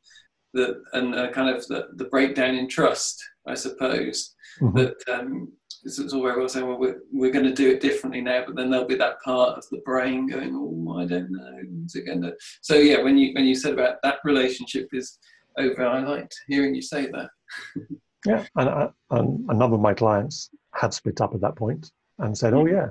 that 0.54 0.82
and 0.94 1.16
uh, 1.16 1.32
kind 1.32 1.50
of 1.50 1.66
the, 1.68 1.90
the 1.96 2.06
breakdown 2.06 2.56
in 2.56 2.68
trust 2.68 3.24
i 3.48 3.54
suppose 3.54 4.36
mm-hmm. 4.62 4.78
that 4.78 4.96
um, 5.12 5.52
it's, 5.84 6.00
it's 6.00 6.14
all 6.14 6.24
very 6.24 6.38
well 6.38 6.50
saying 6.50 6.68
well 6.68 6.80
we're, 6.80 7.00
we're 7.12 7.32
going 7.32 7.46
to 7.46 7.54
do 7.54 7.70
it 7.72 7.82
differently 7.82 8.22
now 8.22 8.44
but 8.46 8.56
then 8.56 8.70
there'll 8.70 8.88
be 8.88 8.96
that 8.96 9.22
part 9.24 9.58
of 9.58 9.66
the 9.70 9.82
brain 9.86 10.28
going 10.28 10.54
oh 10.56 10.98
i 10.98 11.06
don't 11.06 11.32
know 11.32 11.58
is 11.86 11.96
it 11.96 12.06
going 12.06 12.22
to 12.22 12.34
so 12.62 12.76
yeah 12.76 13.02
when 13.02 13.18
you 13.18 13.34
when 13.34 13.46
you 13.46 13.56
said 13.56 13.74
about 13.74 13.98
that 14.04 14.18
relationship 14.24 14.88
is 14.94 15.20
over 15.58 15.86
i 15.86 16.00
liked 16.02 16.36
hearing 16.48 16.74
you 16.74 16.82
say 16.82 17.08
that 17.08 17.30
yeah 18.26 18.46
and, 18.56 18.70
uh, 18.70 18.90
and 19.12 19.50
a 19.50 19.54
number 19.54 19.76
of 19.76 19.82
my 19.82 19.94
clients 19.94 20.50
had 20.74 20.94
split 20.94 21.22
up 21.22 21.34
at 21.34 21.42
that 21.42 21.56
point 21.56 21.92
and 22.20 22.38
said 22.38 22.54
oh 22.54 22.66
yeah 22.66 22.88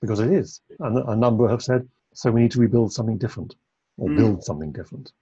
because 0.00 0.20
it 0.20 0.30
is 0.30 0.60
and 0.80 0.98
a 1.08 1.16
number 1.16 1.48
have 1.48 1.62
said 1.62 1.86
so 2.14 2.30
we 2.30 2.40
need 2.40 2.50
to 2.50 2.60
rebuild 2.60 2.92
something 2.92 3.16
different 3.16 3.54
or 3.98 4.08
mm. 4.08 4.16
build 4.16 4.44
something 4.44 4.72
different. 4.72 5.12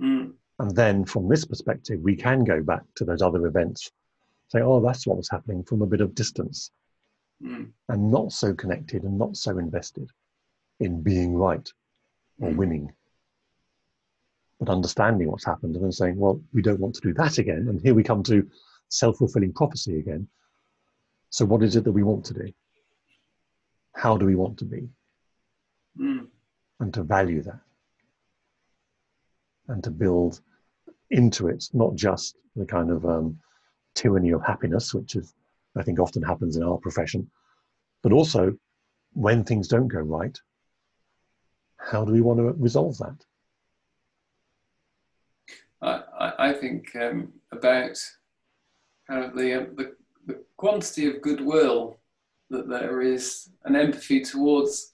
Mm. 0.00 0.32
And 0.58 0.76
then 0.76 1.04
from 1.04 1.28
this 1.28 1.44
perspective, 1.44 2.00
we 2.02 2.16
can 2.16 2.44
go 2.44 2.62
back 2.62 2.82
to 2.96 3.04
those 3.04 3.22
other 3.22 3.46
events, 3.46 3.90
say, 4.52 4.62
oh, 4.62 4.80
that's 4.80 5.06
what 5.06 5.16
was 5.16 5.30
happening 5.30 5.62
from 5.64 5.82
a 5.82 5.86
bit 5.86 6.00
of 6.00 6.14
distance 6.14 6.70
mm. 7.42 7.68
and 7.88 8.10
not 8.10 8.32
so 8.32 8.54
connected 8.54 9.02
and 9.02 9.18
not 9.18 9.36
so 9.36 9.58
invested 9.58 10.10
in 10.80 11.02
being 11.02 11.34
right 11.34 11.68
or 12.40 12.50
mm. 12.50 12.56
winning. 12.56 12.92
But 14.60 14.70
understanding 14.70 15.30
what's 15.30 15.44
happened 15.44 15.74
and 15.74 15.84
then 15.84 15.92
saying, 15.92 16.16
well, 16.16 16.40
we 16.52 16.62
don't 16.62 16.80
want 16.80 16.94
to 16.96 17.00
do 17.00 17.14
that 17.14 17.38
again. 17.38 17.66
And 17.68 17.80
here 17.80 17.94
we 17.94 18.04
come 18.04 18.22
to 18.24 18.48
self 18.88 19.16
fulfilling 19.16 19.52
prophecy 19.52 19.98
again. 19.98 20.28
So, 21.30 21.44
what 21.44 21.62
is 21.62 21.74
it 21.74 21.84
that 21.84 21.92
we 21.92 22.02
want 22.02 22.26
to 22.26 22.34
do? 22.34 22.52
How 23.96 24.16
do 24.16 24.26
we 24.26 24.36
want 24.36 24.58
to 24.58 24.64
be? 24.64 24.88
Mm 25.98 26.26
and 26.82 26.92
to 26.92 27.02
value 27.04 27.42
that 27.42 27.60
and 29.68 29.84
to 29.84 29.90
build 29.90 30.40
into 31.10 31.46
it 31.46 31.64
not 31.72 31.94
just 31.94 32.36
the 32.56 32.66
kind 32.66 32.90
of 32.90 33.06
um, 33.06 33.38
tyranny 33.94 34.30
of 34.30 34.42
happiness, 34.44 34.94
which 34.94 35.16
is 35.16 35.34
I 35.76 35.82
think 35.82 35.98
often 35.98 36.22
happens 36.22 36.56
in 36.56 36.62
our 36.62 36.76
profession, 36.78 37.30
but 38.02 38.12
also 38.12 38.56
when 39.14 39.44
things 39.44 39.68
don't 39.68 39.88
go 39.88 40.00
right, 40.00 40.38
how 41.76 42.04
do 42.04 42.12
we 42.12 42.20
want 42.20 42.38
to 42.38 42.52
resolve 42.52 42.98
that? 42.98 43.16
I, 45.80 46.32
I 46.38 46.52
think 46.52 46.94
um, 46.94 47.32
about 47.50 47.98
kind 49.08 49.24
of 49.24 49.34
the, 49.34 49.54
uh, 49.54 49.66
the, 49.76 49.96
the 50.26 50.44
quantity 50.56 51.08
of 51.08 51.22
goodwill 51.22 51.98
that 52.50 52.68
there 52.68 53.00
is, 53.00 53.48
an 53.64 53.74
empathy 53.74 54.20
towards 54.20 54.92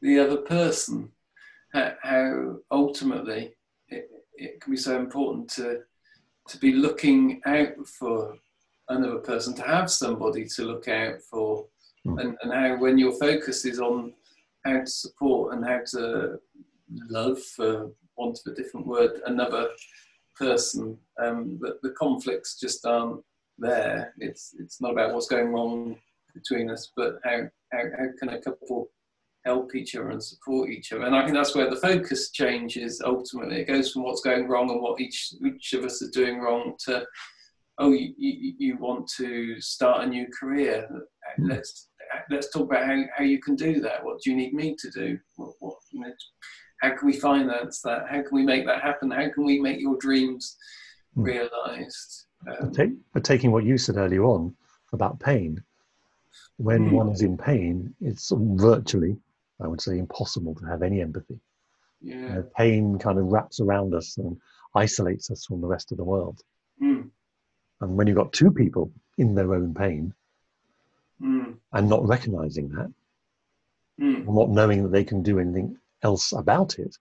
the 0.00 0.18
other 0.18 0.38
person 0.38 1.10
how, 1.72 2.56
ultimately 2.70 3.54
it, 3.88 4.10
it 4.34 4.60
can 4.60 4.72
be 4.72 4.76
so 4.76 4.98
important 4.98 5.48
to 5.48 5.80
to 6.48 6.58
be 6.58 6.72
looking 6.72 7.40
out 7.46 7.86
for 7.86 8.36
another 8.88 9.18
person, 9.18 9.54
to 9.54 9.62
have 9.62 9.90
somebody 9.90 10.44
to 10.44 10.64
look 10.64 10.88
out 10.88 11.20
for, 11.30 11.66
mm. 12.06 12.20
and, 12.20 12.36
and 12.42 12.52
how 12.52 12.78
when 12.78 12.98
your 12.98 13.12
focus 13.12 13.64
is 13.64 13.80
on 13.80 14.12
how 14.64 14.80
to 14.80 14.86
support 14.86 15.54
and 15.54 15.64
how 15.64 15.80
to 15.86 16.38
love, 17.08 17.40
for 17.40 17.90
want 18.16 18.38
of 18.44 18.52
a 18.52 18.56
different 18.56 18.86
word, 18.86 19.20
another 19.26 19.68
person, 20.36 20.98
um, 21.22 21.58
that 21.60 21.80
the 21.82 21.90
conflicts 21.90 22.58
just 22.58 22.84
aren't 22.84 23.22
there. 23.58 24.12
It's 24.18 24.54
it's 24.58 24.80
not 24.80 24.92
about 24.92 25.14
what's 25.14 25.28
going 25.28 25.48
wrong 25.48 25.96
between 26.34 26.70
us, 26.70 26.92
but 26.96 27.18
how 27.24 27.42
how, 27.72 27.82
how 27.98 28.06
can 28.18 28.28
a 28.30 28.40
couple 28.40 28.88
help 29.44 29.74
each 29.74 29.94
other 29.96 30.10
and 30.10 30.22
support 30.22 30.70
each 30.70 30.92
other. 30.92 31.04
And 31.04 31.16
I 31.16 31.22
think 31.22 31.34
that's 31.34 31.54
where 31.54 31.68
the 31.68 31.76
focus 31.76 32.30
changes 32.30 33.02
ultimately. 33.04 33.60
It 33.60 33.68
goes 33.68 33.92
from 33.92 34.04
what's 34.04 34.20
going 34.20 34.48
wrong 34.48 34.70
and 34.70 34.80
what 34.80 35.00
each 35.00 35.34
each 35.44 35.72
of 35.72 35.84
us 35.84 36.00
is 36.02 36.10
doing 36.10 36.38
wrong 36.40 36.74
to 36.86 37.04
oh 37.78 37.92
you, 37.92 38.12
you, 38.16 38.54
you 38.58 38.76
want 38.76 39.10
to 39.16 39.60
start 39.60 40.04
a 40.04 40.06
new 40.06 40.26
career. 40.38 40.88
Hmm. 41.36 41.48
Let's 41.48 41.88
let's 42.30 42.50
talk 42.50 42.68
about 42.70 42.86
how, 42.86 43.02
how 43.16 43.24
you 43.24 43.40
can 43.40 43.56
do 43.56 43.80
that. 43.80 44.04
What 44.04 44.20
do 44.20 44.30
you 44.30 44.36
need 44.36 44.54
me 44.54 44.76
to 44.78 44.90
do? 44.90 45.18
What, 45.36 45.54
what 45.60 45.76
you 45.90 46.00
know, 46.00 46.12
how 46.80 46.96
can 46.96 47.06
we 47.06 47.18
finance 47.18 47.80
that? 47.82 48.06
How 48.08 48.22
can 48.22 48.32
we 48.32 48.44
make 48.44 48.66
that 48.66 48.82
happen? 48.82 49.10
How 49.10 49.28
can 49.30 49.44
we 49.44 49.58
make 49.60 49.80
your 49.80 49.96
dreams 49.98 50.56
hmm. 51.14 51.22
realized? 51.22 52.26
Um, 52.48 52.56
but, 52.60 52.74
take, 52.74 52.90
but 53.12 53.24
taking 53.24 53.52
what 53.52 53.64
you 53.64 53.78
said 53.78 53.96
earlier 53.96 54.24
on 54.24 54.54
about 54.92 55.20
pain, 55.20 55.62
when 56.56 56.90
mm. 56.90 56.92
one 56.92 57.08
is 57.08 57.22
in 57.22 57.36
pain, 57.36 57.94
it's 58.00 58.32
virtually 58.34 59.16
I 59.62 59.68
would 59.68 59.80
say 59.80 59.98
impossible 59.98 60.54
to 60.56 60.66
have 60.66 60.82
any 60.82 61.00
empathy. 61.00 61.38
Yeah. 62.00 62.14
You 62.14 62.28
know, 62.28 62.42
pain 62.56 62.98
kind 62.98 63.18
of 63.18 63.26
wraps 63.26 63.60
around 63.60 63.94
us 63.94 64.18
and 64.18 64.36
isolates 64.74 65.30
us 65.30 65.44
from 65.46 65.60
the 65.60 65.66
rest 65.66 65.92
of 65.92 65.98
the 65.98 66.04
world. 66.04 66.40
Mm. 66.82 67.10
And 67.80 67.96
when 67.96 68.06
you've 68.06 68.16
got 68.16 68.32
two 68.32 68.50
people 68.50 68.90
in 69.18 69.34
their 69.34 69.54
own 69.54 69.74
pain 69.74 70.14
mm. 71.20 71.54
and 71.72 71.88
not 71.88 72.06
recognizing 72.06 72.68
that, 72.70 72.92
mm. 74.00 74.26
not 74.26 74.50
knowing 74.50 74.82
that 74.82 74.92
they 74.92 75.04
can 75.04 75.22
do 75.22 75.38
anything 75.38 75.76
else 76.02 76.32
about 76.32 76.78
it, 76.78 76.96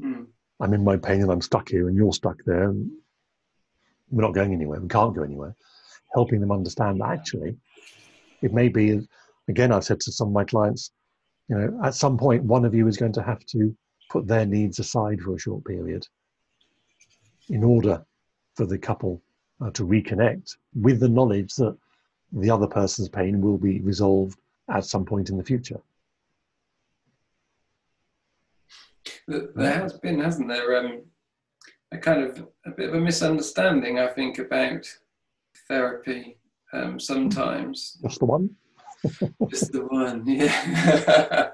hmm. 0.00 0.22
I'm 0.60 0.74
in 0.74 0.84
my 0.84 0.96
pain 0.96 1.22
and 1.22 1.30
I'm 1.30 1.40
stuck 1.40 1.68
here 1.68 1.88
and 1.88 1.96
you're 1.96 2.12
stuck 2.12 2.36
there 2.44 2.70
and 2.70 2.90
we're 4.10 4.22
not 4.22 4.34
going 4.34 4.52
anywhere. 4.52 4.80
We 4.80 4.88
can't 4.88 5.14
go 5.14 5.22
anywhere. 5.22 5.56
Helping 6.14 6.40
them 6.40 6.52
understand 6.52 7.00
that 7.00 7.10
actually 7.10 7.56
It 8.42 8.52
may 8.52 8.68
be, 8.68 9.00
again, 9.48 9.72
I've 9.72 9.84
said 9.84 10.00
to 10.00 10.12
some 10.12 10.28
of 10.28 10.34
my 10.34 10.44
clients, 10.44 10.92
you 11.48 11.56
know, 11.56 11.80
at 11.84 11.94
some 11.94 12.16
point, 12.16 12.44
one 12.44 12.64
of 12.64 12.74
you 12.74 12.86
is 12.88 12.96
going 12.96 13.12
to 13.12 13.22
have 13.22 13.44
to 13.46 13.74
put 14.10 14.26
their 14.26 14.46
needs 14.46 14.78
aside 14.78 15.20
for 15.20 15.34
a 15.34 15.38
short 15.38 15.64
period 15.64 16.06
in 17.48 17.64
order 17.64 18.04
for 18.54 18.66
the 18.66 18.78
couple 18.78 19.22
uh, 19.60 19.70
to 19.70 19.86
reconnect 19.86 20.56
with 20.74 21.00
the 21.00 21.08
knowledge 21.08 21.54
that 21.54 21.76
the 22.32 22.50
other 22.50 22.66
person's 22.66 23.08
pain 23.08 23.40
will 23.40 23.58
be 23.58 23.80
resolved 23.80 24.38
at 24.70 24.84
some 24.84 25.04
point 25.04 25.30
in 25.30 25.36
the 25.36 25.44
future. 25.44 25.80
There 29.28 29.72
has 29.72 29.94
been, 29.94 30.20
hasn't 30.20 30.48
there, 30.48 30.76
um, 30.78 31.02
a 31.92 31.98
kind 31.98 32.22
of 32.22 32.46
a 32.66 32.70
bit 32.70 32.88
of 32.88 32.94
a 32.94 33.00
misunderstanding, 33.00 33.98
I 33.98 34.08
think, 34.08 34.38
about 34.38 34.86
therapy 35.68 36.38
um, 36.72 36.98
sometimes. 36.98 37.98
Just 38.02 38.18
the 38.18 38.24
one? 38.24 38.50
Just 39.50 39.72
the 39.72 39.86
one, 39.88 40.24
yeah. 40.26 41.50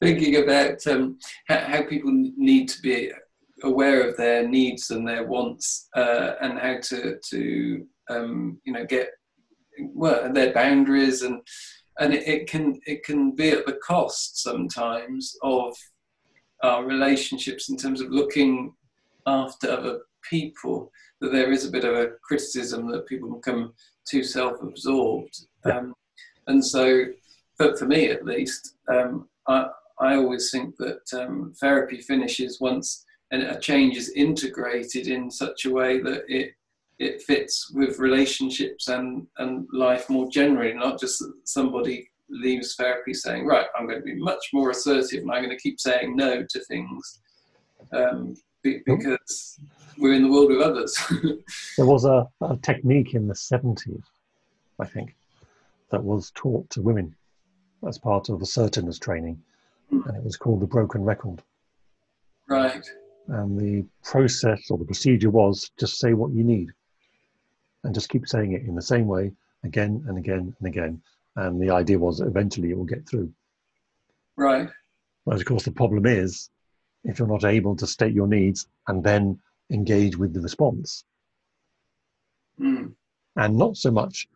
Thinking 0.00 0.36
about 0.42 0.86
um, 0.86 1.18
how, 1.48 1.58
how, 1.58 1.82
people 1.82 2.10
need 2.12 2.68
to 2.68 2.82
be 2.82 3.10
aware 3.62 4.06
of 4.06 4.16
their 4.16 4.46
needs 4.46 4.90
and 4.90 5.08
their 5.08 5.24
wants 5.24 5.88
uh, 5.96 6.32
and 6.40 6.58
how 6.58 6.76
to, 6.82 7.18
to 7.30 7.86
um, 8.10 8.60
you 8.64 8.72
know, 8.72 8.84
get 8.84 9.10
well, 9.92 10.32
their 10.32 10.52
boundaries 10.52 11.22
and 11.22 11.40
and 12.00 12.12
it, 12.12 12.26
it, 12.26 12.48
can 12.48 12.80
it 12.86 13.04
can 13.04 13.32
be 13.32 13.50
at 13.50 13.66
the 13.66 13.78
cost 13.84 14.42
sometimes 14.42 15.36
of 15.42 15.76
our 16.62 16.84
relationships 16.84 17.68
in 17.68 17.76
terms 17.76 18.00
of 18.00 18.10
looking 18.10 18.72
after 19.26 19.70
other 19.70 20.00
people 20.28 20.90
that 21.20 21.32
there 21.32 21.52
is 21.52 21.66
a 21.66 21.70
bit 21.70 21.84
of 21.84 21.94
a 21.94 22.12
criticism 22.22 22.90
that 22.90 23.06
people 23.06 23.34
become 23.34 23.72
too 24.08 24.22
self-absorbed 24.22 25.46
yeah. 25.66 25.78
um, 25.78 25.94
and 26.46 26.64
so 26.64 27.04
but 27.58 27.78
for 27.78 27.86
me 27.86 28.08
at 28.08 28.24
least 28.24 28.76
um, 28.88 29.28
I, 29.46 29.68
I 30.00 30.16
always 30.16 30.50
think 30.50 30.76
that 30.78 31.02
um, 31.14 31.52
therapy 31.60 32.00
finishes 32.00 32.60
once 32.60 33.04
and 33.30 33.42
a 33.42 33.58
change 33.58 33.96
is 33.96 34.10
integrated 34.10 35.06
in 35.08 35.30
such 35.30 35.64
a 35.64 35.70
way 35.70 36.00
that 36.00 36.24
it 36.28 36.52
it 36.98 37.22
fits 37.22 37.72
with 37.74 37.98
relationships 37.98 38.88
and 38.88 39.26
and 39.38 39.66
life 39.72 40.08
more 40.08 40.28
generally 40.30 40.72
not 40.72 41.00
just 41.00 41.22
somebody 41.44 42.08
leaves 42.30 42.74
therapy 42.76 43.12
saying 43.12 43.46
right 43.46 43.66
i'm 43.76 43.86
going 43.86 43.98
to 43.98 44.04
be 44.04 44.14
much 44.14 44.50
more 44.52 44.70
assertive 44.70 45.22
and 45.22 45.30
i'm 45.30 45.44
going 45.44 45.56
to 45.56 45.62
keep 45.62 45.78
saying 45.78 46.16
no 46.16 46.44
to 46.48 46.60
things 46.64 47.20
um, 47.92 48.34
because 48.62 49.60
we're 49.98 50.14
in 50.14 50.22
the 50.22 50.30
world 50.30 50.50
with 50.50 50.60
others. 50.60 50.96
there 51.76 51.86
was 51.86 52.04
a, 52.04 52.26
a, 52.40 52.56
technique 52.58 53.14
in 53.14 53.28
the 53.28 53.34
70s, 53.34 54.02
I 54.80 54.86
think, 54.86 55.14
that 55.94 56.02
was 56.02 56.32
taught 56.34 56.68
to 56.70 56.82
women 56.82 57.14
as 57.86 57.98
part 57.98 58.28
of 58.28 58.42
assertiveness 58.42 58.98
training, 58.98 59.40
mm. 59.92 60.04
and 60.06 60.16
it 60.16 60.24
was 60.24 60.36
called 60.36 60.60
the 60.60 60.66
broken 60.66 61.04
record. 61.04 61.40
Right. 62.48 62.84
And 63.28 63.56
the 63.56 63.86
process 64.02 64.70
or 64.70 64.76
the 64.76 64.84
procedure 64.84 65.30
was 65.30 65.70
just 65.78 66.00
say 66.00 66.12
what 66.12 66.32
you 66.32 66.42
need 66.42 66.70
and 67.84 67.94
just 67.94 68.08
keep 68.08 68.26
saying 68.26 68.52
it 68.52 68.62
in 68.62 68.74
the 68.74 68.82
same 68.82 69.06
way 69.06 69.30
again 69.62 70.04
and 70.08 70.18
again 70.18 70.52
and 70.58 70.66
again. 70.66 71.00
And 71.36 71.62
the 71.62 71.70
idea 71.70 71.98
was 71.98 72.20
eventually 72.20 72.70
it 72.70 72.76
will 72.76 72.84
get 72.84 73.08
through. 73.08 73.32
Right. 74.36 74.68
But 75.24 75.36
of 75.36 75.44
course, 75.44 75.62
the 75.62 75.70
problem 75.70 76.06
is 76.06 76.50
if 77.04 77.20
you're 77.20 77.28
not 77.28 77.44
able 77.44 77.76
to 77.76 77.86
state 77.86 78.12
your 78.12 78.26
needs 78.26 78.66
and 78.88 79.04
then 79.04 79.38
engage 79.70 80.16
with 80.16 80.34
the 80.34 80.40
response. 80.40 81.04
Mm. 82.60 82.94
And 83.36 83.56
not 83.56 83.76
so 83.76 83.92
much 83.92 84.26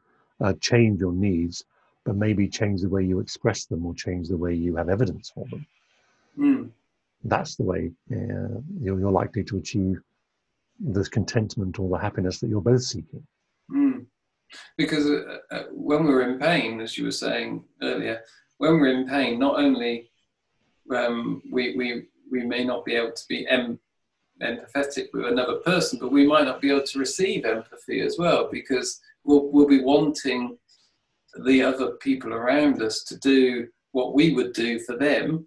uh, 0.40 0.52
change 0.60 1.00
your 1.00 1.12
needs, 1.12 1.64
but 2.04 2.16
maybe 2.16 2.48
change 2.48 2.82
the 2.82 2.88
way 2.88 3.04
you 3.04 3.20
express 3.20 3.64
them 3.66 3.84
or 3.84 3.94
change 3.94 4.28
the 4.28 4.36
way 4.36 4.54
you 4.54 4.76
have 4.76 4.88
evidence 4.88 5.30
for 5.30 5.46
them. 5.50 5.66
Mm. 6.38 6.70
That's 7.24 7.56
the 7.56 7.64
way 7.64 7.90
uh, 8.12 8.60
you're, 8.80 9.00
you're, 9.00 9.10
likely 9.10 9.42
to 9.44 9.56
achieve 9.56 10.00
this 10.78 11.08
contentment 11.08 11.78
or 11.78 11.88
the 11.88 11.98
happiness 11.98 12.38
that 12.38 12.48
you're 12.48 12.60
both 12.60 12.82
seeking. 12.82 13.26
Mm. 13.70 14.06
Because 14.76 15.06
uh, 15.06 15.38
uh 15.50 15.64
when 15.72 16.04
we're 16.04 16.30
in 16.30 16.38
pain, 16.38 16.80
as 16.80 16.96
you 16.96 17.04
were 17.04 17.10
saying 17.10 17.64
earlier, 17.82 18.22
when 18.58 18.78
we're 18.78 19.00
in 19.00 19.08
pain, 19.08 19.38
not 19.38 19.58
only 19.58 20.10
um, 20.94 21.42
we, 21.50 21.76
we 21.76 22.04
we 22.30 22.44
may 22.44 22.64
not 22.64 22.84
be 22.84 22.94
able 22.94 23.12
to 23.12 23.24
be 23.28 23.46
em- 23.48 23.78
empathetic 24.42 25.08
with 25.12 25.26
another 25.26 25.56
person, 25.56 25.98
but 25.98 26.12
we 26.12 26.26
might 26.26 26.44
not 26.44 26.60
be 26.60 26.70
able 26.70 26.86
to 26.86 26.98
receive 26.98 27.44
empathy 27.44 28.00
as 28.00 28.16
well 28.18 28.48
because 28.50 29.00
we'll, 29.24 29.48
we'll 29.50 29.68
be 29.68 29.82
wanting 29.82 30.56
the 31.44 31.62
other 31.62 31.92
people 31.92 32.32
around 32.32 32.82
us 32.82 33.04
to 33.04 33.16
do 33.18 33.68
what 33.92 34.14
we 34.14 34.34
would 34.34 34.52
do 34.52 34.78
for 34.80 34.96
them. 34.96 35.46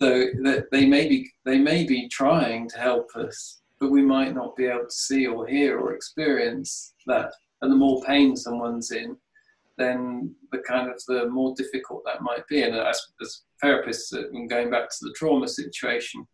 So 0.00 0.26
that 0.42 0.66
they 0.72 0.84
may 0.84 1.06
be 1.08 1.30
they 1.44 1.58
may 1.58 1.84
be 1.84 2.08
trying 2.08 2.68
to 2.70 2.78
help 2.78 3.14
us, 3.14 3.60
but 3.78 3.92
we 3.92 4.02
might 4.02 4.34
not 4.34 4.56
be 4.56 4.66
able 4.66 4.86
to 4.86 4.90
see 4.90 5.28
or 5.28 5.46
hear 5.46 5.78
or 5.78 5.94
experience 5.94 6.94
that. 7.06 7.32
And 7.60 7.70
the 7.70 7.76
more 7.76 8.02
pain 8.02 8.36
someone's 8.36 8.90
in, 8.90 9.16
then 9.78 10.34
the 10.50 10.58
kind 10.58 10.90
of 10.90 11.00
the 11.06 11.28
more 11.28 11.54
difficult 11.56 12.02
that 12.04 12.22
might 12.22 12.46
be. 12.48 12.62
And 12.62 12.74
as, 12.74 13.00
as 13.20 13.42
therapists, 13.62 14.12
uh, 14.12 14.28
and 14.32 14.50
going 14.50 14.70
back 14.70 14.88
to 14.90 14.96
the 15.02 15.14
trauma 15.16 15.46
situation, 15.46 16.26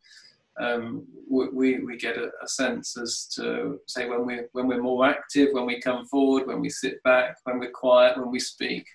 um, 0.61 1.07
we, 1.31 1.79
we 1.79 1.97
get 1.97 2.17
a, 2.17 2.31
a, 2.43 2.49
sense 2.49 2.97
as 2.97 3.27
to 3.37 3.79
say 3.87 4.09
when 4.09 4.27
we 4.27 4.41
when 4.53 4.67
we're 4.67 4.83
more 4.83 5.07
active, 5.07 5.49
when 5.53 5.67
we 5.67 5.81
come 5.81 6.07
forward, 6.07 6.47
when 6.47 6.61
we 6.61 6.69
sit 6.69 7.03
back, 7.05 7.37
when 7.45 7.59
we're 7.59 7.71
quiet, 7.71 8.19
when 8.19 8.31
we 8.31 8.41
speak. 8.41 8.87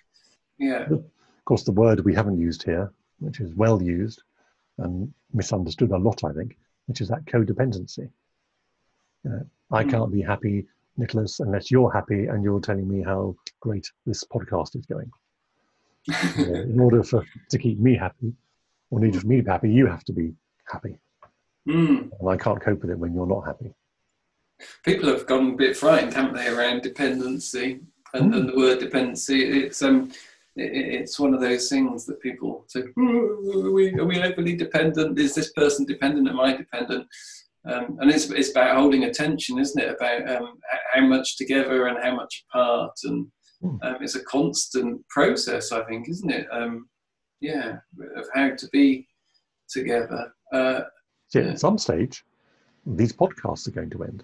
Yeah. 0.57 0.85
Of 0.89 1.03
course, 1.45 1.63
the 1.63 1.71
word 1.71 2.01
we 2.01 2.13
haven't 2.13 2.39
used 2.39 2.63
here, 2.63 2.91
which 3.19 3.39
is 3.39 3.53
well 3.53 3.81
used 3.81 4.23
and 4.79 5.13
misunderstood 5.33 5.91
a 5.91 5.97
lot, 5.97 6.23
I 6.23 6.33
think, 6.33 6.57
which 6.87 7.01
is 7.01 7.07
that 7.09 7.25
codependency. 7.25 8.09
You 9.23 9.31
know, 9.31 9.45
I 9.71 9.83
mm. 9.83 9.91
can't 9.91 10.11
be 10.11 10.21
happy 10.21 10.65
Nicholas, 10.97 11.39
unless 11.39 11.71
you're 11.71 11.91
happy 11.91 12.27
and 12.27 12.43
you're 12.43 12.59
telling 12.59 12.87
me 12.87 13.01
how 13.01 13.35
great 13.59 13.89
this 14.05 14.23
podcast 14.23 14.75
is 14.75 14.85
going. 14.85 15.11
in 16.37 16.79
order 16.79 17.01
for 17.01 17.25
to 17.49 17.57
keep 17.57 17.79
me 17.79 17.95
happy, 17.95 18.33
or 18.91 18.99
need 18.99 19.19
for 19.19 19.25
me 19.25 19.37
to 19.37 19.43
be 19.43 19.49
happy, 19.49 19.71
you 19.71 19.87
have 19.87 20.03
to 20.03 20.11
be 20.11 20.33
happy. 20.65 20.97
Mm. 21.67 22.09
And 22.19 22.29
I 22.29 22.37
can't 22.37 22.61
cope 22.61 22.81
with 22.81 22.91
it 22.91 22.99
when 22.99 23.13
you're 23.13 23.27
not 23.27 23.45
happy. 23.45 23.73
People 24.85 25.09
have 25.09 25.25
gone 25.25 25.53
a 25.53 25.55
bit 25.55 25.75
frightened, 25.75 26.13
haven't 26.13 26.35
they, 26.35 26.47
around 26.47 26.81
dependency 26.81 27.79
and, 28.13 28.33
mm. 28.33 28.37
and 28.37 28.49
the 28.49 28.57
word 28.57 28.79
dependency. 28.79 29.43
It's 29.43 29.81
um, 29.81 30.11
it, 30.55 30.71
it's 31.01 31.19
one 31.19 31.33
of 31.33 31.41
those 31.41 31.69
things 31.69 32.05
that 32.05 32.21
people 32.21 32.65
say, 32.67 32.81
are 32.81 33.71
we, 33.71 33.93
are 33.93 34.05
we 34.05 34.21
overly 34.21 34.55
dependent? 34.55 35.17
Is 35.19 35.35
this 35.35 35.51
person 35.53 35.85
dependent? 35.85 36.29
Am 36.29 36.39
I 36.39 36.55
dependent? 36.55 37.07
Um, 37.65 37.97
and 38.01 38.11
it's, 38.11 38.29
it's 38.29 38.51
about 38.51 38.75
holding 38.75 39.05
attention, 39.05 39.57
isn't 39.57 39.81
it? 39.81 39.95
About 39.95 40.29
um, 40.29 40.59
how 40.93 41.01
much 41.01 41.37
together 41.37 41.87
and 41.87 41.97
how 42.03 42.13
much 42.15 42.43
apart, 42.49 42.91
and 43.05 43.27
hmm. 43.61 43.77
um, 43.81 43.97
it's 44.01 44.15
a 44.15 44.23
constant 44.25 45.07
process, 45.07 45.71
I 45.71 45.83
think, 45.85 46.09
isn't 46.09 46.29
it? 46.29 46.45
Um, 46.51 46.89
yeah, 47.39 47.77
of 48.17 48.25
how 48.33 48.51
to 48.55 48.67
be 48.71 49.07
together. 49.69 50.33
Uh, 50.51 50.81
yeah, 51.33 51.51
at 51.51 51.59
some 51.59 51.77
stage, 51.77 52.23
these 52.85 53.13
podcasts 53.13 53.67
are 53.67 53.71
going 53.71 53.89
to 53.91 54.03
end. 54.03 54.23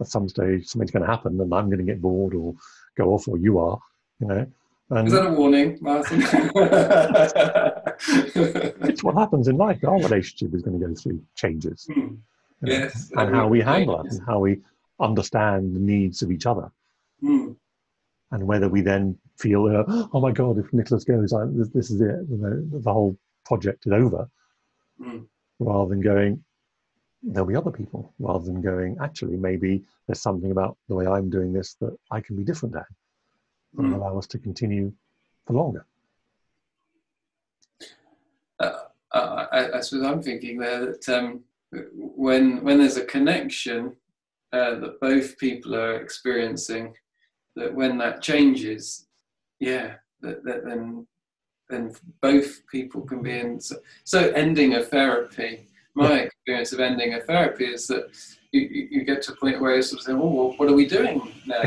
At 0.00 0.08
some 0.08 0.28
stage, 0.28 0.66
something's 0.66 0.90
going 0.90 1.04
to 1.04 1.10
happen, 1.10 1.40
and 1.40 1.54
I'm 1.54 1.66
going 1.66 1.78
to 1.78 1.84
get 1.84 2.02
bored 2.02 2.34
or 2.34 2.54
go 2.96 3.14
off, 3.14 3.28
or 3.28 3.38
you 3.38 3.58
are, 3.58 3.78
you 4.20 4.26
know. 4.26 4.46
And 4.90 5.06
Is 5.06 5.14
that 5.14 5.26
a 5.26 5.32
warning, 5.32 5.78
Martin? 5.80 6.22
it's 8.88 9.02
what 9.02 9.14
happens 9.14 9.48
in 9.48 9.56
life. 9.56 9.82
Our 9.84 10.02
relationship 10.02 10.54
is 10.54 10.62
going 10.62 10.78
to 10.78 10.86
go 10.86 10.94
through 10.94 11.22
changes. 11.34 11.88
Mm. 11.90 12.18
Yes. 12.64 13.10
and 13.16 13.34
how 13.34 13.48
we 13.48 13.60
handle 13.60 14.00
it 14.02 14.12
and 14.12 14.20
how 14.24 14.38
we 14.38 14.60
understand 15.00 15.74
the 15.74 15.80
needs 15.80 16.22
of 16.22 16.30
each 16.30 16.46
other. 16.46 16.70
Mm. 17.22 17.56
And 18.30 18.46
whether 18.46 18.68
we 18.68 18.82
then 18.82 19.18
feel, 19.38 19.66
uh, 19.66 20.06
oh 20.12 20.20
my 20.20 20.30
God, 20.30 20.58
if 20.58 20.72
Nicholas 20.72 21.04
goes, 21.04 21.32
I, 21.32 21.44
this, 21.46 21.68
this, 21.68 21.90
is 21.90 22.00
it, 22.00 22.20
you 22.30 22.36
know, 22.36 22.80
the 22.80 22.92
whole 22.92 23.16
project 23.44 23.86
is 23.86 23.92
over. 23.92 24.28
Mm. 25.00 25.26
Rather 25.58 25.90
than 25.90 26.00
going, 26.00 26.42
there'll 27.22 27.48
be 27.48 27.56
other 27.56 27.70
people, 27.70 28.12
rather 28.18 28.44
than 28.44 28.60
going, 28.60 28.96
actually, 29.00 29.36
maybe 29.36 29.84
there's 30.06 30.20
something 30.20 30.50
about 30.50 30.76
the 30.88 30.94
way 30.94 31.06
I'm 31.06 31.30
doing 31.30 31.52
this 31.52 31.74
that 31.80 31.96
I 32.10 32.20
can 32.20 32.36
be 32.36 32.44
different 32.44 32.74
at 32.76 32.86
and 33.78 33.92
mm. 33.92 33.94
allow 33.94 34.18
us 34.18 34.26
to 34.28 34.38
continue 34.38 34.92
for 35.46 35.54
longer. 35.54 35.86
Uh, 38.58 38.78
I, 39.12 39.70
I, 39.74 39.80
suppose 39.80 40.06
I'm 40.06 40.22
thinking 40.22 40.58
there 40.58 40.86
that 40.86 41.08
um, 41.08 41.40
when 41.92 42.62
when 42.62 42.78
there's 42.78 42.96
a 42.96 43.04
connection 43.04 43.96
uh, 44.52 44.76
that 44.76 45.00
both 45.00 45.36
people 45.38 45.74
are 45.74 45.96
experiencing, 45.96 46.94
that 47.56 47.74
when 47.74 47.98
that 47.98 48.22
changes, 48.22 49.06
yeah, 49.58 49.94
that, 50.20 50.44
that 50.44 50.64
then 50.64 51.06
then 51.72 51.94
both 52.20 52.66
people 52.66 53.00
can 53.02 53.22
be 53.22 53.38
in. 53.38 53.60
So, 53.60 53.76
so 54.04 54.30
ending 54.32 54.74
a 54.74 54.82
therapy, 54.82 55.68
my 55.94 56.20
experience 56.20 56.72
of 56.72 56.80
ending 56.80 57.14
a 57.14 57.20
therapy 57.20 57.66
is 57.66 57.86
that 57.88 58.10
you, 58.52 58.88
you 58.90 59.04
get 59.04 59.22
to 59.22 59.32
a 59.32 59.36
point 59.36 59.60
where 59.60 59.74
you're 59.74 59.82
sort 59.82 60.00
of 60.00 60.04
saying, 60.04 60.18
"Oh, 60.18 60.26
well, 60.26 60.54
what 60.56 60.68
are 60.68 60.74
we 60.74 60.86
doing 60.86 61.32
now? 61.46 61.62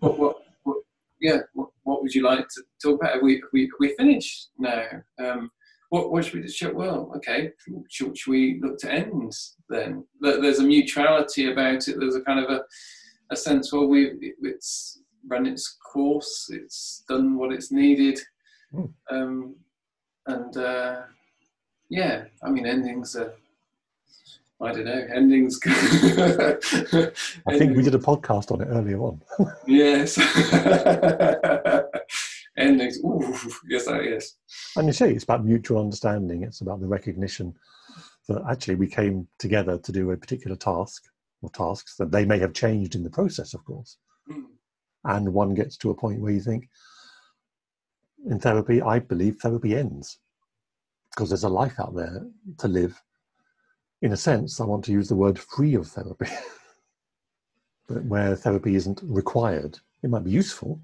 what, 0.00 0.18
what, 0.18 0.36
what, 0.64 0.76
yeah, 1.20 1.38
what, 1.54 1.68
what 1.84 2.02
would 2.02 2.14
you 2.14 2.22
like 2.22 2.48
to 2.48 2.62
talk 2.82 3.00
about? 3.00 3.16
Are 3.16 3.22
we, 3.22 3.36
are 3.36 3.50
we, 3.52 3.66
are 3.66 3.80
we 3.80 3.94
finished 3.96 4.48
now? 4.58 4.84
Um, 5.18 5.50
what, 5.90 6.10
what 6.10 6.24
should 6.24 6.42
we 6.42 6.46
do? 6.46 6.74
Well, 6.74 7.12
okay, 7.16 7.50
should, 7.88 8.16
should 8.18 8.30
we 8.30 8.60
look 8.62 8.78
to 8.78 8.92
end 8.92 9.32
then? 9.68 10.04
There's 10.20 10.58
a 10.58 10.64
mutuality 10.64 11.52
about 11.52 11.86
it. 11.86 11.96
There's 11.98 12.16
a 12.16 12.22
kind 12.22 12.40
of 12.40 12.50
a, 12.50 12.62
a 13.30 13.36
sense, 13.36 13.72
well, 13.72 13.86
we, 13.86 14.34
it's 14.42 15.02
run 15.28 15.46
its 15.46 15.76
course, 15.92 16.50
it's 16.52 17.04
done 17.08 17.36
what 17.36 17.52
it's 17.52 17.70
needed. 17.70 18.18
Mm. 18.74 18.92
Um, 19.10 19.54
and 20.26 20.56
uh, 20.56 21.02
yeah, 21.88 22.24
I 22.42 22.50
mean, 22.50 22.66
endings 22.66 23.16
are 23.16 23.34
I 24.62 24.72
don't 24.72 24.84
know, 24.84 25.06
endings. 25.12 25.58
I 25.66 27.58
think 27.58 27.76
we 27.76 27.82
did 27.82 27.96
a 27.96 27.98
podcast 27.98 28.52
on 28.52 28.60
it 28.60 28.66
earlier 28.66 29.00
on. 29.00 29.20
yes. 29.66 30.16
endings. 32.56 32.98
Ooh, 32.98 33.36
yes, 33.68 33.88
yes. 33.88 34.36
And 34.76 34.86
you 34.86 34.92
say 34.92 35.12
it's 35.12 35.24
about 35.24 35.44
mutual 35.44 35.80
understanding. 35.80 36.44
It's 36.44 36.60
about 36.60 36.80
the 36.80 36.86
recognition 36.86 37.56
that 38.28 38.42
actually 38.48 38.76
we 38.76 38.86
came 38.86 39.26
together 39.40 39.78
to 39.78 39.92
do 39.92 40.12
a 40.12 40.16
particular 40.16 40.56
task 40.56 41.02
or 41.42 41.50
tasks 41.50 41.96
that 41.96 42.12
they 42.12 42.24
may 42.24 42.38
have 42.38 42.52
changed 42.52 42.94
in 42.94 43.02
the 43.02 43.10
process, 43.10 43.54
of 43.54 43.64
course. 43.64 43.96
Mm. 44.30 44.44
And 45.04 45.34
one 45.34 45.54
gets 45.54 45.76
to 45.78 45.90
a 45.90 45.94
point 45.94 46.20
where 46.20 46.32
you 46.32 46.40
think, 46.40 46.68
in 48.28 48.38
therapy, 48.38 48.80
I 48.82 48.98
believe 48.98 49.38
therapy 49.38 49.76
ends 49.76 50.18
because 51.10 51.28
there's 51.30 51.44
a 51.44 51.48
life 51.48 51.78
out 51.78 51.94
there 51.94 52.26
to 52.58 52.68
live 52.68 53.00
in 54.02 54.12
a 54.12 54.16
sense, 54.16 54.60
I 54.60 54.64
want 54.64 54.84
to 54.86 54.92
use 54.92 55.08
the 55.08 55.14
word 55.14 55.38
free 55.38 55.74
of 55.74 55.86
therapy, 55.86 56.26
but 57.88 58.04
where 58.04 58.34
therapy 58.34 58.74
isn't 58.74 59.00
required. 59.04 59.78
It 60.02 60.10
might 60.10 60.24
be 60.24 60.30
useful, 60.30 60.80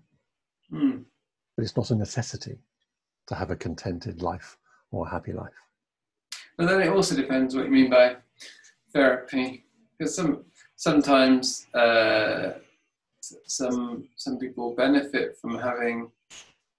mm. 0.73 1.05
but 1.57 1.63
it's 1.65 1.77
not 1.77 1.91
a 1.91 1.97
necessity 1.97 2.59
to 3.27 3.35
have 3.35 3.51
a 3.51 3.57
contented 3.57 4.23
life 4.23 4.57
or 4.93 5.07
a 5.07 5.11
happy 5.11 5.33
life. 5.33 5.51
But 6.57 6.69
then 6.69 6.81
it 6.81 6.89
also 6.89 7.17
depends 7.17 7.57
what 7.57 7.65
you 7.65 7.73
mean 7.73 7.91
by 7.91 8.17
therapy, 8.93 9.65
because 9.99 10.15
some 10.15 10.45
sometimes 10.77 11.67
uh, 11.75 12.53
some 13.21 14.09
some 14.17 14.39
people 14.39 14.77
benefit 14.77 15.37
from 15.41 15.59
having 15.59 16.11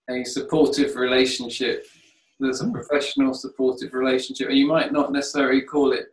a 0.10 0.24
supportive 0.24 0.96
relationship. 0.96 1.86
There's 2.40 2.62
a 2.62 2.66
hmm. 2.66 2.74
professional 2.74 3.34
supportive 3.34 3.94
relationship, 3.94 4.50
and 4.50 4.58
you 4.58 4.68
might 4.68 4.92
not 4.92 5.12
necessarily 5.12 5.62
call 5.62 5.92
it 5.92 6.08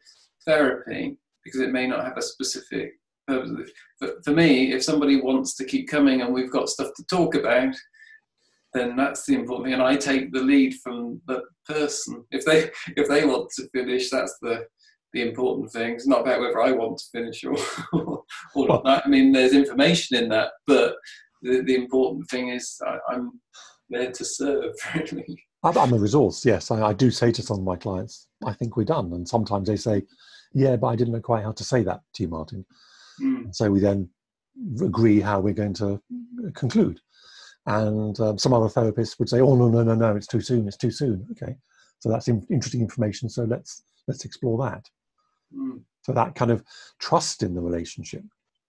therapy 0.46 1.16
because 1.44 1.60
it 1.60 1.72
may 1.72 1.86
not 1.86 2.04
have 2.04 2.16
a 2.16 2.22
specific 2.22 2.94
purpose. 3.26 3.70
But 4.00 4.24
for 4.24 4.32
me, 4.32 4.72
if 4.72 4.82
somebody 4.82 5.20
wants 5.20 5.54
to 5.56 5.64
keep 5.64 5.88
coming 5.88 6.20
and 6.20 6.32
we've 6.32 6.50
got 6.50 6.68
stuff 6.68 6.90
to 6.96 7.04
talk 7.04 7.34
about, 7.34 7.74
then 8.74 8.96
that's 8.96 9.24
the 9.24 9.34
important 9.34 9.66
thing. 9.66 9.74
And 9.74 9.82
I 9.82 9.96
take 9.96 10.32
the 10.32 10.42
lead 10.42 10.74
from 10.82 11.20
the 11.26 11.42
person. 11.66 12.24
If 12.30 12.44
they 12.44 12.70
if 12.96 13.08
they 13.08 13.24
want 13.24 13.50
to 13.56 13.68
finish, 13.70 14.10
that's 14.10 14.36
the 14.42 14.66
the 15.12 15.22
important 15.22 15.70
thing. 15.72 15.94
It's 15.94 16.06
not 16.06 16.22
about 16.22 16.40
whether 16.40 16.60
I 16.60 16.72
want 16.72 16.98
to 16.98 17.04
finish 17.12 17.44
or 17.44 17.56
or 18.54 18.66
not. 18.66 19.06
I 19.06 19.08
mean, 19.08 19.32
there's 19.32 19.52
information 19.52 20.16
in 20.16 20.28
that, 20.30 20.50
but 20.66 20.96
the, 21.42 21.62
the 21.62 21.74
important 21.74 22.28
thing 22.28 22.48
is 22.50 22.80
I, 22.86 23.14
am 23.14 23.40
there 23.90 24.12
to 24.12 24.24
serve. 24.24 24.74
Really, 24.94 25.42
I'm 25.62 25.92
a 25.92 25.98
resource. 25.98 26.44
Yes, 26.44 26.70
I, 26.70 26.88
I 26.88 26.92
do 26.92 27.10
say 27.10 27.32
to 27.32 27.42
some 27.42 27.58
of 27.58 27.64
my 27.64 27.76
clients, 27.76 28.28
I 28.44 28.52
think 28.52 28.76
we're 28.76 28.84
done, 28.84 29.12
and 29.12 29.26
sometimes 29.26 29.68
they 29.68 29.76
say, 29.76 30.02
yeah, 30.52 30.76
but 30.76 30.88
I 30.88 30.96
didn't 30.96 31.12
know 31.12 31.20
quite 31.20 31.42
how 31.42 31.52
to 31.52 31.64
say 31.64 31.82
that 31.82 32.00
to 32.14 32.22
you, 32.22 32.28
Martin. 32.28 32.64
Mm. 33.20 33.54
So 33.54 33.70
we 33.70 33.80
then 33.80 34.08
agree 34.80 35.20
how 35.20 35.40
we're 35.40 35.54
going 35.54 35.74
to 35.74 36.00
conclude. 36.54 37.00
And 37.66 38.18
um, 38.20 38.38
some 38.38 38.54
other 38.54 38.68
therapists 38.68 39.18
would 39.18 39.28
say, 39.28 39.40
"Oh 39.40 39.56
no, 39.56 39.68
no, 39.68 39.82
no, 39.82 39.94
no! 39.94 40.14
It's 40.14 40.28
too 40.28 40.40
soon. 40.40 40.68
It's 40.68 40.76
too 40.76 40.92
soon." 40.92 41.26
Okay, 41.32 41.56
so 41.98 42.08
that's 42.08 42.28
in- 42.28 42.46
interesting 42.48 42.80
information. 42.80 43.28
So 43.28 43.42
let's 43.42 43.82
let's 44.06 44.24
explore 44.24 44.56
that. 44.64 44.88
Mm. 45.54 45.80
So 46.02 46.12
that 46.12 46.36
kind 46.36 46.52
of 46.52 46.62
trust 47.00 47.42
in 47.42 47.54
the 47.54 47.60
relationship. 47.60 48.22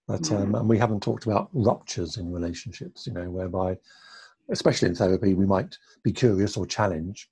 That, 0.07 0.21
mm. 0.21 0.41
um, 0.41 0.55
and 0.55 0.67
we 0.67 0.79
haven't 0.79 1.03
talked 1.03 1.27
about 1.27 1.49
ruptures 1.53 2.17
in 2.17 2.31
relationships. 2.31 3.05
You 3.05 3.13
know, 3.13 3.29
whereby, 3.29 3.77
especially 4.49 4.89
in 4.89 4.95
therapy, 4.95 5.33
we 5.33 5.45
might 5.45 5.77
be 6.03 6.11
curious 6.11 6.57
or 6.57 6.65
challenge, 6.65 7.29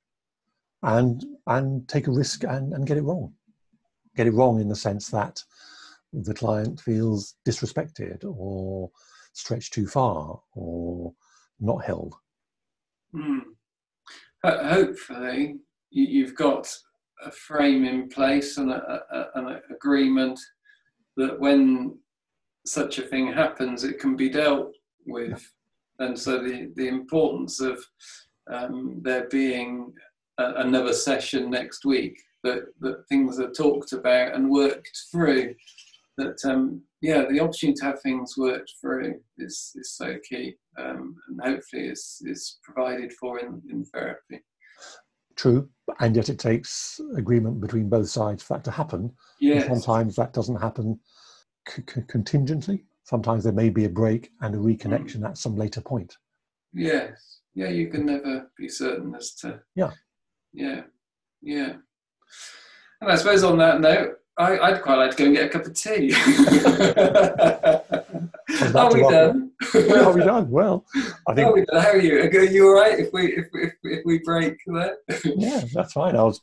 and 0.84 1.24
and 1.48 1.88
take 1.88 2.08
a 2.08 2.12
risk 2.12 2.44
and, 2.44 2.74
and 2.74 2.88
get 2.88 2.98
it 2.98 3.04
wrong 3.04 3.34
get 4.16 4.28
it 4.28 4.34
wrong 4.34 4.60
in 4.60 4.70
the 4.70 4.76
sense 4.76 5.10
that 5.10 5.44
the 6.14 6.34
client 6.34 6.80
feels 6.80 7.36
disrespected 7.48 8.24
or 8.24 8.90
stretched 9.34 9.74
too 9.74 9.88
far 9.88 10.40
or 10.54 11.14
not 11.60 11.84
held. 11.84 12.16
Hmm. 13.14 13.40
Hopefully, 14.44 15.58
you've 15.90 16.36
got 16.36 16.68
a 17.24 17.32
frame 17.32 17.86
in 17.86 18.08
place 18.08 18.58
and 18.58 18.72
a, 18.72 19.02
a, 19.12 19.26
an 19.36 19.60
agreement 19.72 20.40
that 21.18 21.40
when 21.40 21.98
such 22.66 23.00
a 23.00 23.02
thing 23.02 23.32
happens, 23.32 23.84
it 23.84 24.00
can 24.00 24.16
be 24.16 24.30
dealt 24.30 24.74
with. 25.06 25.52
And 26.00 26.18
so, 26.18 26.44
the, 26.44 26.72
the 26.76 26.88
importance 26.88 27.62
of 27.62 27.84
um, 28.52 29.00
there 29.02 29.28
being 29.30 29.94
a, 30.38 30.54
another 30.56 30.94
session 30.94 31.50
next 31.50 31.86
week 31.86 32.22
that, 32.44 32.66
that 32.80 33.08
things 33.08 33.40
are 33.40 33.52
talked 33.52 33.94
about 33.94 34.36
and 34.36 34.50
worked 34.50 34.98
through. 35.12 35.56
That 36.18 36.38
um, 36.46 36.82
yeah, 37.02 37.26
the 37.30 37.42
opportunity 37.42 37.78
to 37.80 37.86
have 37.86 38.02
things 38.02 38.36
worked 38.38 38.72
through 38.80 39.20
is, 39.38 39.72
is 39.76 39.94
so 39.96 40.16
key, 40.28 40.56
um, 40.78 41.16
and 41.28 41.42
hopefully 41.42 41.88
is 41.88 42.22
is 42.26 42.60
provided 42.64 43.12
for 43.14 43.40
in, 43.40 43.62
in 43.70 43.84
therapy. 43.86 44.42
True, 45.36 45.68
and 46.00 46.16
yet 46.16 46.30
it 46.30 46.40
takes 46.40 47.02
agreement 47.18 47.60
between 47.60 47.90
both 47.90 48.08
sides 48.08 48.44
for 48.44 48.54
that 48.54 48.64
to 48.64 48.72
happen. 48.72 49.12
Yes. 49.42 49.68
sometimes 49.68 50.16
that 50.16 50.32
doesn't 50.32 50.62
happen 50.62 50.98
c- 51.68 51.84
c- 51.90 52.02
contingently. 52.08 52.86
Sometimes 53.06 53.44
there 53.44 53.54
may 53.54 53.70
be 53.70 53.86
a 53.86 53.90
break 53.90 54.32
and 54.42 54.56
a 54.56 54.58
reconnection 54.58 55.20
mm. 55.20 55.30
at 55.30 55.38
some 55.38 55.56
later 55.56 55.80
point. 55.80 56.18
Yes. 56.74 57.40
Yeah, 57.54 57.70
you 57.70 57.88
can 57.88 58.06
never 58.06 58.52
be 58.58 58.68
certain 58.68 59.16
as 59.16 59.34
to. 59.36 59.62
Yeah. 59.76 59.92
Yeah. 60.54 60.82
Yeah. 61.42 61.74
And 63.02 63.12
I 63.12 63.16
suppose 63.16 63.44
on 63.44 63.58
that 63.60 63.80
note, 63.80 64.18
I, 64.38 64.72
would 64.72 64.82
quite 64.82 64.98
like 64.98 65.12
to 65.12 65.18
go 65.18 65.26
and 65.26 65.36
get 65.36 65.46
a 65.46 65.50
cup 65.50 65.66
of 65.66 65.74
tea. 65.74 66.14
are 68.76 68.94
we 68.94 69.02
done? 69.02 69.52
are 69.74 70.12
we 70.12 70.22
done? 70.22 70.50
Well, 70.50 70.86
I 71.28 71.34
think. 71.34 71.48
Are 71.48 71.66
done 71.66 71.82
How 71.82 71.92
are 71.92 72.02
you? 72.02 72.20
Are 72.20 72.44
you 72.44 72.68
all 72.68 72.76
right 72.76 73.00
if 73.00 73.14
we 73.14 73.38
if, 73.38 73.46
if, 73.54 73.74
if 73.84 74.06
we 74.06 74.20
break 74.20 74.58
that? 74.68 74.98
yeah, 75.38 75.64
that's 75.74 75.94
fine. 75.94 76.18
I 76.18 76.24
was 76.24 76.42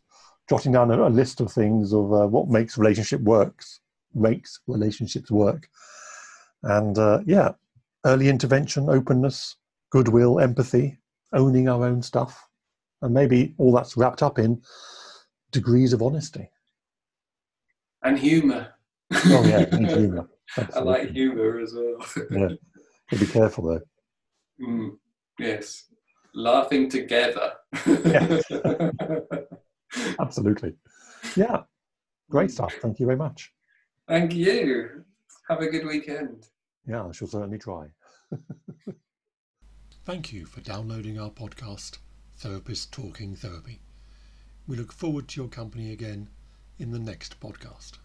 jotting 0.48 0.72
down 0.72 0.90
a, 0.90 1.06
a 1.06 1.10
list 1.10 1.40
of 1.40 1.52
things 1.52 1.92
of 1.92 2.12
uh, 2.12 2.26
what 2.26 2.48
makes 2.48 2.78
relationship 2.78 3.20
works, 3.20 3.80
makes 4.14 4.60
relationships 4.66 5.30
work, 5.30 5.68
and 6.62 6.98
uh, 6.98 7.20
yeah, 7.26 7.52
early 8.04 8.28
intervention, 8.28 8.88
openness, 8.88 9.56
goodwill, 9.90 10.40
empathy, 10.40 10.98
owning 11.32 11.68
our 11.68 11.84
own 11.84 12.02
stuff, 12.02 12.48
and 13.00 13.14
maybe 13.14 13.54
all 13.58 13.72
that's 13.72 13.96
wrapped 13.96 14.22
up 14.22 14.38
in 14.38 14.62
degrees 15.50 15.92
of 15.92 16.02
honesty 16.02 16.48
and 18.02 18.18
humour. 18.18 18.74
Oh 19.12 19.46
yeah, 19.46 19.66
and 19.72 19.90
humour. 19.90 20.28
I 20.74 20.80
like 20.80 21.10
humour 21.10 21.60
as 21.60 21.74
well. 21.74 22.06
yeah, 22.30 22.48
but 23.10 23.20
be 23.20 23.26
careful 23.26 23.64
though. 23.64 23.80
Mm, 24.60 24.98
yes, 25.38 25.84
laughing 26.34 26.88
together. 26.90 27.52
Absolutely. 30.20 30.74
Yeah, 31.36 31.62
great 32.30 32.50
stuff. 32.50 32.74
Thank 32.80 32.98
you 33.00 33.06
very 33.06 33.18
much. 33.18 33.52
Thank 34.08 34.34
you. 34.34 35.04
Have 35.48 35.60
a 35.60 35.68
good 35.68 35.86
weekend. 35.86 36.46
Yeah, 36.86 37.06
I 37.06 37.12
shall 37.12 37.28
certainly 37.28 37.58
try. 37.58 37.88
Thank 40.04 40.32
you 40.32 40.46
for 40.46 40.60
downloading 40.60 41.18
our 41.18 41.30
podcast, 41.30 41.98
Therapist 42.36 42.92
Talking 42.92 43.36
Therapy. 43.36 43.80
We 44.66 44.76
look 44.76 44.92
forward 44.92 45.28
to 45.28 45.40
your 45.40 45.48
company 45.48 45.92
again 45.92 46.28
in 46.78 46.90
the 46.90 46.98
next 46.98 47.38
podcast. 47.38 47.98